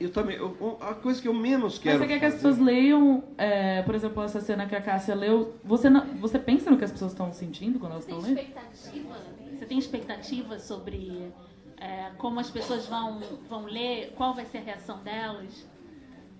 eu 0.00 0.10
também, 0.10 0.36
eu- 0.36 0.78
a 0.80 0.94
coisa 0.94 1.20
que 1.20 1.28
eu 1.28 1.34
menos 1.34 1.74
Mas 1.74 1.78
quero. 1.78 1.98
você 1.98 2.06
quer 2.06 2.18
que 2.18 2.24
as 2.24 2.32
fazer- 2.34 2.48
pessoas 2.48 2.58
leiam, 2.66 3.22
é, 3.36 3.82
por 3.82 3.94
exemplo, 3.94 4.22
essa 4.22 4.40
cena 4.40 4.66
que 4.66 4.74
a 4.74 4.80
Cássia 4.80 5.14
leu. 5.14 5.54
Você, 5.64 5.90
não, 5.90 6.04
você 6.16 6.38
pensa 6.38 6.70
no 6.70 6.78
que 6.78 6.84
as 6.84 6.90
pessoas 6.92 7.12
estão 7.12 7.32
sentindo 7.32 7.78
quando 7.78 7.92
elas 7.92 8.04
Você 8.04 8.10
tem 8.10 8.18
estão 8.18 8.34
lendo? 8.34 8.40
expectativa? 8.48 9.16
Você 9.58 9.66
tem 9.66 9.78
expectativa 9.78 10.58
sobre 10.58 11.32
é, 11.76 12.10
como 12.18 12.38
as 12.40 12.50
pessoas 12.50 12.86
vão, 12.86 13.20
vão 13.48 13.64
ler? 13.64 14.12
Qual 14.16 14.34
vai 14.34 14.44
ser 14.46 14.58
a 14.58 14.62
reação 14.62 14.98
delas? 15.02 15.66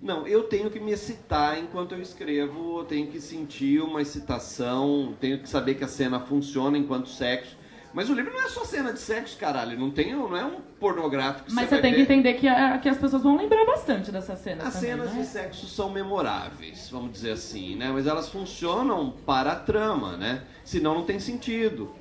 Não, 0.03 0.27
eu 0.27 0.45
tenho 0.45 0.71
que 0.71 0.81
me 0.81 0.93
excitar 0.93 1.59
enquanto 1.59 1.93
eu 1.93 2.01
escrevo, 2.01 2.79
eu 2.81 2.85
tenho 2.85 3.07
que 3.09 3.21
sentir 3.21 3.83
uma 3.83 4.01
excitação, 4.01 5.15
tenho 5.21 5.39
que 5.39 5.49
saber 5.49 5.75
que 5.75 5.85
a 5.85 5.89
cena 5.89 6.21
funciona 6.21 6.79
enquanto 6.79 7.09
sexo. 7.09 7.57
Mas 7.93 8.09
o 8.09 8.15
livro 8.15 8.33
não 8.33 8.41
é 8.43 8.49
só 8.49 8.65
cena 8.65 8.93
de 8.93 9.01
sexo, 9.01 9.37
caralho, 9.37 9.79
não 9.79 9.91
tem, 9.91 10.15
não 10.15 10.37
é 10.37 10.45
um 10.45 10.61
pornográfico. 10.79 11.49
que 11.49 11.55
Mas 11.55 11.69
você 11.69 11.79
tem 11.81 11.91
que 11.91 11.97
ver. 11.99 12.03
entender 12.05 12.35
que, 12.35 12.47
a- 12.47 12.79
que 12.79 12.89
as 12.89 12.97
pessoas 12.97 13.23
vão 13.23 13.37
lembrar 13.37 13.65
bastante 13.67 14.13
dessas 14.13 14.39
cenas 14.39 14.67
As 14.67 14.75
também, 14.75 14.91
cenas 14.91 15.13
né? 15.13 15.21
de 15.21 15.27
sexo 15.27 15.67
são 15.67 15.91
memoráveis, 15.91 16.89
vamos 16.91 17.11
dizer 17.13 17.33
assim, 17.33 17.75
né? 17.75 17.91
Mas 17.93 18.07
elas 18.07 18.29
funcionam 18.29 19.13
para 19.27 19.53
a 19.53 19.57
trama, 19.57 20.17
né? 20.17 20.43
Senão 20.65 20.95
não 20.95 21.05
tem 21.05 21.19
sentido. 21.19 21.93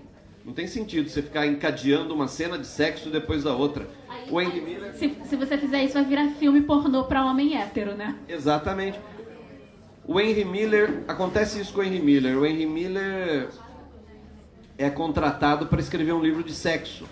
Não 0.46 0.54
tem 0.54 0.68
sentido 0.68 1.10
você 1.10 1.22
ficar 1.22 1.46
encadeando 1.48 2.14
uma 2.14 2.28
cena 2.28 2.58
de 2.58 2.66
sexo 2.68 3.10
depois 3.10 3.44
da 3.44 3.54
outra. 3.56 3.88
O 4.32 4.40
Henry 4.40 4.62
Miller 4.62 4.94
Se, 4.94 5.16
se 5.26 5.36
você 5.36 5.58
fizer 5.58 5.84
isso, 5.84 5.96
vai 5.96 6.06
virar 6.06 6.28
filme 6.40 6.62
pornô 6.62 7.04
pra 7.06 7.26
homem 7.26 7.58
hétero, 7.58 7.96
né? 7.96 8.16
Exatamente. 8.28 9.00
O 10.06 10.20
Henry 10.20 10.46
Miller, 10.46 11.04
acontece 11.08 11.60
isso 11.62 11.74
com 11.74 11.82
o 11.82 11.84
Henry 11.84 12.00
Miller. 12.00 12.38
O 12.38 12.46
Henry 12.46 12.66
Miller 12.66 13.50
é 14.80 14.90
contratado 14.90 15.68
para 15.68 15.80
escrever 15.82 16.14
um 16.14 16.22
livro 16.22 16.44
de 16.44 16.54
sexo 16.54 17.06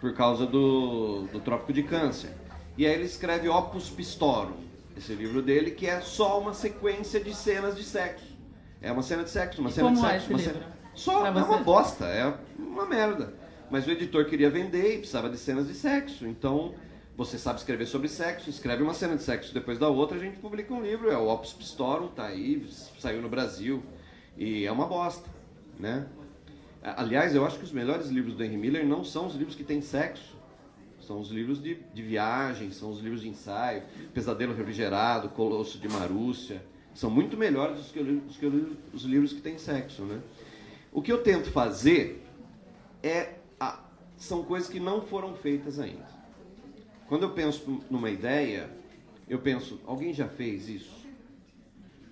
por 0.00 0.12
causa 0.14 0.44
do, 0.46 1.22
do 1.32 1.40
trópico 1.40 1.72
de 1.72 1.82
câncer. 1.82 2.30
E 2.76 2.86
aí 2.86 2.92
ele 2.92 3.04
escreve 3.04 3.48
Opus 3.48 3.88
Pistorum, 3.88 4.52
esse 4.96 5.14
livro 5.14 5.40
dele, 5.40 5.70
que 5.70 5.86
é 5.86 6.00
só 6.00 6.38
uma 6.38 6.52
sequência 6.52 7.18
de 7.20 7.34
cenas 7.34 7.74
de 7.76 7.82
sexo. 7.82 8.26
É 8.82 8.92
uma 8.92 9.02
cena 9.02 9.24
de 9.24 9.30
sexo, 9.30 9.60
uma 9.60 9.70
E 9.70 9.72
cena 9.72 9.90
de 9.92 9.98
é 9.98 10.02
sexo. 10.02 10.16
esse 10.24 10.30
uma 10.32 10.38
cena- 10.38 10.66
Só 10.94 11.26
é 11.26 11.30
uma 11.30 11.58
bosta, 11.58 12.04
é 12.06 12.34
uma 12.58 12.84
merda. 12.84 13.32
Mas 13.70 13.86
o 13.86 13.90
editor 13.90 14.26
queria 14.26 14.50
vender 14.50 14.94
e 14.96 14.98
precisava 14.98 15.30
de 15.30 15.38
cenas 15.38 15.66
de 15.68 15.74
sexo. 15.74 16.26
Então, 16.26 16.74
você 17.16 17.38
sabe 17.38 17.58
escrever 17.60 17.86
sobre 17.86 18.08
sexo, 18.08 18.50
escreve 18.50 18.82
uma 18.82 18.92
cena 18.92 19.16
de 19.16 19.22
sexo 19.22 19.54
depois 19.54 19.78
da 19.78 19.88
outra, 19.88 20.18
a 20.18 20.20
gente 20.20 20.36
publica 20.38 20.74
um 20.74 20.82
livro, 20.82 21.10
é 21.10 21.16
o 21.16 21.28
Opus 21.28 21.54
Pistorum, 21.54 22.08
tá 22.08 22.26
aí, 22.26 22.66
saiu 22.98 23.22
no 23.22 23.28
Brasil. 23.30 23.82
E 24.36 24.66
é 24.66 24.72
uma 24.72 24.86
bosta, 24.86 25.26
né? 25.78 26.06
Aliás, 26.82 27.34
eu 27.34 27.44
acho 27.46 27.58
que 27.58 27.64
os 27.64 27.72
melhores 27.72 28.08
livros 28.08 28.34
do 28.34 28.42
Henry 28.42 28.56
Miller 28.56 28.86
não 28.86 29.04
são 29.04 29.26
os 29.26 29.34
livros 29.34 29.54
que 29.54 29.62
têm 29.64 29.80
sexo. 29.80 30.36
São 31.00 31.20
os 31.20 31.30
livros 31.30 31.60
de, 31.62 31.78
de 31.92 32.02
viagem, 32.02 32.70
são 32.70 32.90
os 32.90 33.00
livros 33.00 33.22
de 33.22 33.28
ensaio, 33.28 33.82
Pesadelo 34.14 34.54
Refrigerado, 34.54 35.28
Colosso 35.30 35.78
de 35.78 35.88
Marúcia. 35.88 36.62
São 36.94 37.10
muito 37.10 37.36
melhores 37.36 37.78
do 37.78 37.92
que, 37.92 37.98
o 37.98 38.02
li- 38.02 38.20
do 38.20 38.32
que 38.34 38.96
os 38.96 39.02
livros 39.02 39.32
que 39.32 39.40
têm 39.40 39.58
sexo, 39.58 40.02
né? 40.02 40.20
O 40.92 41.00
que 41.02 41.10
eu 41.10 41.22
tento 41.22 41.50
fazer 41.50 42.22
é 43.02 43.34
a- 43.58 43.80
são 44.16 44.44
coisas 44.44 44.68
que 44.68 44.78
não 44.78 45.02
foram 45.02 45.34
feitas 45.34 45.78
ainda. 45.80 46.06
Quando 47.08 47.22
eu 47.24 47.30
penso 47.30 47.80
numa 47.90 48.10
ideia, 48.10 48.70
eu 49.28 49.38
penso, 49.38 49.80
alguém 49.86 50.12
já 50.12 50.28
fez 50.28 50.68
isso? 50.68 51.02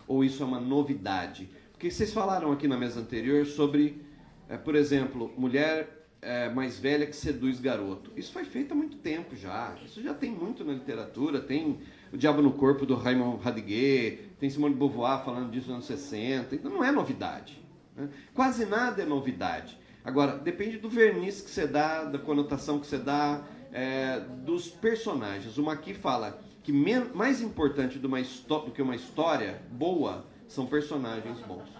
Ou 0.08 0.24
isso 0.24 0.42
é 0.42 0.46
uma 0.46 0.60
novidade? 0.60 1.48
Porque 1.72 1.90
vocês 1.90 2.12
falaram 2.12 2.50
aqui 2.52 2.66
na 2.66 2.76
mesa 2.76 3.00
anterior 3.00 3.46
sobre, 3.46 4.02
eh, 4.50 4.58
por 4.58 4.74
exemplo, 4.74 5.32
mulher 5.36 6.00
é, 6.22 6.48
mais 6.50 6.78
velha 6.78 7.06
que 7.06 7.16
seduz 7.16 7.60
garoto. 7.60 8.10
Isso 8.16 8.32
foi 8.32 8.44
feito 8.44 8.72
há 8.72 8.74
muito 8.74 8.96
tempo 8.98 9.34
já. 9.34 9.74
Isso 9.84 10.02
já 10.02 10.12
tem 10.12 10.30
muito 10.30 10.64
na 10.64 10.72
literatura. 10.72 11.40
Tem 11.40 11.78
O 12.12 12.16
Diabo 12.16 12.42
no 12.42 12.52
Corpo 12.52 12.84
do 12.84 12.94
Raymond 12.94 13.42
Radiguet, 13.42 14.18
tem 14.38 14.50
Simone 14.50 14.74
de 14.74 14.78
Beauvoir 14.78 15.24
falando 15.24 15.50
disso 15.50 15.68
nos 15.68 15.76
anos 15.76 15.86
60. 15.86 16.54
Então 16.54 16.70
não 16.70 16.84
é 16.84 16.90
novidade. 16.90 17.62
Né? 17.96 18.08
Quase 18.34 18.66
nada 18.66 19.02
é 19.02 19.06
novidade. 19.06 19.78
Agora, 20.04 20.36
depende 20.36 20.78
do 20.78 20.88
verniz 20.88 21.40
que 21.40 21.50
você 21.50 21.66
dá, 21.66 22.04
da 22.04 22.18
conotação 22.18 22.80
que 22.80 22.86
você 22.86 22.98
dá, 22.98 23.42
é, 23.72 24.20
dos 24.44 24.68
personagens. 24.68 25.56
O 25.58 25.62
Maqui 25.62 25.94
fala 25.94 26.40
que 26.62 26.72
mais 26.72 27.40
importante 27.40 27.98
do, 27.98 28.08
do 28.08 28.70
que 28.72 28.82
uma 28.82 28.96
história 28.96 29.62
boa 29.70 30.26
são 30.48 30.66
personagens 30.66 31.38
bons. 31.40 31.79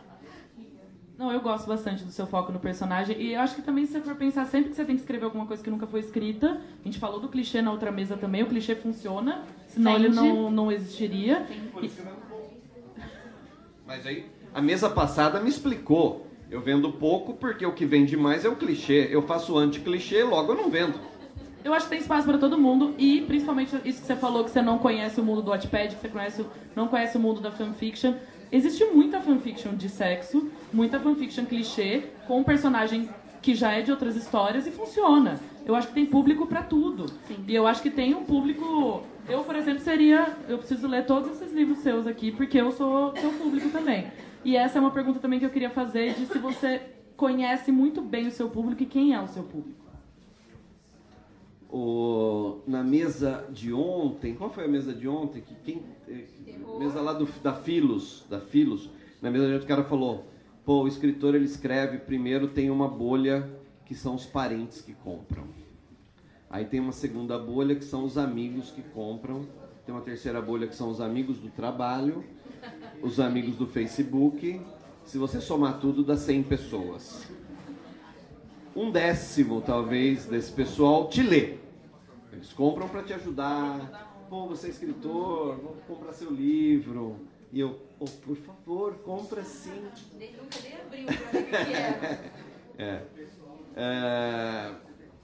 Não, 1.21 1.31
eu 1.31 1.43
gosto 1.43 1.67
bastante 1.67 2.03
do 2.03 2.11
seu 2.11 2.27
foco 2.27 2.51
no 2.51 2.59
personagem. 2.59 3.15
E 3.21 3.35
eu 3.35 3.41
acho 3.41 3.55
que 3.55 3.61
também, 3.61 3.85
se 3.85 3.93
você 3.93 4.01
for 4.01 4.15
pensar 4.15 4.47
sempre 4.47 4.71
que 4.71 4.77
você 4.77 4.87
tem 4.87 4.95
que 4.95 5.03
escrever 5.03 5.27
alguma 5.27 5.45
coisa 5.45 5.63
que 5.63 5.69
nunca 5.69 5.87
foi 5.87 6.01
escrita, 6.01 6.59
a 6.81 6.83
gente 6.83 6.99
falou 6.99 7.21
do 7.21 7.29
clichê 7.29 7.61
na 7.61 7.71
outra 7.71 7.93
mesa 7.93 8.17
também, 8.17 8.43
o 8.43 8.47
clichê 8.47 8.75
funciona, 8.75 9.45
senão 9.69 9.99
Entendi. 9.99 10.07
ele 10.07 10.15
não, 10.15 10.51
não 10.51 10.73
existiria. 10.73 11.47
E... 11.83 11.91
Mas 13.87 14.07
aí, 14.07 14.31
a 14.55 14.63
mesa 14.63 14.89
passada 14.89 15.39
me 15.41 15.51
explicou. 15.51 16.27
Eu 16.51 16.63
vendo 16.63 16.91
pouco 16.91 17.35
porque 17.35 17.67
o 17.67 17.75
que 17.75 17.85
vende 17.85 18.17
mais 18.17 18.47
é 18.47 18.49
o 18.49 18.57
clichê. 18.57 19.07
Eu 19.11 19.21
faço 19.21 19.59
anti-clichê, 19.59 20.25
logo 20.25 20.53
eu 20.53 20.57
não 20.57 20.71
vendo. 20.71 20.99
Eu 21.63 21.75
acho 21.75 21.85
que 21.85 21.91
tem 21.91 22.01
espaço 22.01 22.27
para 22.27 22.39
todo 22.39 22.57
mundo 22.57 22.95
e 22.97 23.21
principalmente 23.21 23.77
isso 23.85 24.01
que 24.01 24.07
você 24.07 24.17
falou 24.17 24.43
que 24.43 24.51
você 24.51 24.63
não 24.63 24.79
conhece 24.79 25.21
o 25.21 25.23
mundo 25.23 25.43
do 25.43 25.51
Wattpad, 25.51 25.97
que 25.97 26.01
você 26.01 26.09
conhece, 26.09 26.47
não 26.75 26.89
conhece 26.89 27.19
o 27.19 27.21
mundo 27.21 27.43
da 27.43 27.51
fanfiction. 27.51 28.15
Existe 28.53 28.85
muita 28.87 29.21
fanfiction 29.21 29.75
de 29.75 29.89
sexo, 29.89 30.51
muita 30.73 30.99
fanfiction 30.99 31.45
clichê, 31.45 32.05
com 32.27 32.41
um 32.41 32.45
personagem 32.45 33.09
que 33.41 33.55
já 33.55 33.73
é 33.73 33.81
de 33.81 33.91
outras 33.91 34.17
histórias 34.17 34.67
e 34.67 34.71
funciona. 34.71 35.39
Eu 35.65 35.75
acho 35.75 35.89
que 35.89 35.95
tem 35.95 36.07
público 36.07 36.47
para 36.47 36.63
tudo. 36.63 37.09
Sim. 37.29 37.45
E 37.47 37.55
eu 37.55 37.67
acho 37.67 37.81
que 37.83 37.91
tem 37.91 38.15
um 38.15 38.25
público. 38.25 39.03
Eu, 39.29 39.45
por 39.45 39.55
exemplo, 39.55 39.81
seria. 39.83 40.37
Eu 40.49 40.59
preciso 40.59 40.89
ler 40.89 41.07
todos 41.07 41.31
esses 41.31 41.53
livros 41.53 41.79
seus 41.79 42.07
aqui, 42.07 42.33
porque 42.33 42.61
eu 42.61 42.73
sou 42.73 43.17
seu 43.17 43.31
público 43.33 43.69
também. 43.71 44.11
E 44.45 44.57
essa 44.57 44.79
é 44.79 44.81
uma 44.81 44.91
pergunta 44.91 45.21
também 45.21 45.39
que 45.39 45.47
eu 45.47 45.51
queria 45.51 45.71
fazer: 45.71 46.15
de 46.15 46.27
se 46.27 46.39
você 46.39 46.83
conhece 47.17 47.71
muito 47.71 48.01
bem 48.03 48.27
o 48.27 48.31
seu 48.33 48.49
público 48.49 48.83
e 48.83 48.87
quem 48.87 49.15
é 49.15 49.21
o 49.21 49.29
seu 49.29 49.45
público. 49.45 49.79
O, 51.73 52.63
na 52.67 52.83
mesa 52.83 53.47
de 53.51 53.73
ontem, 53.73 54.35
qual 54.35 54.51
foi 54.51 54.65
a 54.65 54.69
mesa 54.69 54.93
de 54.93 55.07
ontem? 55.07 55.41
Que 55.41 55.55
quem, 55.55 55.83
eh, 56.09 56.25
mesa 56.79 57.01
lá 57.01 57.13
do, 57.13 57.27
da 57.43 57.53
Filos, 57.55 58.25
da 58.29 58.41
Filos, 58.41 58.89
na 59.21 59.31
mesa 59.31 59.47
de 59.47 59.55
ontem 59.55 59.65
o 59.65 59.69
cara 59.69 59.85
falou, 59.85 60.27
pô, 60.65 60.83
o 60.83 60.89
escritor 60.89 61.35
ele 61.35 61.45
escreve, 61.45 61.99
primeiro 61.99 62.49
tem 62.49 62.71
uma 62.71 62.89
bolha 62.89 63.51
que 63.85 63.95
são 63.95 64.15
os 64.15 64.25
parentes 64.25 64.81
que 64.81 64.95
compram. 64.95 65.45
Aí 66.49 66.65
tem 66.65 66.81
uma 66.81 66.93
segunda 66.93 67.39
bolha 67.39 67.77
que 67.77 67.85
são 67.85 68.05
os 68.05 68.19
amigos 68.19 68.71
que 68.71 68.83
compram. 68.83 69.47
Tem 69.87 69.95
uma 69.95 70.01
terceira 70.01 70.41
bolha 70.43 70.67
que 70.67 70.75
são 70.75 70.91
os 70.91 71.01
amigos 71.01 71.39
do 71.39 71.49
trabalho, 71.49 72.25
os 73.03 73.21
amigos 73.21 73.57
do 73.57 73.67
Facebook. 73.67 74.61
Se 75.05 75.17
você 75.17 75.41
somar 75.41 75.79
tudo, 75.79 76.03
dá 76.03 76.17
100 76.17 76.43
pessoas. 76.45 77.29
Um 78.75 78.91
décimo, 78.91 79.61
talvez, 79.61 80.27
desse 80.27 80.53
pessoal 80.53 81.09
te 81.09 81.23
lê. 81.23 81.55
Eles 82.41 82.55
compram 82.55 82.89
para 82.89 83.03
te 83.03 83.13
ajudar. 83.13 84.27
Pô, 84.31 84.47
você 84.47 84.69
é 84.69 84.71
escritor, 84.71 85.57
vou 85.57 85.77
comprar 85.87 86.15
seu 86.15 86.31
livro. 86.31 87.21
E 87.53 87.61
eu, 87.61 87.79
oh, 87.99 88.07
por 88.07 88.35
favor, 88.35 88.95
compra 89.05 89.45
sim. 89.45 89.83
Nunca 90.15 90.59
nem 90.63 90.81
abriu 90.81 91.05
para 91.05 91.31
ver 91.31 91.43
o 91.43 91.67
que 91.67 91.75
é. 91.75 92.33
é. 92.83 93.03
é. 93.77 94.75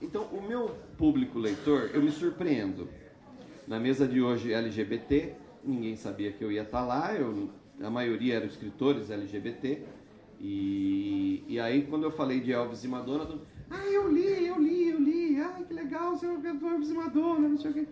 Então, 0.02 0.24
o 0.24 0.42
meu 0.42 0.76
público 0.98 1.38
leitor, 1.38 1.90
eu 1.94 2.02
me 2.02 2.10
surpreendo. 2.10 2.86
Na 3.66 3.80
mesa 3.80 4.06
de 4.06 4.20
hoje 4.20 4.52
LGBT, 4.52 5.36
ninguém 5.64 5.96
sabia 5.96 6.30
que 6.32 6.44
eu 6.44 6.52
ia 6.52 6.64
estar 6.64 6.84
lá. 6.84 7.14
Eu, 7.14 7.48
a 7.80 7.88
maioria 7.88 8.34
eram 8.34 8.46
escritores 8.46 9.10
LGBT. 9.10 9.84
E, 10.38 11.44
e 11.48 11.58
aí, 11.58 11.86
quando 11.86 12.02
eu 12.02 12.10
falei 12.10 12.40
de 12.40 12.52
Elvis 12.52 12.84
e 12.84 12.88
Madonna, 12.88 13.40
ah, 13.70 13.86
eu 13.86 14.10
li, 14.12 14.46
eu 14.46 14.58
li, 14.58 14.88
eu 14.88 15.00
li. 15.00 15.40
Ai, 15.40 15.64
que 15.64 15.74
legal, 15.74 16.14
o 16.14 16.66
Elvis 16.66 16.90
e 16.90 16.94
Madonna, 16.94 17.48
não 17.48 17.58
sei 17.58 17.70
o 17.70 17.74
quê. 17.74 17.86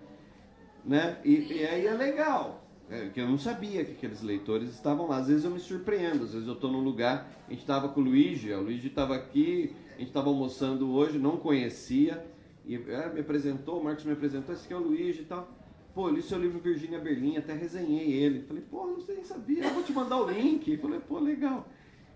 Né? 0.85 1.19
E, 1.25 1.53
e 1.53 1.67
aí 1.67 1.87
é 1.87 1.95
legal. 1.95 2.65
É, 2.91 3.09
que 3.09 3.21
eu 3.21 3.27
não 3.27 3.39
sabia 3.39 3.85
que 3.85 3.93
aqueles 3.93 4.23
leitores 4.23 4.71
estavam 4.71 5.09
lá. 5.09 5.17
Às 5.17 5.29
vezes 5.29 5.45
eu 5.45 5.51
me 5.51 5.59
surpreendo, 5.59 6.25
às 6.25 6.33
vezes 6.33 6.47
eu 6.47 6.55
estou 6.55 6.71
num 6.71 6.83
lugar, 6.83 7.31
a 7.47 7.51
gente 7.51 7.61
estava 7.61 7.89
com 7.89 8.01
o 8.01 8.05
Luigi, 8.05 8.53
o 8.53 8.61
Luigi 8.61 8.89
estava 8.89 9.15
aqui, 9.15 9.75
a 9.95 9.99
gente 9.99 10.09
estava 10.09 10.29
almoçando 10.29 10.93
hoje, 10.93 11.19
não 11.19 11.39
conhecia, 11.39 12.25
e 12.67 12.75
é, 12.77 13.13
me 13.13 13.21
apresentou, 13.21 13.81
o 13.81 13.85
Marcos 13.85 14.05
me 14.05 14.13
apresentou, 14.13 14.55
esse 14.55 14.65
aqui 14.65 14.75
é 14.75 14.77
o 14.77 14.81
Luigi 14.81 15.23
e 15.23 15.25
tal. 15.25 15.49
Pô, 15.95 16.09
li 16.09 16.21
seu 16.21 16.39
livro 16.39 16.59
Virgínia 16.59 16.99
Berlim, 16.99 17.37
até 17.37 17.55
resenhei 17.55 18.13
ele. 18.13 18.43
Falei, 18.43 18.63
pô, 18.69 18.87
não 18.87 19.01
sei 19.01 19.15
nem 19.15 19.25
sabia, 19.25 19.65
eu 19.65 19.71
vou 19.71 19.83
te 19.83 19.93
mandar 19.93 20.21
o 20.21 20.29
link. 20.29 20.77
Falei, 20.79 21.01
pô, 21.01 21.21
legal. 21.21 21.69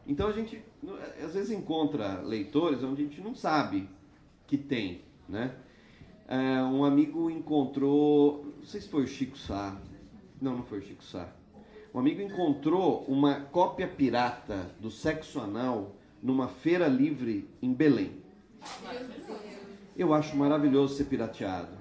Então 0.08 0.26
a 0.28 0.32
gente 0.32 0.62
às 1.22 1.34
vezes 1.34 1.50
encontra 1.50 2.22
leitores 2.22 2.82
onde 2.82 3.02
a 3.02 3.04
gente 3.04 3.20
não 3.20 3.34
sabe 3.34 3.86
que 4.46 4.56
tem, 4.56 5.02
né? 5.28 5.54
É, 6.26 6.62
um 6.62 6.82
amigo 6.84 7.30
encontrou, 7.30 8.44
não 8.56 8.64
sei 8.64 8.80
se 8.80 8.88
foi 8.88 9.04
o 9.04 9.06
Chico 9.06 9.36
Sá, 9.36 9.78
não, 10.40 10.56
não 10.56 10.62
foi 10.62 10.78
o 10.78 10.82
Chico 10.82 11.04
Sá. 11.04 11.28
Um 11.94 11.98
amigo 11.98 12.22
encontrou 12.22 13.04
uma 13.06 13.40
cópia 13.40 13.86
pirata 13.86 14.70
do 14.80 14.90
Sexo 14.90 15.40
Anal 15.40 15.94
numa 16.22 16.48
feira 16.48 16.86
livre 16.86 17.48
em 17.60 17.72
Belém. 17.72 18.22
Eu 19.96 20.14
acho 20.14 20.36
maravilhoso 20.36 20.94
ser 20.94 21.04
pirateado. 21.04 21.76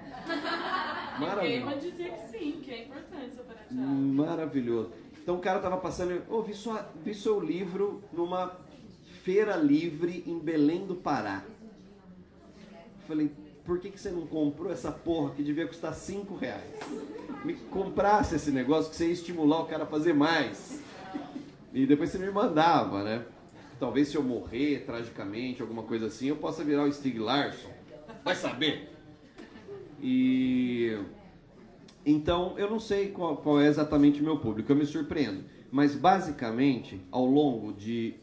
Maravilhoso. 1.19 1.79
dizer 1.79 2.11
que 2.11 2.37
sim, 2.37 2.59
que 2.61 2.71
é 2.71 2.83
importante 2.85 3.35
ser 3.35 3.43
pirateado. 3.43 3.81
Maravilhoso. 3.81 4.91
Então 5.27 5.35
o 5.35 5.41
cara 5.41 5.59
tava 5.59 5.75
passando, 5.75 6.23
oh, 6.29 6.41
vi, 6.41 6.53
vi 7.03 7.13
seu 7.13 7.37
livro 7.37 8.01
numa 8.13 8.55
feira 9.25 9.57
livre 9.57 10.23
em 10.25 10.39
Belém 10.39 10.87
do 10.87 10.95
Pará. 10.95 11.43
Falei, 13.05 13.29
por 13.65 13.77
que, 13.77 13.91
que 13.91 13.99
você 13.99 14.09
não 14.09 14.25
comprou 14.25 14.71
essa 14.71 14.89
porra 14.89 15.31
que 15.31 15.43
devia 15.43 15.67
custar 15.67 15.93
5 15.93 16.33
reais? 16.33 16.79
Me 17.43 17.55
comprasse 17.55 18.35
esse 18.35 18.51
negócio 18.51 18.89
que 18.89 18.95
você 18.95 19.07
ia 19.07 19.11
estimular 19.11 19.59
o 19.59 19.65
cara 19.65 19.83
a 19.83 19.85
fazer 19.85 20.13
mais. 20.13 20.81
E 21.73 21.85
depois 21.85 22.09
você 22.09 22.19
me 22.19 22.31
mandava, 22.31 23.03
né? 23.03 23.25
Talvez 23.77 24.07
se 24.07 24.15
eu 24.15 24.23
morrer 24.23 24.85
tragicamente, 24.85 25.61
alguma 25.61 25.83
coisa 25.83 26.05
assim, 26.05 26.27
eu 26.27 26.37
possa 26.37 26.63
virar 26.63 26.85
o 26.85 26.93
Stig 26.93 27.19
Larsson. 27.19 27.67
Vai 28.23 28.33
saber. 28.33 28.93
E 30.01 30.97
então, 32.09 32.57
eu 32.57 32.69
não 32.69 32.79
sei 32.79 33.09
qual, 33.11 33.35
qual 33.35 33.59
é 33.59 33.67
exatamente 33.67 34.21
o 34.21 34.23
meu 34.23 34.39
público, 34.39 34.71
eu 34.71 34.75
me 34.77 34.85
surpreendo. 34.85 35.43
Mas, 35.69 35.93
basicamente, 35.93 37.01
ao 37.11 37.25
longo 37.25 37.73
de. 37.73 38.13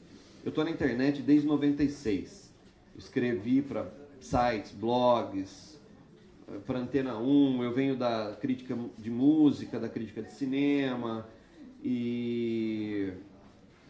Eu 0.42 0.48
estou 0.48 0.64
na 0.64 0.70
internet 0.70 1.20
desde 1.20 1.46
96. 1.46 2.50
Escrevi 2.96 3.60
para 3.60 3.92
sites, 4.18 4.72
blogs, 4.72 5.78
eh, 6.48 6.58
para 6.66 6.78
Antena 6.78 7.18
1, 7.18 7.62
eu 7.62 7.74
venho 7.74 7.94
da 7.94 8.34
crítica 8.40 8.74
de 8.96 9.10
música, 9.10 9.78
da 9.78 9.88
crítica 9.88 10.22
de 10.22 10.32
cinema, 10.32 11.28
e 11.82 13.12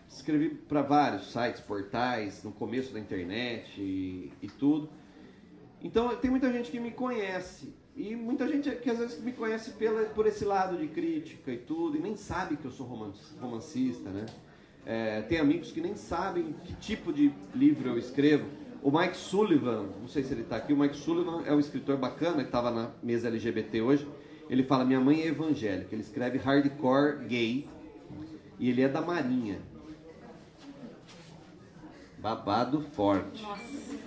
escrevi 0.09 0.51
para 0.51 0.83
vários 0.83 1.31
sites, 1.31 1.61
portais, 1.61 2.43
no 2.43 2.51
começo 2.51 2.93
da 2.93 2.99
internet 2.99 3.81
e, 3.81 4.33
e 4.43 4.49
tudo. 4.49 4.89
Então, 5.81 6.17
tem 6.17 6.33
muita 6.33 6.53
gente 6.53 6.69
que 6.69 6.81
me 6.81 6.91
conhece 6.91 7.73
e 7.97 8.17
muita 8.17 8.49
gente 8.49 8.71
que 8.77 8.91
às 8.91 8.99
vezes 8.99 9.23
me 9.23 9.33
conhece 9.33 9.71
pela, 9.73 10.05
por 10.07 10.27
esse 10.27 10.45
lado 10.45 10.77
de 10.77 10.89
crítica 10.89 11.53
e 11.53 11.59
tudo, 11.59 11.97
e 11.97 12.01
nem 12.01 12.17
sabe 12.17 12.57
que 12.57 12.65
eu 12.65 12.71
sou 12.71 12.87
romancista, 13.41 14.11
né? 14.11 14.27
É, 14.85 15.23
tem 15.23 15.39
amigos 15.39 15.71
que 15.71 15.81
nem 15.81 15.97
sabem 15.97 16.55
que 16.65 16.75
tipo 16.75 17.13
de 17.13 17.33
livro 17.55 17.91
eu 17.91 17.99
escrevo. 17.99 18.47
O 18.83 18.91
Mike 18.91 19.17
Sullivan, 19.17 19.87
não 20.01 20.09
sei 20.09 20.25
se 20.25 20.35
ele 20.35 20.43
está 20.43 20.57
aqui, 20.57 20.73
o 20.73 20.77
Mike 20.77 20.97
Sullivan 20.97 21.43
é 21.47 21.55
um 21.55 21.61
escritor 21.61 21.97
bacana, 21.97 22.39
que 22.39 22.49
estava 22.49 22.71
na 22.71 22.91
mesa 23.03 23.29
LGBT 23.29 23.81
hoje. 23.81 24.07
Ele 24.51 24.63
fala: 24.63 24.85
Minha 24.85 25.01
mãe 25.01 25.23
é 25.23 25.29
evangélica. 25.29 25.95
Ele 25.95 26.03
escreve 26.03 26.37
hardcore 26.37 27.25
gay 27.27 27.67
e 28.59 28.69
ele 28.69 28.83
é 28.83 28.89
da 28.89 29.01
Marinha. 29.01 29.59
Babado 32.19 32.83
forte. 32.83 33.43
Nossa. 33.43 34.04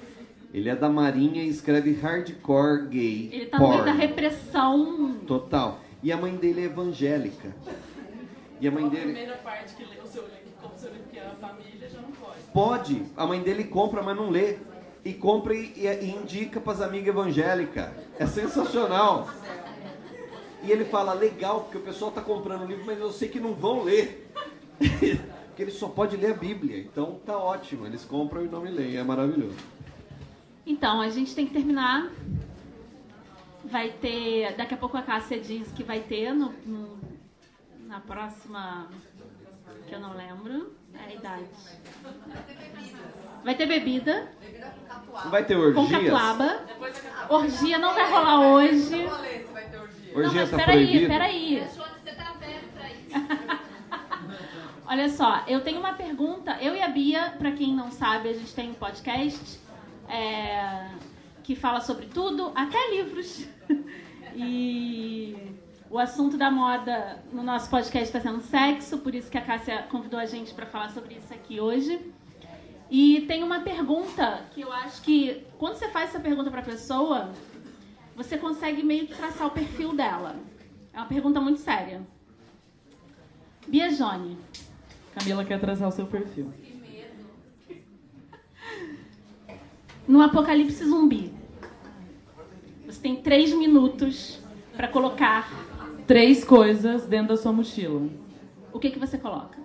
Ele 0.53 0.69
é 0.69 0.75
da 0.75 0.89
Marinha 0.89 1.43
e 1.43 1.49
escreve 1.49 1.93
hardcore 1.93 2.87
gay. 2.87 3.29
Ele 3.31 3.45
tá 3.47 3.59
no 3.59 3.69
meio 3.69 3.85
da 3.85 3.91
repressão. 3.91 5.17
Total. 5.27 5.79
E 6.01 6.11
a 6.11 6.17
mãe 6.17 6.35
dele 6.35 6.61
é 6.61 6.65
evangélica. 6.65 7.53
E 8.59 8.67
a 8.67 8.71
mãe 8.71 8.83
Qual 8.83 8.91
dele. 8.91 9.03
A 9.03 9.13
primeira 9.13 9.37
parte 9.37 9.75
que 9.75 9.83
lê 9.83 9.99
o 10.01 10.07
seu 10.07 10.23
livro, 10.23 10.51
como 10.61 10.77
seu 10.77 10.91
livro 10.91 11.07
que 11.11 11.19
é 11.19 11.25
a 11.25 11.31
família, 11.31 11.89
já 11.89 12.01
não 12.01 12.11
pode. 12.11 12.39
Pode. 12.53 13.05
A 13.15 13.27
mãe 13.27 13.41
dele 13.41 13.65
compra, 13.65 14.01
mas 14.01 14.15
não 14.15 14.29
lê. 14.29 14.57
E 15.03 15.13
compra 15.13 15.53
e, 15.53 15.73
e 15.85 16.11
indica 16.11 16.59
para 16.59 16.73
as 16.73 16.81
amigas 16.81 17.09
evangélicas. 17.09 17.89
É 18.17 18.25
sensacional. 18.25 19.29
E 20.63 20.71
ele 20.71 20.85
fala, 20.85 21.13
legal, 21.13 21.61
porque 21.61 21.77
o 21.77 21.81
pessoal 21.81 22.09
está 22.09 22.21
comprando 22.21 22.63
o 22.63 22.65
livro, 22.65 22.85
mas 22.85 22.99
eu 22.99 23.11
sei 23.11 23.29
que 23.29 23.39
não 23.39 23.53
vão 23.53 23.83
ler. 23.83 24.31
porque 25.47 25.61
ele 25.61 25.71
só 25.71 25.87
pode 25.87 26.17
ler 26.17 26.31
a 26.31 26.35
Bíblia. 26.35 26.79
Então 26.79 27.19
tá 27.25 27.37
ótimo. 27.37 27.85
Eles 27.85 28.03
compram 28.03 28.43
e 28.43 28.47
não 28.47 28.61
me 28.61 28.71
leem. 28.71 28.97
É 28.97 29.03
maravilhoso. 29.03 29.55
Então, 30.67 30.99
a 30.99 31.09
gente 31.09 31.33
tem 31.33 31.47
que 31.47 31.53
terminar. 31.53 32.09
Vai 33.63 33.89
ter. 33.89 34.53
Daqui 34.57 34.73
a 34.73 34.77
pouco 34.77 34.97
a 34.97 35.01
Cássia 35.01 35.39
diz 35.39 35.71
que 35.71 35.81
vai 35.83 36.01
ter 36.01 36.33
no, 36.33 36.51
no- 36.65 36.99
na 37.87 37.99
próxima. 38.01 38.87
Que 39.87 39.95
eu 39.95 39.99
não 39.99 40.13
lembro. 40.15 40.75
É 40.93 41.11
a 41.11 41.13
idade. 41.13 41.45
Vai 43.43 43.55
ter 43.55 43.65
bebida 43.67 44.27
Não 45.23 45.31
vai 45.31 45.45
ter 45.45 45.53
com 45.73 45.79
orgias? 45.81 46.01
catuaba. 46.01 46.65
Orgia 47.29 47.77
não 47.77 47.93
vai 47.93 48.11
rolar 48.11 48.39
hoje. 48.41 49.05
Não, 49.05 50.21
Orgia 50.23 50.41
mas 50.41 50.49
tá 50.51 50.57
peraí, 50.57 51.07
peraí. 51.07 51.67
Tá. 51.75 53.59
Olha 54.87 55.09
só, 55.09 55.43
eu 55.47 55.61
tenho 55.61 55.79
uma 55.79 55.93
pergunta. 55.93 56.57
Eu 56.61 56.75
e 56.75 56.81
a 56.81 56.87
Bia, 56.89 57.35
pra 57.37 57.51
quem 57.51 57.73
não 57.75 57.91
sabe, 57.91 58.29
a 58.29 58.33
gente 58.33 58.53
tem 58.53 58.71
um 58.71 58.73
podcast 58.73 59.59
é, 60.07 60.89
que 61.43 61.55
fala 61.55 61.81
sobre 61.81 62.07
tudo, 62.07 62.51
até 62.55 62.77
livros. 62.91 63.47
E 64.39 65.35
o 65.89 65.97
assunto 65.97 66.37
da 66.37 66.51
moda 66.51 67.23
no 67.33 67.41
nosso 67.41 67.71
podcast 67.71 68.05
está 68.05 68.21
sendo 68.21 68.39
sexo, 68.43 68.99
por 68.99 69.15
isso 69.15 69.31
que 69.31 69.37
a 69.37 69.41
Cássia 69.41 69.81
convidou 69.89 70.19
a 70.19 70.27
gente 70.27 70.53
para 70.53 70.67
falar 70.67 70.91
sobre 70.91 71.15
isso 71.15 71.33
aqui 71.33 71.59
hoje. 71.59 71.99
E 72.89 73.21
tem 73.21 73.43
uma 73.43 73.61
pergunta 73.61 74.43
que 74.53 74.61
eu 74.61 74.71
acho 74.71 75.01
que 75.01 75.43
quando 75.57 75.75
você 75.75 75.89
faz 75.89 76.09
essa 76.09 76.19
pergunta 76.19 76.51
para 76.51 76.61
a 76.61 76.63
pessoa, 76.63 77.31
você 78.15 78.37
consegue 78.37 78.83
meio 78.83 79.07
que 79.07 79.15
traçar 79.15 79.47
o 79.47 79.51
perfil 79.51 79.93
dela. 79.95 80.35
É 80.93 80.97
uma 80.97 81.07
pergunta 81.07 81.41
muito 81.41 81.59
séria. 81.59 82.01
Bia 83.67 83.91
Jone, 83.91 84.37
Camila 85.13 85.43
quer 85.43 85.59
traçar 85.59 85.87
o 85.87 85.91
seu 85.91 86.05
perfil. 86.05 86.53
No 90.07 90.21
apocalipse 90.21 90.83
zumbi, 90.85 91.33
você 92.85 92.99
tem 93.01 93.15
três 93.17 93.53
minutos 93.53 94.39
para 94.75 94.87
colocar. 94.87 95.49
Três 96.05 96.43
coisas 96.45 97.05
dentro 97.05 97.29
da 97.29 97.37
sua 97.37 97.51
mochila. 97.51 98.07
O 98.71 98.79
que, 98.79 98.89
que 98.91 98.97
você 98.99 99.17
coloca? 99.17 99.57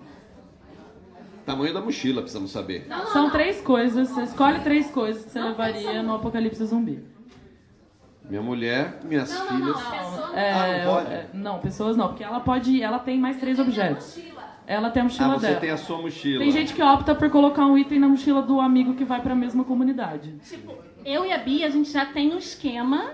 Tamanho 1.47 1.73
da 1.73 1.81
mochila, 1.81 2.21
precisamos 2.23 2.51
saber. 2.51 2.87
São 3.13 3.31
três 3.31 3.61
coisas. 3.61 4.09
Você 4.09 4.23
escolhe 4.23 4.59
três 4.61 4.91
coisas 4.91 5.25
que 5.25 5.31
você 5.31 5.41
levaria 5.41 6.03
no 6.03 6.15
apocalipse 6.15 6.65
zumbi. 6.65 7.05
Minha 8.29 8.43
mulher, 8.43 9.01
minhas 9.05 9.31
Não, 9.33 9.39
não, 9.39 9.47
filhas. 9.57 9.77
não. 9.77 9.91
Pessoa 9.91 10.37
É, 10.41 10.53
Ah, 10.53 10.85
não 10.85 10.95
pode? 10.95 11.13
é, 11.13 11.31
não, 11.35 11.59
pessoas 11.61 11.97
não, 11.97 12.09
porque 12.09 12.25
ela 12.25 12.41
pode. 12.41 12.83
Ela 12.83 12.99
tem 12.99 13.19
mais 13.21 13.37
três 13.39 13.59
objetos. 13.59 14.19
Ela 14.67 14.91
tem 14.91 15.01
a 15.01 15.05
mochila 15.05 15.35
Ah, 15.35 15.39
você 15.39 15.47
dela. 15.49 15.61
tem 15.61 15.71
a 15.71 15.77
sua 15.77 15.99
mochila. 16.01 16.39
Tem 16.39 16.51
gente 16.51 16.73
que 16.75 16.83
opta 16.83 17.15
por 17.15 17.29
colocar 17.31 17.67
um 17.67 17.77
item 17.77 17.99
na 17.99 18.09
mochila 18.09 18.43
do 18.43 18.61
amigo 18.61 18.95
que 18.95 19.05
vai 19.05 19.21
pra 19.21 19.35
mesma 19.35 19.65
comunidade. 19.65 20.35
Eu 21.05 21.27
e 21.27 21.33
a 21.33 21.39
Bia, 21.39 21.67
a 21.67 21.71
gente 21.71 21.91
já 21.91 22.07
tem 22.07 22.33
um 22.33 22.39
esquema, 22.39 23.11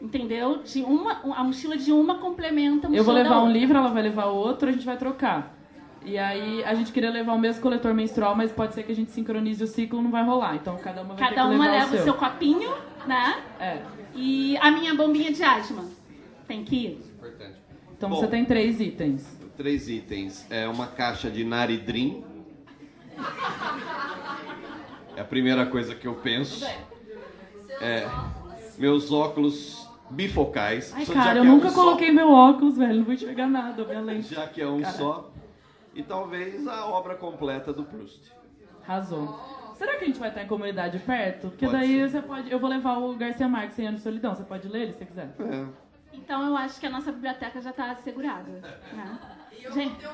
entendeu? 0.00 0.62
De 0.62 0.82
uma, 0.82 1.20
a 1.34 1.42
mochila 1.42 1.76
de 1.76 1.90
uma 1.90 2.16
complementa 2.18 2.86
a 2.86 2.90
mochila 2.90 2.96
Eu 2.96 3.04
vou 3.04 3.14
da 3.14 3.22
levar 3.22 3.42
um 3.42 3.50
livro, 3.50 3.78
ela 3.78 3.88
vai 3.88 4.02
levar 4.02 4.26
outro, 4.26 4.68
a 4.68 4.72
gente 4.72 4.84
vai 4.84 4.96
trocar. 4.98 5.56
E 6.04 6.16
aí 6.16 6.62
a 6.64 6.74
gente 6.74 6.92
queria 6.92 7.10
levar 7.10 7.32
o 7.34 7.38
mesmo 7.38 7.60
coletor 7.62 7.92
menstrual, 7.94 8.34
mas 8.34 8.50
pode 8.52 8.74
ser 8.74 8.82
que 8.82 8.92
a 8.92 8.94
gente 8.94 9.10
sincronize 9.10 9.62
o 9.62 9.66
ciclo, 9.66 10.00
não 10.02 10.10
vai 10.10 10.24
rolar. 10.24 10.54
Então 10.56 10.76
cada 10.78 11.02
uma 11.02 11.14
vai 11.14 11.28
ter 11.28 11.34
Cada 11.34 11.48
que 11.48 11.54
uma 11.54 11.64
levar 11.64 11.78
leva 11.78 11.96
o 11.96 12.00
o 12.00 12.02
seu 12.02 12.14
copinho, 12.14 12.72
né? 13.06 13.38
É. 13.58 13.78
E 14.14 14.56
a 14.58 14.70
minha 14.70 14.94
bombinha 14.94 15.32
de 15.32 15.42
asma. 15.42 15.84
Tem 16.46 16.64
que 16.64 16.76
ir. 16.76 17.00
Importante. 17.16 17.54
Então 17.96 18.10
Bom. 18.10 18.16
você 18.16 18.26
tem 18.26 18.44
três 18.44 18.80
itens. 18.80 19.39
Três 19.60 19.90
itens. 19.90 20.46
É 20.50 20.66
uma 20.66 20.86
caixa 20.86 21.30
de 21.30 21.44
Naridrim. 21.44 22.24
É 25.14 25.20
a 25.20 25.24
primeira 25.24 25.66
coisa 25.66 25.94
que 25.94 26.08
eu 26.08 26.14
penso. 26.14 26.64
É, 27.78 28.06
meus 28.78 29.12
óculos 29.12 29.86
bifocais. 30.08 30.94
Ai, 30.96 31.04
Só- 31.04 31.12
cara, 31.12 31.40
eu 31.40 31.44
é 31.44 31.46
nunca 31.46 31.66
um 31.66 31.70
só- 31.70 31.74
coloquei 31.84 32.10
meu 32.10 32.30
óculos, 32.32 32.78
velho. 32.78 32.94
Não 33.00 33.04
vou 33.04 33.12
enxergar 33.12 33.48
nada, 33.48 33.84
minha 33.84 34.00
lente. 34.00 34.34
Já 34.34 34.46
que 34.46 34.62
é 34.62 34.66
um 34.66 34.82
só. 34.82 35.30
E 35.94 36.02
talvez 36.02 36.66
a 36.66 36.86
obra 36.86 37.14
completa 37.14 37.70
do 37.70 37.84
Proust. 37.84 38.32
Arrasou. 38.82 39.38
Será 39.74 39.96
que 39.98 40.04
a 40.04 40.06
gente 40.06 40.18
vai 40.18 40.30
estar 40.30 40.42
em 40.42 40.46
comunidade 40.46 40.98
perto? 41.00 41.48
Porque 41.50 41.66
Pode 41.66 41.76
daí 41.76 41.98
ser. 41.98 42.08
você 42.08 42.22
pode. 42.22 42.50
Eu 42.50 42.58
vou 42.58 42.70
levar 42.70 42.96
o 42.96 43.14
Garcia 43.14 43.46
Marques 43.46 43.76
100 43.76 43.88
anos 43.88 44.00
de 44.00 44.04
solidão. 44.04 44.34
Você 44.34 44.42
pode 44.44 44.66
ler 44.68 44.84
ele 44.84 44.92
se 44.94 45.00
você 45.00 45.04
quiser. 45.04 45.34
É. 45.38 45.66
Então 46.14 46.46
eu 46.46 46.56
acho 46.56 46.80
que 46.80 46.86
a 46.86 46.90
nossa 46.90 47.12
biblioteca 47.12 47.60
já 47.60 47.68
está 47.70 47.90
assegurada. 47.90 48.48
Né? 48.94 49.18
Gente, 49.72 50.06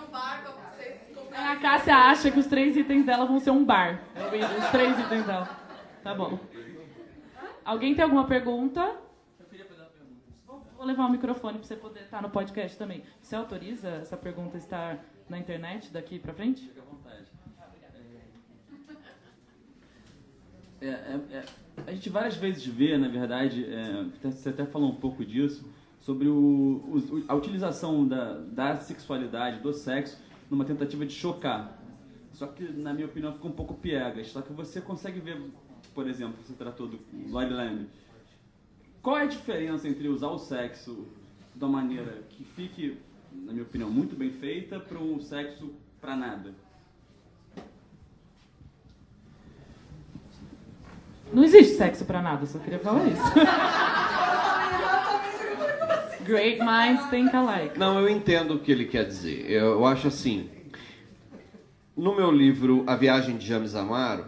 A 1.33 1.57
Cássia 1.57 1.97
acha 1.97 2.31
que 2.31 2.39
os 2.39 2.47
três 2.47 2.77
itens 2.77 3.07
dela 3.07 3.25
vão 3.25 3.39
ser 3.39 3.51
um 3.51 3.65
bar. 3.65 4.03
Os 4.59 4.71
três 4.71 4.99
itens 4.99 5.25
dela. 5.27 5.49
Tá 6.03 6.15
bom. 6.15 6.39
Alguém 7.65 7.95
tem 7.95 8.03
alguma 8.03 8.27
pergunta? 8.27 8.97
Vou 10.47 10.65
vou 10.77 10.87
levar 10.87 11.07
o 11.07 11.11
microfone 11.11 11.59
pra 11.59 11.67
você 11.67 11.77
poder 11.77 12.01
estar 12.01 12.23
no 12.23 12.31
podcast 12.31 12.77
também. 12.77 13.03
Você 13.21 13.35
autoriza 13.35 13.89
essa 13.89 14.17
pergunta 14.17 14.57
estar 14.57 15.05
na 15.29 15.39
internet 15.39 15.93
daqui 15.93 16.19
pra 16.19 16.33
frente? 16.33 16.63
Fica 16.63 16.81
à 16.81 16.85
vontade. 16.85 17.27
É, 20.81 20.87
é, 20.89 21.21
é, 21.31 21.45
a 21.87 21.93
gente 21.93 22.11
várias 22.11 22.37
vezes 22.37 22.67
vê, 22.67 22.97
na 22.99 23.09
verdade, 23.09 23.65
é, 23.65 24.05
você 24.23 24.51
até 24.51 24.67
falou 24.67 24.91
um 24.91 24.95
pouco 24.97 25.25
disso, 25.25 25.69
sobre 26.07 26.29
o, 26.29 26.35
o- 26.37 27.25
a 27.27 27.35
utilização 27.35 28.07
da, 28.07 28.35
da 28.39 28.77
sexualidade, 28.77 29.59
do 29.59 29.73
sexo, 29.73 30.17
numa 30.49 30.65
tentativa 30.65 31.05
de 31.05 31.13
chocar. 31.13 31.83
Só 32.33 32.47
que, 32.47 32.63
na 32.63 32.95
minha 32.95 33.07
opinião, 33.07 33.33
fica 33.33 33.49
um 33.49 33.51
pouco 33.51 33.75
piegas. 33.75 34.29
Só 34.29 34.41
que 34.41 34.53
você 34.53 34.81
consegue 34.81 35.19
ver, 35.19 35.43
por 35.93 36.07
exemplo, 36.09 36.37
você 36.47 36.53
tratou 36.53 36.87
do 36.87 37.01
Lloyd 37.29 37.53
Lamb. 37.53 37.89
Qual 39.03 39.19
é 39.19 39.23
a 39.23 39.27
diferença 39.27 39.89
entre 39.89 40.07
usar 40.09 40.29
o 40.29 40.39
sexo 40.39 41.09
de 41.57 41.65
uma 41.65 41.73
maneira 41.83 42.23
que 42.31 42.45
fique, 42.45 42.99
na 43.33 43.51
minha 43.53 43.65
opinião, 43.65 43.91
muito 43.91 44.15
bem 44.15 44.31
feita 44.31 44.79
para 44.79 44.99
um 45.01 45.21
sexo 45.21 45.73
para 46.01 46.15
nada? 46.15 46.55
Não 51.33 51.43
existe 51.43 51.75
sexo 51.75 52.05
pra 52.05 52.23
nada, 52.23 52.47
só 52.47 52.61
queria 52.61 52.79
falar 52.79 53.09
isso. 53.09 53.23
Great 56.27 56.59
minds 56.59 57.09
think 57.11 57.35
alike. 57.35 57.79
Não, 57.79 58.01
eu 58.01 58.09
entendo 58.09 58.55
o 58.55 58.59
que 58.59 58.73
ele 58.73 58.87
quer 58.87 59.05
dizer. 59.07 59.49
Eu, 59.51 59.85
acho 59.87 60.09
assim. 60.09 60.49
No 61.97 62.15
meu 62.15 62.31
livro 62.31 62.85
A 62.87 62.95
Viagem 62.97 63.37
de 63.37 63.47
James 63.47 63.75
Amaro, 63.75 64.27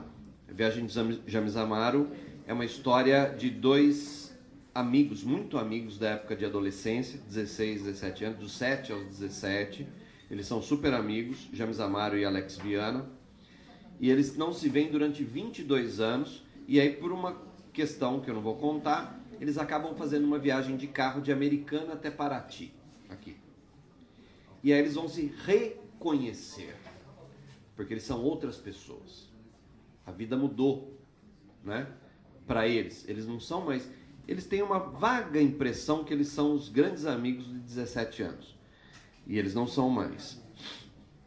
A 0.48 0.52
Viagem 0.52 0.86
de 0.86 0.92
James- 0.92 1.20
James 1.26 1.56
Amaro 1.56 2.08
é 2.46 2.52
uma 2.52 2.64
história 2.64 3.34
de 3.36 3.50
dois 3.50 4.36
amigos, 4.74 5.22
muito 5.24 5.58
amigos 5.58 5.98
da 5.98 6.10
época 6.10 6.34
de 6.36 6.44
adolescência, 6.44 7.20
16, 7.28 7.82
17 7.82 8.24
anos, 8.24 8.38
dos 8.38 8.52
7 8.52 8.92
aos 8.92 9.04
17. 9.06 9.86
Eles 10.30 10.46
são 10.46 10.62
super 10.62 10.94
amigos, 10.94 11.48
James 11.52 11.80
Amaro 11.80 12.16
e 12.16 12.24
Alex 12.24 12.56
Viana. 12.58 13.06
E 14.00 14.08
eles 14.10 14.36
não 14.36 14.52
se 14.52 14.68
veem 14.68 14.90
durante 14.90 15.24
22 15.24 16.00
anos. 16.00 16.44
E 16.66 16.78
aí, 16.80 16.90
por 16.92 17.10
uma 17.12 17.36
questão 17.72 18.20
que 18.20 18.30
eu 18.30 18.34
não 18.34 18.42
vou 18.42 18.56
contar, 18.56 19.17
eles 19.40 19.58
acabam 19.58 19.94
fazendo 19.94 20.24
uma 20.24 20.38
viagem 20.38 20.76
de 20.76 20.86
carro 20.86 21.20
de 21.20 21.32
Americana 21.32 21.94
até 21.94 22.10
Paraty, 22.10 22.72
aqui. 23.08 23.36
E 24.62 24.72
aí 24.72 24.78
eles 24.80 24.94
vão 24.94 25.08
se 25.08 25.32
reconhecer, 25.44 26.76
porque 27.76 27.94
eles 27.94 28.02
são 28.02 28.22
outras 28.22 28.56
pessoas. 28.56 29.28
A 30.04 30.10
vida 30.10 30.36
mudou, 30.36 30.98
né? 31.62 31.86
Para 32.46 32.66
eles, 32.66 33.06
eles 33.08 33.26
não 33.26 33.38
são 33.38 33.64
mais. 33.64 33.88
Eles 34.26 34.46
têm 34.46 34.62
uma 34.62 34.78
vaga 34.78 35.40
impressão 35.40 36.04
que 36.04 36.12
eles 36.12 36.28
são 36.28 36.54
os 36.54 36.68
grandes 36.68 37.06
amigos 37.06 37.46
de 37.46 37.54
17 37.54 38.22
anos. 38.22 38.58
E 39.26 39.38
eles 39.38 39.54
não 39.54 39.66
são 39.66 39.88
mais. 39.88 40.42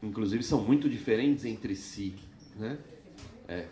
Inclusive 0.02 0.44
são 0.44 0.64
muito 0.64 0.90
diferentes 0.90 1.46
entre 1.46 1.76
si, 1.76 2.16
né? 2.56 2.80
É. 3.48 3.68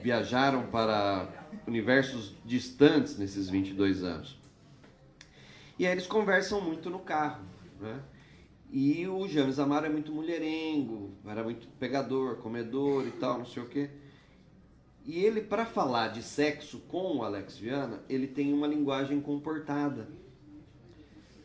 Viajaram 0.00 0.66
para 0.68 1.28
universos 1.66 2.34
distantes 2.44 3.18
nesses 3.18 3.48
22 3.48 4.02
anos. 4.02 4.38
E 5.78 5.86
aí 5.86 5.92
eles 5.92 6.06
conversam 6.06 6.60
muito 6.60 6.90
no 6.90 6.98
carro, 6.98 7.44
né? 7.80 8.00
E 8.70 9.06
o 9.06 9.26
James 9.26 9.58
Amaro 9.58 9.86
é 9.86 9.88
muito 9.88 10.12
mulherengo, 10.12 11.10
era 11.26 11.42
muito 11.42 11.66
pegador, 11.78 12.36
comedor 12.36 13.06
e 13.06 13.12
tal, 13.12 13.38
não 13.38 13.46
sei 13.46 13.62
o 13.62 13.66
quê. 13.66 13.88
E 15.06 15.24
ele, 15.24 15.40
para 15.40 15.64
falar 15.64 16.08
de 16.08 16.22
sexo 16.22 16.80
com 16.80 17.16
o 17.16 17.22
Alex 17.22 17.56
Viana, 17.56 18.02
ele 18.10 18.26
tem 18.26 18.52
uma 18.52 18.66
linguagem 18.66 19.20
comportada. 19.22 20.06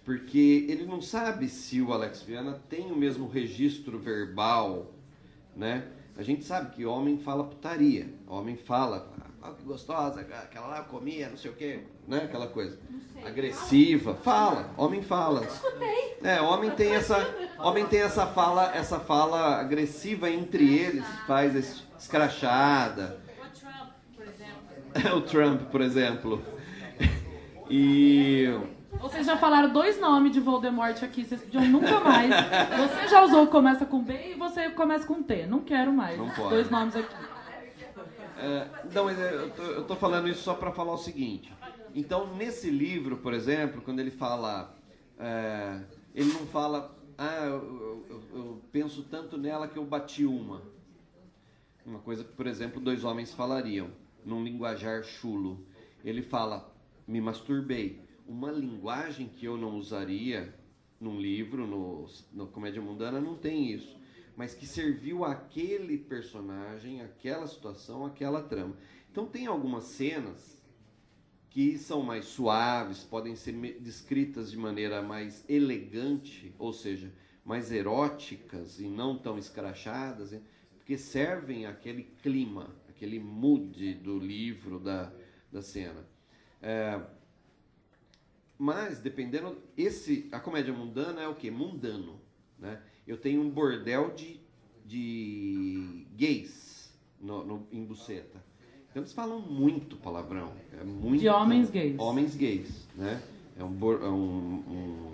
Porque 0.04 0.66
ele 0.68 0.86
não 0.86 1.02
sabe 1.02 1.48
se 1.48 1.82
o 1.82 1.94
Alex 1.94 2.24
Viana 2.24 2.62
tem 2.68 2.92
o 2.92 2.96
mesmo 2.96 3.26
registro 3.26 3.98
verbal, 3.98 4.94
né? 5.56 5.88
A 6.18 6.24
gente 6.24 6.44
sabe 6.44 6.76
que 6.76 6.86
homem 6.86 7.18
fala 7.18 7.46
putaria, 7.46 8.14
homem 8.34 8.56
fala, 8.56 9.08
ah, 9.42 9.52
que 9.52 9.64
gostosa, 9.64 10.22
aquela 10.22 10.68
lá 10.68 10.78
eu 10.80 10.86
comia, 10.86 11.30
não 11.30 11.38
sei 11.38 11.52
o 11.52 11.54
quê, 11.54 11.82
né? 12.08 12.24
Aquela 12.24 12.48
coisa. 12.48 12.80
Agressiva, 13.26 14.16
fala, 14.16 14.72
homem 14.78 15.02
fala. 15.02 15.46
É, 16.24 16.42
homem 16.42 16.72
tem 16.72 16.96
essa, 16.96 17.18
homem 17.60 17.86
tem 17.86 18.02
essa 18.02 18.26
fala, 18.26 18.74
essa 18.76 19.00
fala 19.00 19.60
agressiva 19.60 20.30
entre 20.30 20.78
eles, 20.78 21.06
faz 21.28 21.56
esse 21.56 21.84
escrachada. 22.00 23.22
o 25.16 25.22
Trump, 25.22 25.64
por 25.64 25.82
exemplo. 25.82 26.42
E 27.70 28.48
Vocês 29.00 29.26
já 29.26 29.38
falaram 29.38 29.74
dois 29.74 30.00
nomes 30.00 30.32
de 30.32 30.40
Voldemort 30.40 31.02
aqui, 31.04 31.26
vocês 31.26 31.42
podiam 31.42 31.66
nunca 31.66 32.00
mais. 32.00 32.30
Você 32.30 33.08
já 33.08 33.24
usou 33.24 33.44
o 33.44 33.48
começa 33.48 33.86
com 33.86 34.02
B 34.02 34.32
e 34.32 34.34
você 34.36 34.70
começa 34.70 35.06
com 35.06 35.22
T. 35.24 35.48
Não 35.48 35.62
quero 35.62 35.92
mais. 35.92 36.18
Não 36.18 36.30
pode. 36.30 36.50
Dois 36.50 36.70
nomes 36.70 36.96
aqui. 36.96 37.33
É, 38.44 38.68
não, 38.94 39.10
é, 39.10 39.34
eu 39.58 39.86
tô 39.86 39.96
falando 39.96 40.28
isso 40.28 40.42
só 40.44 40.54
para 40.54 40.70
falar 40.74 40.92
o 40.94 40.98
seguinte. 40.98 41.50
Então, 41.96 42.36
nesse 42.36 42.70
livro, 42.70 43.18
por 43.18 43.34
exemplo, 43.34 43.82
quando 43.82 44.00
ele 44.02 44.12
fala, 44.12 44.76
é, 45.18 45.82
ele 46.14 46.34
não 46.34 46.46
fala, 46.48 46.94
ah, 47.18 47.46
eu, 47.46 48.06
eu- 48.10 48.22
eu 48.34 48.62
penso 48.72 49.04
tanto 49.04 49.38
nela 49.38 49.66
que 49.68 49.78
eu 49.78 49.86
bati 49.86 50.26
uma. 50.26 50.62
Uma 51.86 52.00
coisa 52.00 52.24
que, 52.26 52.34
por 52.34 52.46
exemplo, 52.48 52.82
dois 52.82 53.06
homens 53.06 53.34
falariam, 53.34 53.90
num 54.26 54.44
linguajar 54.44 55.04
chulo. 55.04 55.66
Ele 56.04 56.22
fala, 56.22 56.70
me 57.08 57.22
masturbei. 57.22 58.02
Uma 58.28 58.52
linguagem 58.52 59.28
que 59.30 59.46
eu 59.46 59.56
não 59.58 59.78
usaria 59.78 60.54
num 61.00 61.18
livro, 61.20 61.66
no, 61.66 62.06
no 62.34 62.48
Comédia 62.48 62.82
Mundana, 62.82 63.22
não 63.22 63.36
tem 63.36 63.72
isso. 63.72 63.96
Mas 64.36 64.54
que 64.54 64.66
serviu 64.66 65.24
àquele 65.24 65.98
personagem, 65.98 67.02
àquela 67.02 67.48
situação, 67.48 68.06
àquela 68.06 68.42
trama. 68.42 68.76
Então 69.12 69.26
tem 69.26 69.46
algumas 69.46 69.84
cenas 69.86 70.62
que 71.50 71.78
são 71.78 72.02
mais 72.02 72.26
suaves, 72.26 73.04
podem 73.04 73.36
ser 73.36 73.54
descritas 73.80 74.50
de 74.50 74.58
maneira 74.58 75.04
mais 75.04 75.46
elegante, 75.48 76.54
ou 76.58 76.74
seja, 76.74 77.14
mais 77.46 77.72
eróticas 77.72 78.80
e 78.80 78.88
não 78.88 79.16
tão 79.16 79.38
escrachadas, 79.38 80.34
hein? 80.34 80.42
porque 80.78 80.98
servem 80.98 81.68
aquele 81.68 82.04
clima, 82.24 82.76
aquele 82.90 83.20
mood 83.20 83.94
do 83.96 84.18
livro, 84.18 84.80
da, 84.80 85.14
da 85.52 85.62
cena. 85.62 86.08
É, 86.60 87.00
mas, 88.58 89.00
dependendo. 89.00 89.62
Esse, 89.76 90.30
a 90.32 90.40
comédia 90.40 90.74
mundana 90.74 91.22
é 91.22 91.28
o 91.28 91.36
quê? 91.36 91.52
Mundano. 91.52 92.22
Né? 92.58 92.82
Eu 93.08 93.18
tenho 93.18 93.42
um 93.42 93.50
bordel 93.50 94.14
de, 94.16 94.40
de 94.86 96.06
gays 96.16 96.94
no, 97.20 97.44
no- 97.44 97.68
em 97.72 97.84
Buceta. 97.84 98.42
Então 98.90 99.02
eles 99.02 99.14
falam 99.14 99.40
muito 99.40 99.96
palavrão. 99.98 100.54
É 100.80 100.84
muito, 100.84 101.20
De 101.22 101.28
homens 101.28 101.70
gays. 101.70 102.00
Homens 102.00 102.36
gays. 102.36 102.88
Né? 102.96 103.22
É 103.58 103.64
um, 103.64 103.78
é 103.94 104.10
um- 104.10 104.64
um 104.70 105.12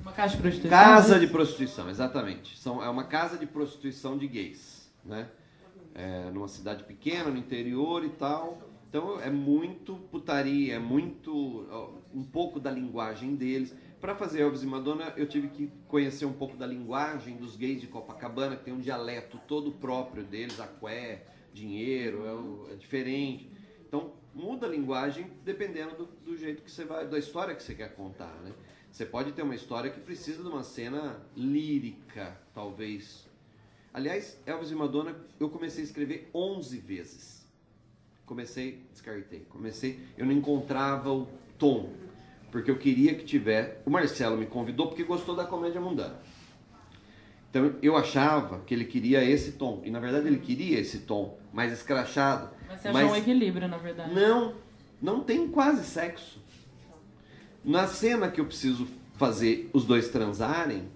Uma 0.00 0.12
caixa 0.12 0.36
de 0.36 0.42
prostituição. 0.42 0.78
Casa 0.78 1.18
de 1.20 1.26
prostituição, 1.26 1.90
exatamente. 1.90 2.56
São, 2.58 2.82
é 2.82 2.88
uma 2.88 3.04
casa 3.04 3.36
de 3.36 3.46
prostituição 3.46 4.16
de 4.16 4.26
gays, 4.26 4.90
né? 5.04 5.28
É, 5.94 6.30
numa 6.30 6.48
cidade 6.48 6.84
pequena, 6.84 7.30
no 7.30 7.36
interior 7.36 8.04
e 8.04 8.08
tal. 8.10 8.58
Então 8.88 9.20
é 9.20 9.28
muito 9.30 9.96
putaria, 10.10 10.74
é 10.74 10.78
muito 10.78 11.66
um 12.14 12.22
pouco 12.24 12.58
da 12.58 12.70
linguagem 12.70 13.34
deles. 13.36 13.74
Para 14.00 14.14
fazer 14.14 14.40
Elvis 14.40 14.62
e 14.62 14.66
Madonna, 14.66 15.12
eu 15.14 15.28
tive 15.28 15.48
que 15.48 15.70
conhecer 15.86 16.24
um 16.24 16.32
pouco 16.32 16.56
da 16.56 16.66
linguagem 16.66 17.36
dos 17.36 17.54
gays 17.54 17.82
de 17.82 17.86
Copacabana, 17.86 18.56
que 18.56 18.64
tem 18.64 18.72
um 18.72 18.80
dialeto 18.80 19.38
todo 19.46 19.72
próprio 19.72 20.24
deles, 20.24 20.58
aqué, 20.58 21.26
dinheiro, 21.52 22.64
é, 22.68 22.72
é 22.72 22.76
diferente. 22.76 23.50
Então 23.86 24.14
muda 24.34 24.66
a 24.66 24.70
linguagem 24.70 25.30
dependendo 25.44 25.96
do, 25.96 26.06
do 26.24 26.36
jeito 26.36 26.62
que 26.62 26.70
você 26.70 26.86
vai, 26.86 27.06
da 27.06 27.18
história 27.18 27.54
que 27.54 27.62
você 27.62 27.74
quer 27.74 27.94
contar, 27.94 28.32
né? 28.42 28.52
Você 28.90 29.04
pode 29.04 29.32
ter 29.32 29.42
uma 29.42 29.54
história 29.54 29.90
que 29.90 30.00
precisa 30.00 30.42
de 30.42 30.48
uma 30.48 30.64
cena 30.64 31.20
lírica, 31.36 32.40
talvez. 32.54 33.28
Aliás, 33.92 34.40
Elvis 34.46 34.70
e 34.70 34.74
Madonna, 34.74 35.14
eu 35.38 35.50
comecei 35.50 35.82
a 35.82 35.86
escrever 35.86 36.30
11 36.34 36.78
vezes. 36.78 37.46
Comecei, 38.24 38.82
descartei. 38.92 39.40
Comecei, 39.50 40.00
eu 40.16 40.24
não 40.24 40.32
encontrava 40.32 41.12
o 41.12 41.28
tom, 41.58 41.92
porque 42.50 42.70
eu 42.70 42.76
queria 42.76 43.14
que 43.14 43.24
tivesse. 43.24 43.72
O 43.84 43.90
Marcelo 43.90 44.36
me 44.36 44.46
convidou 44.46 44.88
porque 44.88 45.04
gostou 45.04 45.34
da 45.34 45.44
comédia 45.44 45.80
mundana. 45.80 46.18
Então 47.50 47.74
eu 47.82 47.96
achava 47.96 48.60
que 48.60 48.72
ele 48.72 48.84
queria 48.84 49.24
esse 49.24 49.52
tom, 49.52 49.82
e 49.84 49.90
na 49.90 49.98
verdade 49.98 50.28
ele 50.28 50.38
queria 50.38 50.78
esse 50.78 51.00
tom 51.00 51.38
mais 51.52 51.72
escrachado. 51.72 52.50
Mas 52.68 52.80
você 52.80 52.88
achou 52.88 53.10
um 53.10 53.16
equilíbrio, 53.16 53.66
na 53.66 53.76
verdade. 53.76 54.14
Não, 54.14 54.54
não 55.02 55.20
tem 55.20 55.48
quase 55.48 55.84
sexo. 55.84 56.40
Na 57.64 57.86
cena 57.86 58.30
que 58.30 58.40
eu 58.40 58.46
preciso 58.46 58.86
fazer 59.16 59.68
os 59.72 59.84
dois 59.84 60.08
transarem, 60.08 60.88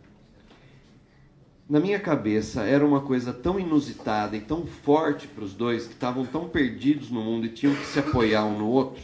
na 1.69 1.81
minha 1.81 1.99
cabeça 1.99 2.63
era 2.63 2.87
uma 2.87 3.01
coisa 3.01 3.33
tão 3.33 3.59
inusitada 3.59 4.37
e 4.37 4.41
tão 4.41 4.67
forte 4.67 5.27
para 5.27 5.45
os 5.45 5.55
dois, 5.55 5.87
que 5.87 5.95
estavam 5.95 6.25
tão 6.25 6.49
perdidos 6.49 7.11
no 7.11 7.23
mundo 7.23 7.47
e 7.47 7.49
tinham 7.49 7.75
que 7.75 7.85
se 7.87 7.99
apoiar 7.99 8.45
um 8.45 8.59
no 8.59 8.69
outro, 8.69 9.03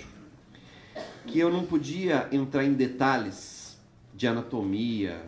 que 1.30 1.38
eu 1.38 1.50
não 1.50 1.64
podia 1.64 2.28
entrar 2.32 2.64
em 2.64 2.72
detalhes 2.72 3.78
de 4.14 4.26
anatomia. 4.26 5.22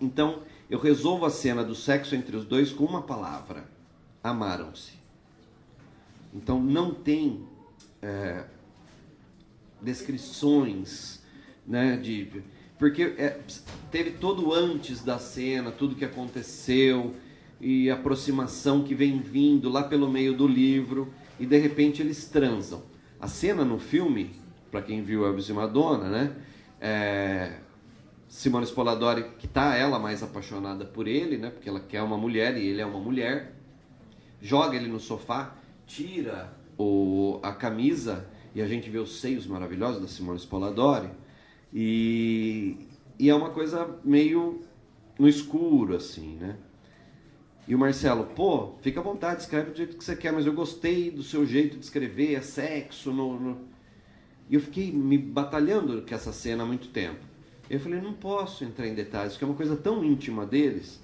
Então, 0.00 0.42
eu 0.70 0.78
resolvo 0.78 1.24
a 1.24 1.30
cena 1.30 1.64
do 1.64 1.74
sexo 1.74 2.14
entre 2.14 2.36
os 2.36 2.44
dois 2.44 2.70
com 2.70 2.84
uma 2.84 3.02
palavra: 3.02 3.68
amaram-se. 4.22 4.92
Então 6.34 6.60
não 6.60 6.92
tem 6.92 7.42
é, 8.02 8.44
descrições, 9.80 11.22
né, 11.66 11.96
de 11.96 12.42
porque 12.78 13.02
é, 13.18 13.40
teve 13.90 14.12
todo 14.12 14.52
antes 14.52 15.02
da 15.02 15.18
cena, 15.18 15.72
tudo 15.72 15.96
que 15.96 16.04
aconteceu 16.04 17.12
e 17.60 17.90
a 17.90 17.94
aproximação 17.94 18.84
que 18.84 18.94
vem 18.94 19.18
vindo 19.18 19.68
lá 19.68 19.82
pelo 19.82 20.08
meio 20.08 20.32
do 20.32 20.46
livro 20.46 21.12
e 21.40 21.46
de 21.46 21.58
repente 21.58 22.00
eles 22.00 22.26
transam. 22.26 22.82
A 23.18 23.26
cena 23.26 23.64
no 23.64 23.80
filme, 23.80 24.30
para 24.70 24.82
quem 24.82 25.02
viu 25.02 25.26
Elvis 25.26 25.48
e 25.48 25.52
Madonna, 25.52 26.08
né, 26.08 26.36
é, 26.80 27.58
Simone 28.28 28.64
Spoladori, 28.64 29.24
que 29.38 29.48
tá 29.48 29.74
ela 29.74 29.98
mais 29.98 30.22
apaixonada 30.22 30.84
por 30.84 31.08
ele, 31.08 31.38
né, 31.38 31.50
porque 31.50 31.68
ela 31.68 31.80
quer 31.80 32.02
uma 32.02 32.16
mulher 32.16 32.56
e 32.56 32.66
ele 32.66 32.80
é 32.80 32.86
uma 32.86 33.00
mulher, 33.00 33.54
joga 34.40 34.76
ele 34.76 34.88
no 34.88 35.00
sofá, 35.00 35.54
tira 35.86 36.52
o, 36.76 37.40
a 37.42 37.52
camisa 37.52 38.26
e 38.54 38.62
a 38.62 38.66
gente 38.66 38.88
vê 38.88 38.98
os 38.98 39.20
seios 39.20 39.46
maravilhosos 39.46 40.00
da 40.00 40.08
Simone 40.08 40.38
Spoladori. 40.38 41.10
E, 41.72 42.86
e 43.18 43.28
é 43.28 43.34
uma 43.34 43.50
coisa 43.50 43.98
meio 44.04 44.62
no 45.18 45.28
escuro, 45.28 45.96
assim, 45.96 46.36
né? 46.36 46.56
E 47.66 47.74
o 47.74 47.78
Marcelo, 47.78 48.24
pô, 48.34 48.72
fica 48.80 49.00
à 49.00 49.02
vontade, 49.02 49.42
escreve 49.42 49.72
do 49.72 49.76
jeito 49.76 49.96
que 49.98 50.02
você 50.02 50.16
quer, 50.16 50.32
mas 50.32 50.46
eu 50.46 50.54
gostei 50.54 51.10
do 51.10 51.22
seu 51.22 51.44
jeito 51.44 51.76
de 51.76 51.84
escrever, 51.84 52.34
é 52.34 52.40
sexo. 52.40 53.12
No, 53.12 53.38
no... 53.38 53.58
E 54.50 54.54
eu 54.54 54.60
fiquei 54.60 54.90
me 54.92 55.18
batalhando 55.18 56.02
com 56.02 56.14
essa 56.14 56.32
cena 56.32 56.62
há 56.62 56.66
muito 56.66 56.88
tempo. 56.88 57.18
Eu 57.68 57.78
falei, 57.78 58.00
não 58.00 58.14
posso 58.14 58.64
entrar 58.64 58.86
em 58.86 58.94
detalhes, 58.94 59.32
porque 59.32 59.44
é 59.44 59.48
uma 59.48 59.56
coisa 59.56 59.76
tão 59.76 60.02
íntima 60.02 60.46
deles 60.46 61.00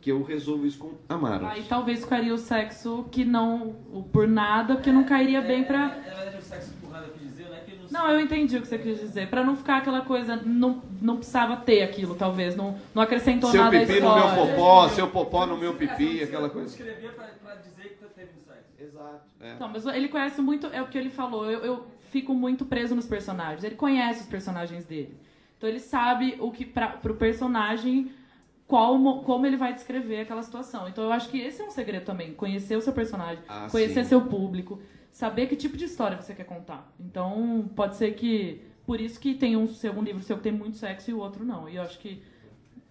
que 0.00 0.10
eu 0.10 0.22
resolvo 0.22 0.64
isso 0.66 0.78
com 0.78 0.92
Amaro. 1.08 1.44
Aí 1.46 1.64
talvez 1.68 2.00
ficaria 2.00 2.32
o 2.32 2.38
sexo 2.38 3.04
que 3.10 3.24
não. 3.24 3.76
o 3.92 4.02
por 4.02 4.26
nada, 4.26 4.74
porque 4.76 4.90
não 4.90 5.04
cairia 5.04 5.42
bem 5.42 5.64
pra. 5.64 5.88
Na 5.88 5.94
verdade, 5.94 6.38
o 6.38 6.42
sexo 6.42 6.70
empurrado 6.72 7.06
eu 7.08 7.12
quis 7.12 7.28
dizer, 7.28 7.48
não 7.48 7.56
é 7.56 7.60
que 7.60 7.74
não 7.74 7.86
Não, 7.90 8.10
eu 8.10 8.20
entendi 8.20 8.56
o 8.56 8.62
que 8.62 8.68
você 8.68 8.78
quis 8.78 9.00
dizer. 9.00 9.28
Pra 9.28 9.44
não 9.44 9.54
ficar 9.54 9.78
aquela 9.78 10.00
coisa. 10.00 10.36
Não, 10.36 10.82
não 11.02 11.16
precisava 11.16 11.56
ter 11.56 11.82
aquilo, 11.82 12.14
talvez. 12.14 12.56
Não, 12.56 12.78
não 12.94 13.02
acrescentou 13.02 13.50
Seu 13.50 13.60
nada 13.62 13.76
à 13.76 13.80
pipi 13.80 14.00
no 14.00 14.14
meu 14.14 14.24
história. 14.28 14.46
popó, 14.54 14.88
seu 14.88 15.08
popó 15.08 15.44
no 15.46 15.58
meu 15.58 15.74
pipi, 15.74 16.22
aquela 16.22 16.46
Eu 16.46 16.50
coisa. 16.52 16.68
escrevia 16.68 17.10
pra, 17.10 17.26
pra 17.44 17.54
dizer 17.56 17.98
que 18.00 18.04
teve 18.14 18.30
um 18.30 18.44
sexo. 18.46 18.64
Exato. 18.98 19.24
É. 19.40 19.56
Não, 19.58 19.68
mas 19.68 19.86
ele 19.86 20.08
conhece 20.08 20.40
muito, 20.40 20.66
é 20.68 20.82
o 20.82 20.88
que 20.88 20.98
ele 20.98 21.10
falou. 21.10 21.50
Eu, 21.50 21.60
eu 21.64 21.86
fico 22.10 22.34
muito 22.34 22.64
preso 22.64 22.94
nos 22.94 23.06
personagens. 23.06 23.62
Ele 23.64 23.76
conhece 23.76 24.22
os 24.22 24.26
personagens 24.26 24.84
dele. 24.84 25.16
Então 25.56 25.68
ele 25.68 25.80
sabe 25.80 26.36
o 26.40 26.50
que 26.50 26.64
para 26.64 26.88
pro 26.88 27.14
personagem 27.16 28.10
qual 28.66 28.98
mo- 28.98 29.22
como 29.22 29.46
ele 29.46 29.56
vai 29.56 29.72
descrever 29.74 30.20
aquela 30.20 30.42
situação. 30.42 30.88
Então 30.88 31.02
eu 31.04 31.12
acho 31.12 31.28
que 31.30 31.38
esse 31.38 31.60
é 31.60 31.64
um 31.64 31.70
segredo 31.70 32.04
também, 32.04 32.34
conhecer 32.34 32.76
o 32.76 32.80
seu 32.82 32.92
personagem, 32.92 33.42
Ah, 33.48 33.66
conhecer 33.70 34.02
sim. 34.04 34.10
seu 34.10 34.22
público, 34.22 34.80
saber 35.10 35.46
que 35.46 35.56
tipo 35.56 35.76
de 35.76 35.84
história 35.86 36.20
você 36.20 36.34
quer 36.34 36.44
contar. 36.44 36.92
Então 37.00 37.68
pode 37.74 37.96
ser 37.96 38.12
que 38.14 38.60
por 38.86 39.00
isso 39.00 39.18
que 39.18 39.34
tem 39.34 39.56
um 39.56 39.66
segundo 39.68 40.06
livro 40.06 40.22
seu 40.22 40.36
que 40.36 40.42
tem 40.44 40.52
muito 40.52 40.76
sexo 40.76 41.10
e 41.10 41.14
o 41.14 41.18
outro 41.18 41.44
não. 41.44 41.68
E 41.68 41.76
eu 41.76 41.82
acho 41.82 41.98
que 41.98 42.22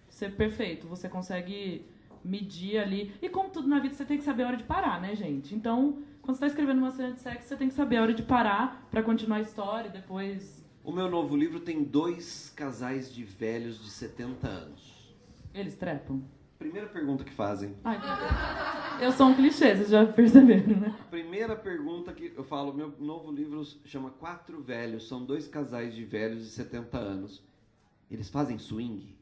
ser 0.08 0.32
perfeito, 0.34 0.86
você 0.88 1.08
consegue 1.08 1.86
medir 2.24 2.78
ali. 2.78 3.12
E 3.22 3.28
como 3.28 3.50
tudo 3.50 3.68
na 3.68 3.78
vida, 3.78 3.94
você 3.94 4.04
tem 4.04 4.18
que 4.18 4.24
saber 4.24 4.44
a 4.44 4.48
hora 4.48 4.56
de 4.56 4.64
parar, 4.64 5.00
né, 5.00 5.14
gente? 5.14 5.54
Então, 5.54 5.98
quando 6.22 6.36
você 6.36 6.44
está 6.44 6.46
escrevendo 6.48 6.78
uma 6.78 6.90
cena 6.90 7.12
de 7.12 7.20
sexo, 7.20 7.48
você 7.48 7.56
tem 7.56 7.68
que 7.68 7.74
saber 7.74 7.96
a 7.96 8.02
hora 8.02 8.14
de 8.14 8.22
parar 8.22 8.86
pra 8.90 9.02
continuar 9.02 9.36
a 9.38 9.40
história 9.42 9.88
e 9.88 9.92
depois 9.92 10.64
O 10.84 10.92
meu 10.92 11.10
novo 11.10 11.36
livro 11.36 11.60
tem 11.60 11.82
dois 11.84 12.52
casais 12.56 13.12
de 13.12 13.22
velhos 13.24 13.82
de 13.82 13.90
70 13.90 14.46
anos. 14.48 15.14
eles 15.54 15.74
trepam. 15.76 16.22
Primeira 16.58 16.88
pergunta 16.88 17.22
que 17.22 17.32
fazem. 17.32 17.76
Ai, 17.84 18.00
eu 19.00 19.12
sou 19.12 19.28
um 19.28 19.34
clichê, 19.34 19.76
vocês 19.76 19.90
já 19.90 20.04
perceberam, 20.04 20.80
né? 20.80 20.96
Primeira 21.08 21.54
pergunta 21.54 22.12
que 22.12 22.32
eu 22.36 22.42
falo, 22.42 22.74
meu 22.74 22.92
novo 22.98 23.30
livro 23.30 23.62
chama 23.84 24.10
Quatro 24.10 24.60
Velhos, 24.60 25.06
são 25.06 25.24
dois 25.24 25.46
casais 25.46 25.94
de 25.94 26.04
velhos 26.04 26.42
de 26.42 26.50
70 26.50 26.98
anos. 26.98 27.44
Eles 28.10 28.28
fazem 28.28 28.58
swing? 28.58 29.14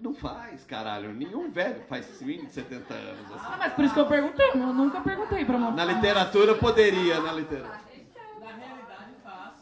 Não 0.00 0.14
faz, 0.14 0.64
caralho. 0.64 1.12
Nenhum 1.12 1.50
velho 1.50 1.82
faz 1.88 2.06
swing 2.18 2.46
de 2.46 2.52
70 2.52 2.94
anos. 2.94 3.32
Assim. 3.32 3.46
Ah, 3.46 3.56
mas 3.58 3.72
por 3.72 3.84
isso 3.84 3.94
que 3.94 4.00
eu 4.00 4.06
perguntei. 4.06 4.50
Eu 4.50 4.56
nunca 4.56 5.00
perguntei 5.00 5.44
pra 5.44 5.56
uma. 5.56 5.70
Na 5.70 5.84
literatura 5.84 6.54
poderia, 6.54 7.20
na 7.20 7.32
literatura. 7.32 7.80
Na 8.40 8.52
realidade, 8.52 9.12
faz. 9.24 9.54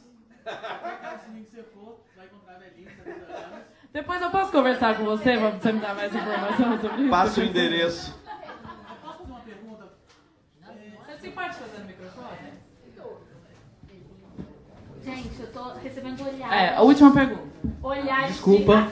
Qualquer 0.80 1.20
swing 1.24 1.44
que 1.44 1.50
você 1.50 1.62
for, 1.62 2.00
você 2.04 2.16
vai 2.16 2.26
encontrar 2.26 2.58
velhinho 2.58 2.88
de 2.88 2.96
70 2.96 3.32
anos. 3.32 3.64
Depois 3.92 4.22
eu 4.22 4.30
posso 4.30 4.52
conversar 4.52 4.96
com 4.96 5.04
você 5.04 5.36
pra 5.38 5.50
você 5.50 5.72
me 5.72 5.80
dar 5.80 5.94
mais 5.94 6.14
informação 6.14 6.80
sobre 6.80 7.02
isso? 7.02 7.10
Passa 7.10 7.40
o 7.40 7.44
endereço. 7.44 8.20
Eu 8.26 8.96
posso 8.96 9.18
fazer 9.18 9.30
uma 9.30 9.40
pergunta? 9.40 9.92
Você 11.06 11.18
se 11.18 11.30
pode 11.30 11.54
fazer 11.54 11.78
no 11.78 11.86
microfone? 11.86 12.64
Gente, 15.04 15.40
eu 15.40 15.52
tô 15.52 15.74
recebendo 15.74 16.20
olhares. 16.22 16.56
É, 16.56 16.74
a 16.76 16.80
última 16.80 17.12
pergunta. 17.12 17.53
Olhares 17.82 18.32
Desculpa. 18.32 18.88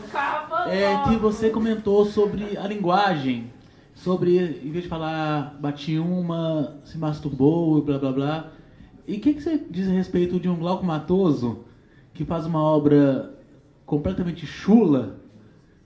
É 0.69 1.03
que 1.09 1.17
você 1.17 1.51
comentou 1.51 2.05
sobre 2.07 2.57
a 2.57 2.67
linguagem, 2.67 3.51
sobre, 3.95 4.37
em 4.39 4.71
vez 4.71 4.85
de 4.85 4.89
falar 4.89 5.57
bati 5.61 5.99
uma, 5.99 6.79
se 6.85 6.99
masturbou 6.99 7.79
e 7.79 7.83
blá 7.83 7.99
blá 7.99 8.13
blá. 8.13 8.51
E 9.07 9.17
o 9.17 9.21
que, 9.21 9.35
que 9.35 9.43
você 9.43 9.59
diz 9.71 9.89
a 9.89 9.93
respeito 9.93 10.39
de 10.39 10.49
um 10.49 10.57
Glauco 10.57 10.85
Matoso 10.85 11.65
que 12.15 12.25
faz 12.25 12.47
uma 12.47 12.61
obra 12.63 13.35
completamente 13.87 14.47
chula, 14.47 15.17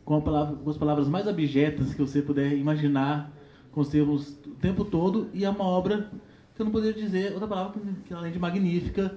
com, 0.05 0.21
palavra- 0.21 0.57
com 0.57 0.71
as 0.71 0.77
palavras 0.77 1.09
mais 1.09 1.27
abjetas 1.27 1.95
que 1.95 2.01
você 2.01 2.21
puder 2.21 2.53
imaginar, 2.57 3.33
com 3.73 3.81
os 3.81 3.89
termos 3.89 4.37
o 4.47 4.51
tempo 4.61 4.85
todo, 4.85 5.29
e 5.33 5.45
é 5.45 5.51
uma 5.51 5.65
obra 5.65 6.11
que 6.55 6.63
eu 6.63 6.65
não 6.65 6.73
poderia 6.73 7.01
dizer 7.03 7.33
outra 7.33 7.47
palavra 7.49 7.73
que, 7.73 8.09
que 8.09 8.15
além 8.15 8.33
de 8.33 8.39
magnífica 8.39 9.15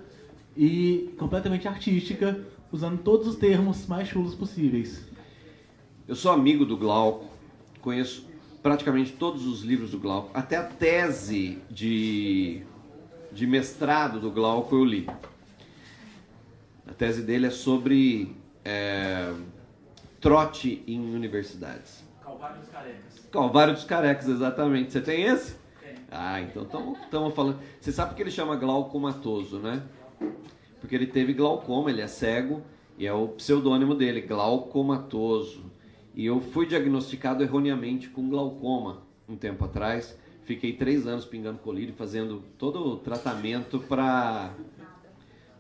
e 0.55 1.13
completamente 1.17 1.67
artística, 1.67 2.39
usando 2.71 3.01
todos 3.01 3.27
os 3.27 3.35
termos 3.35 3.87
mais 3.87 4.07
chulos 4.07 4.35
possíveis. 4.35 5.07
Eu 6.07 6.15
sou 6.15 6.31
amigo 6.31 6.65
do 6.65 6.77
Glauco, 6.77 7.25
conheço 7.81 8.27
praticamente 8.61 9.13
todos 9.13 9.45
os 9.45 9.61
livros 9.61 9.91
do 9.91 9.99
Glauco, 9.99 10.31
até 10.33 10.57
a 10.57 10.63
tese 10.63 11.59
de, 11.69 12.63
de 13.31 13.47
mestrado 13.47 14.19
do 14.19 14.31
Glauco 14.31 14.75
eu 14.75 14.83
li. 14.83 15.09
A 16.87 16.93
tese 16.93 17.21
dele 17.21 17.47
é 17.47 17.51
sobre 17.51 18.35
é, 18.65 19.33
trote 20.19 20.83
em 20.87 21.13
universidades. 21.13 22.03
Calvário 22.23 22.59
dos 22.59 22.69
Carecas. 22.69 23.27
Calvário 23.31 23.73
dos 23.73 23.83
Carecas, 23.83 24.27
exatamente. 24.27 24.91
Você 24.91 25.01
tem 25.01 25.23
esse? 25.23 25.55
Ah, 26.11 26.41
então 26.41 26.63
estamos 26.63 27.35
falando. 27.35 27.59
Você 27.79 27.91
sabe 27.91 28.15
que 28.15 28.21
ele 28.21 28.31
chama 28.31 28.55
glaucomatoso, 28.55 29.59
né? 29.59 29.83
Porque 30.79 30.95
ele 30.95 31.07
teve 31.07 31.33
glaucoma, 31.33 31.89
ele 31.89 32.01
é 32.01 32.07
cego 32.07 32.61
e 32.97 33.05
é 33.05 33.13
o 33.13 33.27
pseudônimo 33.29 33.95
dele, 33.95 34.21
glaucomatoso. 34.21 35.71
E 36.13 36.25
eu 36.25 36.39
fui 36.41 36.65
diagnosticado 36.65 37.43
erroneamente 37.43 38.09
com 38.09 38.29
glaucoma 38.29 39.03
um 39.27 39.35
tempo 39.35 39.65
atrás. 39.65 40.17
Fiquei 40.43 40.73
três 40.73 41.05
anos 41.05 41.25
pingando 41.25 41.59
colírio, 41.59 41.93
fazendo 41.93 42.43
todo 42.57 42.79
o 42.79 42.97
tratamento 42.97 43.79
para 43.79 44.53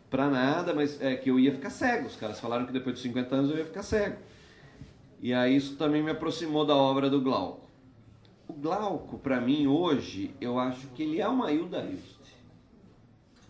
para 0.09 0.27
nada, 0.27 0.73
mas 0.73 0.99
é 1.01 1.15
que 1.15 1.29
eu 1.29 1.39
ia 1.39 1.51
ficar 1.51 1.69
cego. 1.69 2.07
Os 2.07 2.15
caras 2.15 2.39
falaram 2.39 2.65
que 2.65 2.73
depois 2.73 2.95
de 2.95 3.01
50 3.03 3.35
anos 3.35 3.51
eu 3.51 3.57
ia 3.57 3.65
ficar 3.65 3.83
cego. 3.83 4.17
E 5.21 5.33
aí 5.33 5.55
isso 5.55 5.75
também 5.75 6.01
me 6.01 6.09
aproximou 6.09 6.65
da 6.65 6.75
obra 6.75 7.09
do 7.09 7.21
Glauco. 7.21 7.69
O 8.47 8.53
Glauco, 8.53 9.19
para 9.19 9.39
mim, 9.39 9.67
hoje, 9.67 10.31
eu 10.41 10.57
acho 10.57 10.87
que 10.87 11.03
ele 11.03 11.21
é 11.21 11.27
uma 11.27 11.51
Hilda 11.51 11.85
Hilst. 11.85 12.19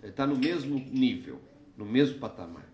Ele 0.01 0.11
está 0.11 0.27
no 0.27 0.35
mesmo 0.35 0.77
nível, 0.77 1.39
no 1.79 1.85
mesmo 1.85 2.19
patamar. 2.19 2.65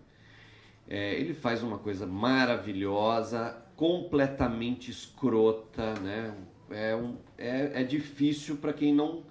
É, 0.88 1.14
ele 1.14 1.32
faz 1.32 1.62
uma 1.62 1.78
coisa 1.78 2.06
maravilhosa, 2.06 3.56
completamente 3.76 4.90
escrota, 4.90 5.94
né? 6.00 6.34
É, 6.70 6.94
um, 6.96 7.16
é, 7.38 7.80
é 7.80 7.84
difícil 7.84 8.56
para 8.56 8.72
quem 8.72 8.92
não 8.92 9.22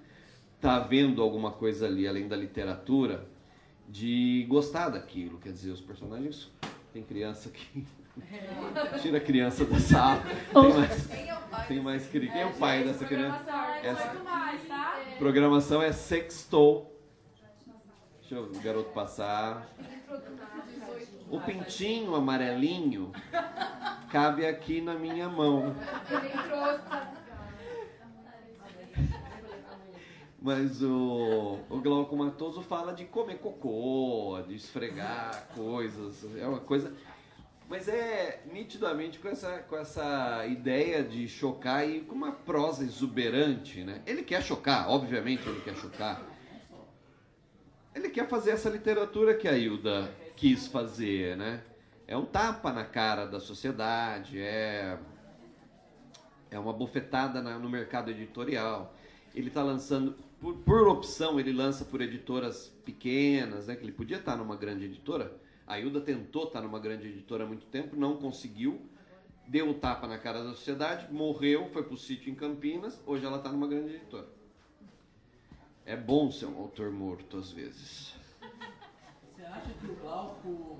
está 0.56 0.78
vendo 0.80 1.22
alguma 1.22 1.50
coisa 1.52 1.86
ali, 1.86 2.08
além 2.08 2.26
da 2.26 2.36
literatura, 2.36 3.26
de 3.88 4.46
gostar 4.48 4.88
daquilo. 4.88 5.38
Quer 5.38 5.52
dizer, 5.52 5.70
os 5.70 5.80
personagens... 5.80 6.50
Tem 6.92 7.02
criança 7.02 7.50
que... 7.50 7.84
Tira 9.02 9.18
a 9.18 9.20
criança 9.20 9.66
da 9.66 9.78
sala. 9.78 10.22
Tem 10.22 10.72
mais, 10.72 11.08
tem 11.68 11.80
mais 11.82 12.06
cri- 12.06 12.30
Quem 12.30 12.40
é 12.40 12.46
o 12.46 12.54
pai 12.54 12.82
dessa 12.84 13.04
criança? 13.04 13.44
Essa 13.82 14.14
mais, 14.24 14.66
tá? 14.66 14.98
programação 15.18 15.82
é 15.82 15.92
sextou. 15.92 16.95
Deixa 18.28 18.42
o 18.42 18.60
garoto 18.60 18.90
passar. 18.90 19.68
O 21.30 21.40
pintinho 21.40 22.12
amarelinho 22.16 23.12
cabe 24.10 24.44
aqui 24.44 24.80
na 24.80 24.94
minha 24.94 25.28
mão. 25.28 25.76
Mas 30.42 30.82
o, 30.82 31.60
o 31.70 31.80
glaucomatoso 31.80 32.62
fala 32.62 32.92
de 32.92 33.04
comer 33.04 33.38
cocô, 33.38 34.42
de 34.48 34.56
esfregar 34.56 35.46
coisas. 35.54 36.24
É 36.36 36.48
uma 36.48 36.58
coisa. 36.58 36.92
Mas 37.68 37.86
é 37.86 38.42
nitidamente 38.52 39.20
com 39.20 39.28
essa, 39.28 39.58
com 39.68 39.76
essa 39.76 40.44
ideia 40.46 41.04
de 41.04 41.28
chocar 41.28 41.88
e 41.88 42.00
com 42.00 42.16
uma 42.16 42.32
prosa 42.32 42.82
exuberante, 42.82 43.84
né? 43.84 44.02
Ele 44.04 44.24
quer 44.24 44.42
chocar, 44.42 44.90
obviamente 44.90 45.48
ele 45.48 45.60
quer 45.60 45.76
chocar. 45.76 46.35
Ele 47.96 48.10
quer 48.10 48.28
fazer 48.28 48.50
essa 48.50 48.68
literatura 48.68 49.34
que 49.34 49.48
a 49.48 49.56
Hilda 49.56 50.14
quis 50.36 50.66
fazer, 50.66 51.34
né? 51.34 51.62
É 52.06 52.14
um 52.14 52.26
tapa 52.26 52.70
na 52.70 52.84
cara 52.84 53.24
da 53.24 53.40
sociedade, 53.40 54.38
é, 54.38 54.98
é 56.50 56.58
uma 56.58 56.74
bofetada 56.74 57.40
no 57.58 57.70
mercado 57.70 58.10
editorial. 58.10 58.94
Ele 59.34 59.48
está 59.48 59.62
lançando, 59.62 60.14
por, 60.38 60.56
por 60.58 60.86
opção, 60.88 61.40
ele 61.40 61.54
lança 61.54 61.86
por 61.86 62.02
editoras 62.02 62.70
pequenas, 62.84 63.66
né? 63.66 63.74
Que 63.74 63.84
ele 63.86 63.92
podia 63.92 64.18
estar 64.18 64.36
numa 64.36 64.56
grande 64.56 64.84
editora. 64.84 65.34
A 65.66 65.80
Hilda 65.80 66.02
tentou 66.02 66.44
estar 66.44 66.60
numa 66.60 66.78
grande 66.78 67.08
editora 67.08 67.44
há 67.44 67.46
muito 67.46 67.64
tempo, 67.64 67.96
não 67.96 68.18
conseguiu. 68.18 68.78
Deu 69.48 69.70
o 69.70 69.74
tapa 69.74 70.06
na 70.06 70.18
cara 70.18 70.44
da 70.44 70.50
sociedade, 70.50 71.10
morreu, 71.10 71.70
foi 71.72 71.82
pro 71.82 71.96
sítio 71.96 72.30
em 72.30 72.34
Campinas. 72.34 73.00
Hoje 73.06 73.24
ela 73.24 73.38
está 73.38 73.50
numa 73.50 73.66
grande 73.66 73.94
editora. 73.94 74.35
É 75.86 75.96
bom 75.96 76.30
ser 76.32 76.46
um 76.46 76.58
autor 76.58 76.90
morto 76.90 77.38
às 77.38 77.50
vezes. 77.52 78.14
Você 79.34 79.44
acha 79.44 79.70
que 79.80 79.86
o 79.86 79.94
Glauco 79.94 80.78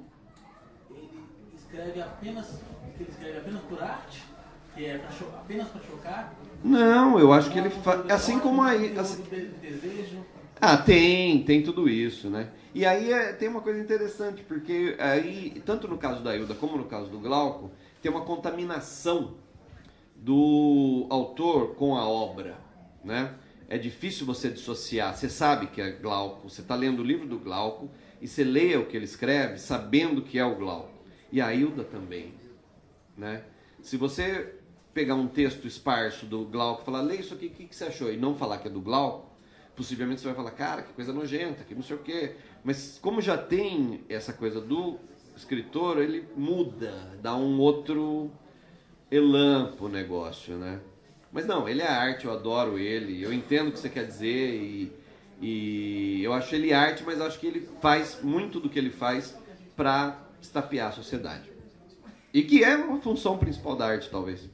ele 0.90 1.22
escreve 1.54 2.00
apenas 2.00 2.58
que 2.96 3.02
ele 3.02 3.10
escreve 3.10 3.38
apenas 3.38 3.62
por 3.62 3.82
arte? 3.82 4.24
Que 4.74 4.84
é 4.86 4.98
pra 4.98 5.08
apenas 5.38 5.68
para 5.68 5.80
chocar? 5.82 6.34
Não, 6.64 7.18
eu 7.20 7.32
acho 7.32 7.50
que 7.50 7.58
ele 7.58 7.70
faz. 7.70 8.10
Assim 8.10 8.38
como 8.40 8.62
aí. 8.62 8.98
assim- 8.98 9.22
De 9.22 9.46
desejo. 9.46 10.24
Ah, 10.60 10.76
tem, 10.76 11.42
tem 11.44 11.62
tudo 11.62 11.88
isso, 11.88 12.28
né? 12.28 12.50
E 12.74 12.84
aí 12.84 13.12
é- 13.12 13.32
tem 13.32 13.48
uma 13.48 13.60
coisa 13.60 13.78
interessante, 13.80 14.42
porque 14.42 14.96
aí, 14.98 15.62
tanto 15.64 15.86
no 15.86 15.98
caso 15.98 16.22
da 16.22 16.34
Hilda 16.36 16.54
como 16.54 16.76
no 16.76 16.86
caso 16.86 17.08
do 17.10 17.18
Glauco, 17.20 17.70
tem 18.02 18.10
uma 18.10 18.22
contaminação 18.22 19.34
do 20.16 21.06
autor 21.10 21.74
com 21.74 21.96
a 21.96 22.06
obra, 22.06 22.58
né? 23.04 23.34
É 23.68 23.76
difícil 23.76 24.24
você 24.24 24.48
dissociar. 24.48 25.16
Você 25.16 25.28
sabe 25.28 25.66
que 25.66 25.80
é 25.80 25.90
Glauco, 25.90 26.48
você 26.48 26.60
está 26.60 26.74
lendo 26.74 27.00
o 27.00 27.04
livro 27.04 27.26
do 27.26 27.38
Glauco 27.38 27.90
e 28.20 28.28
você 28.28 28.44
lê 28.44 28.76
o 28.76 28.86
que 28.86 28.96
ele 28.96 29.04
escreve 29.04 29.58
sabendo 29.58 30.22
que 30.22 30.38
é 30.38 30.44
o 30.44 30.54
Glauco. 30.54 30.94
E 31.32 31.40
a 31.40 31.52
Hilda 31.52 31.82
também, 31.82 32.32
né? 33.16 33.42
Se 33.82 33.96
você 33.96 34.54
pegar 34.94 35.14
um 35.14 35.26
texto 35.26 35.66
esparso 35.66 36.24
do 36.24 36.44
Glauco 36.44 36.82
e 36.82 36.84
falar, 36.84 37.00
lê 37.00 37.16
isso 37.16 37.34
aqui, 37.34 37.46
o 37.46 37.50
que, 37.50 37.66
que 37.66 37.76
você 37.76 37.84
achou? 37.84 38.12
E 38.12 38.16
não 38.16 38.34
falar 38.34 38.58
que 38.58 38.68
é 38.68 38.70
do 38.70 38.80
Glauco, 38.80 39.30
possivelmente 39.74 40.20
você 40.20 40.28
vai 40.28 40.36
falar, 40.36 40.52
cara, 40.52 40.82
que 40.82 40.92
coisa 40.92 41.12
nojenta, 41.12 41.64
que 41.64 41.74
não 41.74 41.82
sei 41.82 41.96
o 41.96 41.98
quê. 41.98 42.36
Mas 42.64 42.98
como 43.02 43.20
já 43.20 43.36
tem 43.36 44.04
essa 44.08 44.32
coisa 44.32 44.60
do 44.60 44.98
escritor, 45.36 45.98
ele 45.98 46.26
muda, 46.36 47.18
dá 47.20 47.36
um 47.36 47.58
outro 47.60 48.30
elan 49.10 49.72
pro 49.76 49.88
negócio, 49.88 50.56
né? 50.56 50.80
Mas 51.32 51.46
não, 51.46 51.68
ele 51.68 51.82
é 51.82 51.88
arte, 51.88 52.24
eu 52.24 52.32
adoro 52.32 52.78
ele, 52.78 53.22
eu 53.22 53.32
entendo 53.32 53.68
o 53.68 53.72
que 53.72 53.78
você 53.78 53.88
quer 53.88 54.06
dizer 54.06 54.54
e, 54.54 54.92
e 55.40 56.22
eu 56.22 56.32
acho 56.32 56.54
ele 56.54 56.72
arte, 56.72 57.02
mas 57.04 57.20
acho 57.20 57.38
que 57.38 57.46
ele 57.46 57.68
faz 57.80 58.20
muito 58.22 58.58
do 58.60 58.68
que 58.68 58.78
ele 58.78 58.90
faz 58.90 59.36
para 59.76 60.18
estapear 60.40 60.88
a 60.88 60.92
sociedade. 60.92 61.50
E 62.32 62.42
que 62.42 62.62
é 62.62 62.76
uma 62.76 63.00
função 63.00 63.38
principal 63.38 63.76
da 63.76 63.86
arte, 63.86 64.10
talvez. 64.10 64.48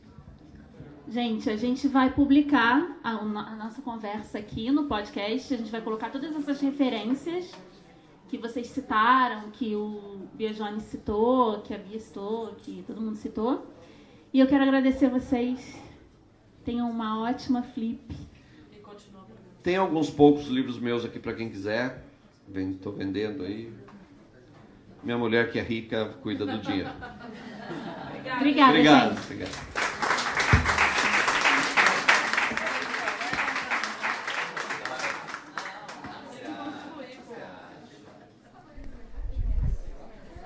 Gente, 1.08 1.50
a 1.50 1.56
gente 1.56 1.88
vai 1.88 2.12
publicar 2.12 2.96
a, 3.02 3.10
a 3.10 3.56
nossa 3.56 3.82
conversa 3.82 4.38
aqui 4.38 4.70
no 4.70 4.84
podcast. 4.84 5.52
A 5.52 5.56
gente 5.56 5.70
vai 5.70 5.80
colocar 5.80 6.10
todas 6.10 6.34
essas 6.34 6.60
referências 6.60 7.52
que 8.28 8.38
vocês 8.38 8.68
citaram, 8.68 9.50
que 9.50 9.76
o 9.76 10.26
Biajone 10.32 10.80
citou, 10.80 11.60
que 11.60 11.74
a 11.74 11.78
Bia 11.78 11.98
citou, 11.98 12.54
que 12.56 12.82
todo 12.86 13.00
mundo 13.00 13.16
citou. 13.16 13.66
E 14.32 14.40
eu 14.40 14.46
quero 14.46 14.62
agradecer 14.62 15.06
a 15.06 15.10
vocês. 15.10 15.78
Tenham 16.64 16.90
uma 16.90 17.20
ótima 17.22 17.62
flip. 17.62 18.00
E 18.72 18.76
continua. 18.76 19.26
Tem 19.62 19.76
alguns 19.76 20.10
poucos 20.10 20.46
livros 20.46 20.78
meus 20.78 21.04
aqui 21.04 21.18
para 21.18 21.34
quem 21.34 21.48
quiser. 21.48 22.04
Estou 22.54 22.92
vendendo 22.92 23.44
aí. 23.44 23.72
Minha 25.02 25.18
mulher 25.18 25.50
que 25.50 25.58
é 25.58 25.62
rica 25.62 26.14
cuida 26.22 26.46
do 26.46 26.58
dinheiro. 26.62 26.90
Obrigada, 28.36 28.70
Obrigado. 28.70 29.14
gente. 29.14 29.24
Obrigado. 29.24 30.01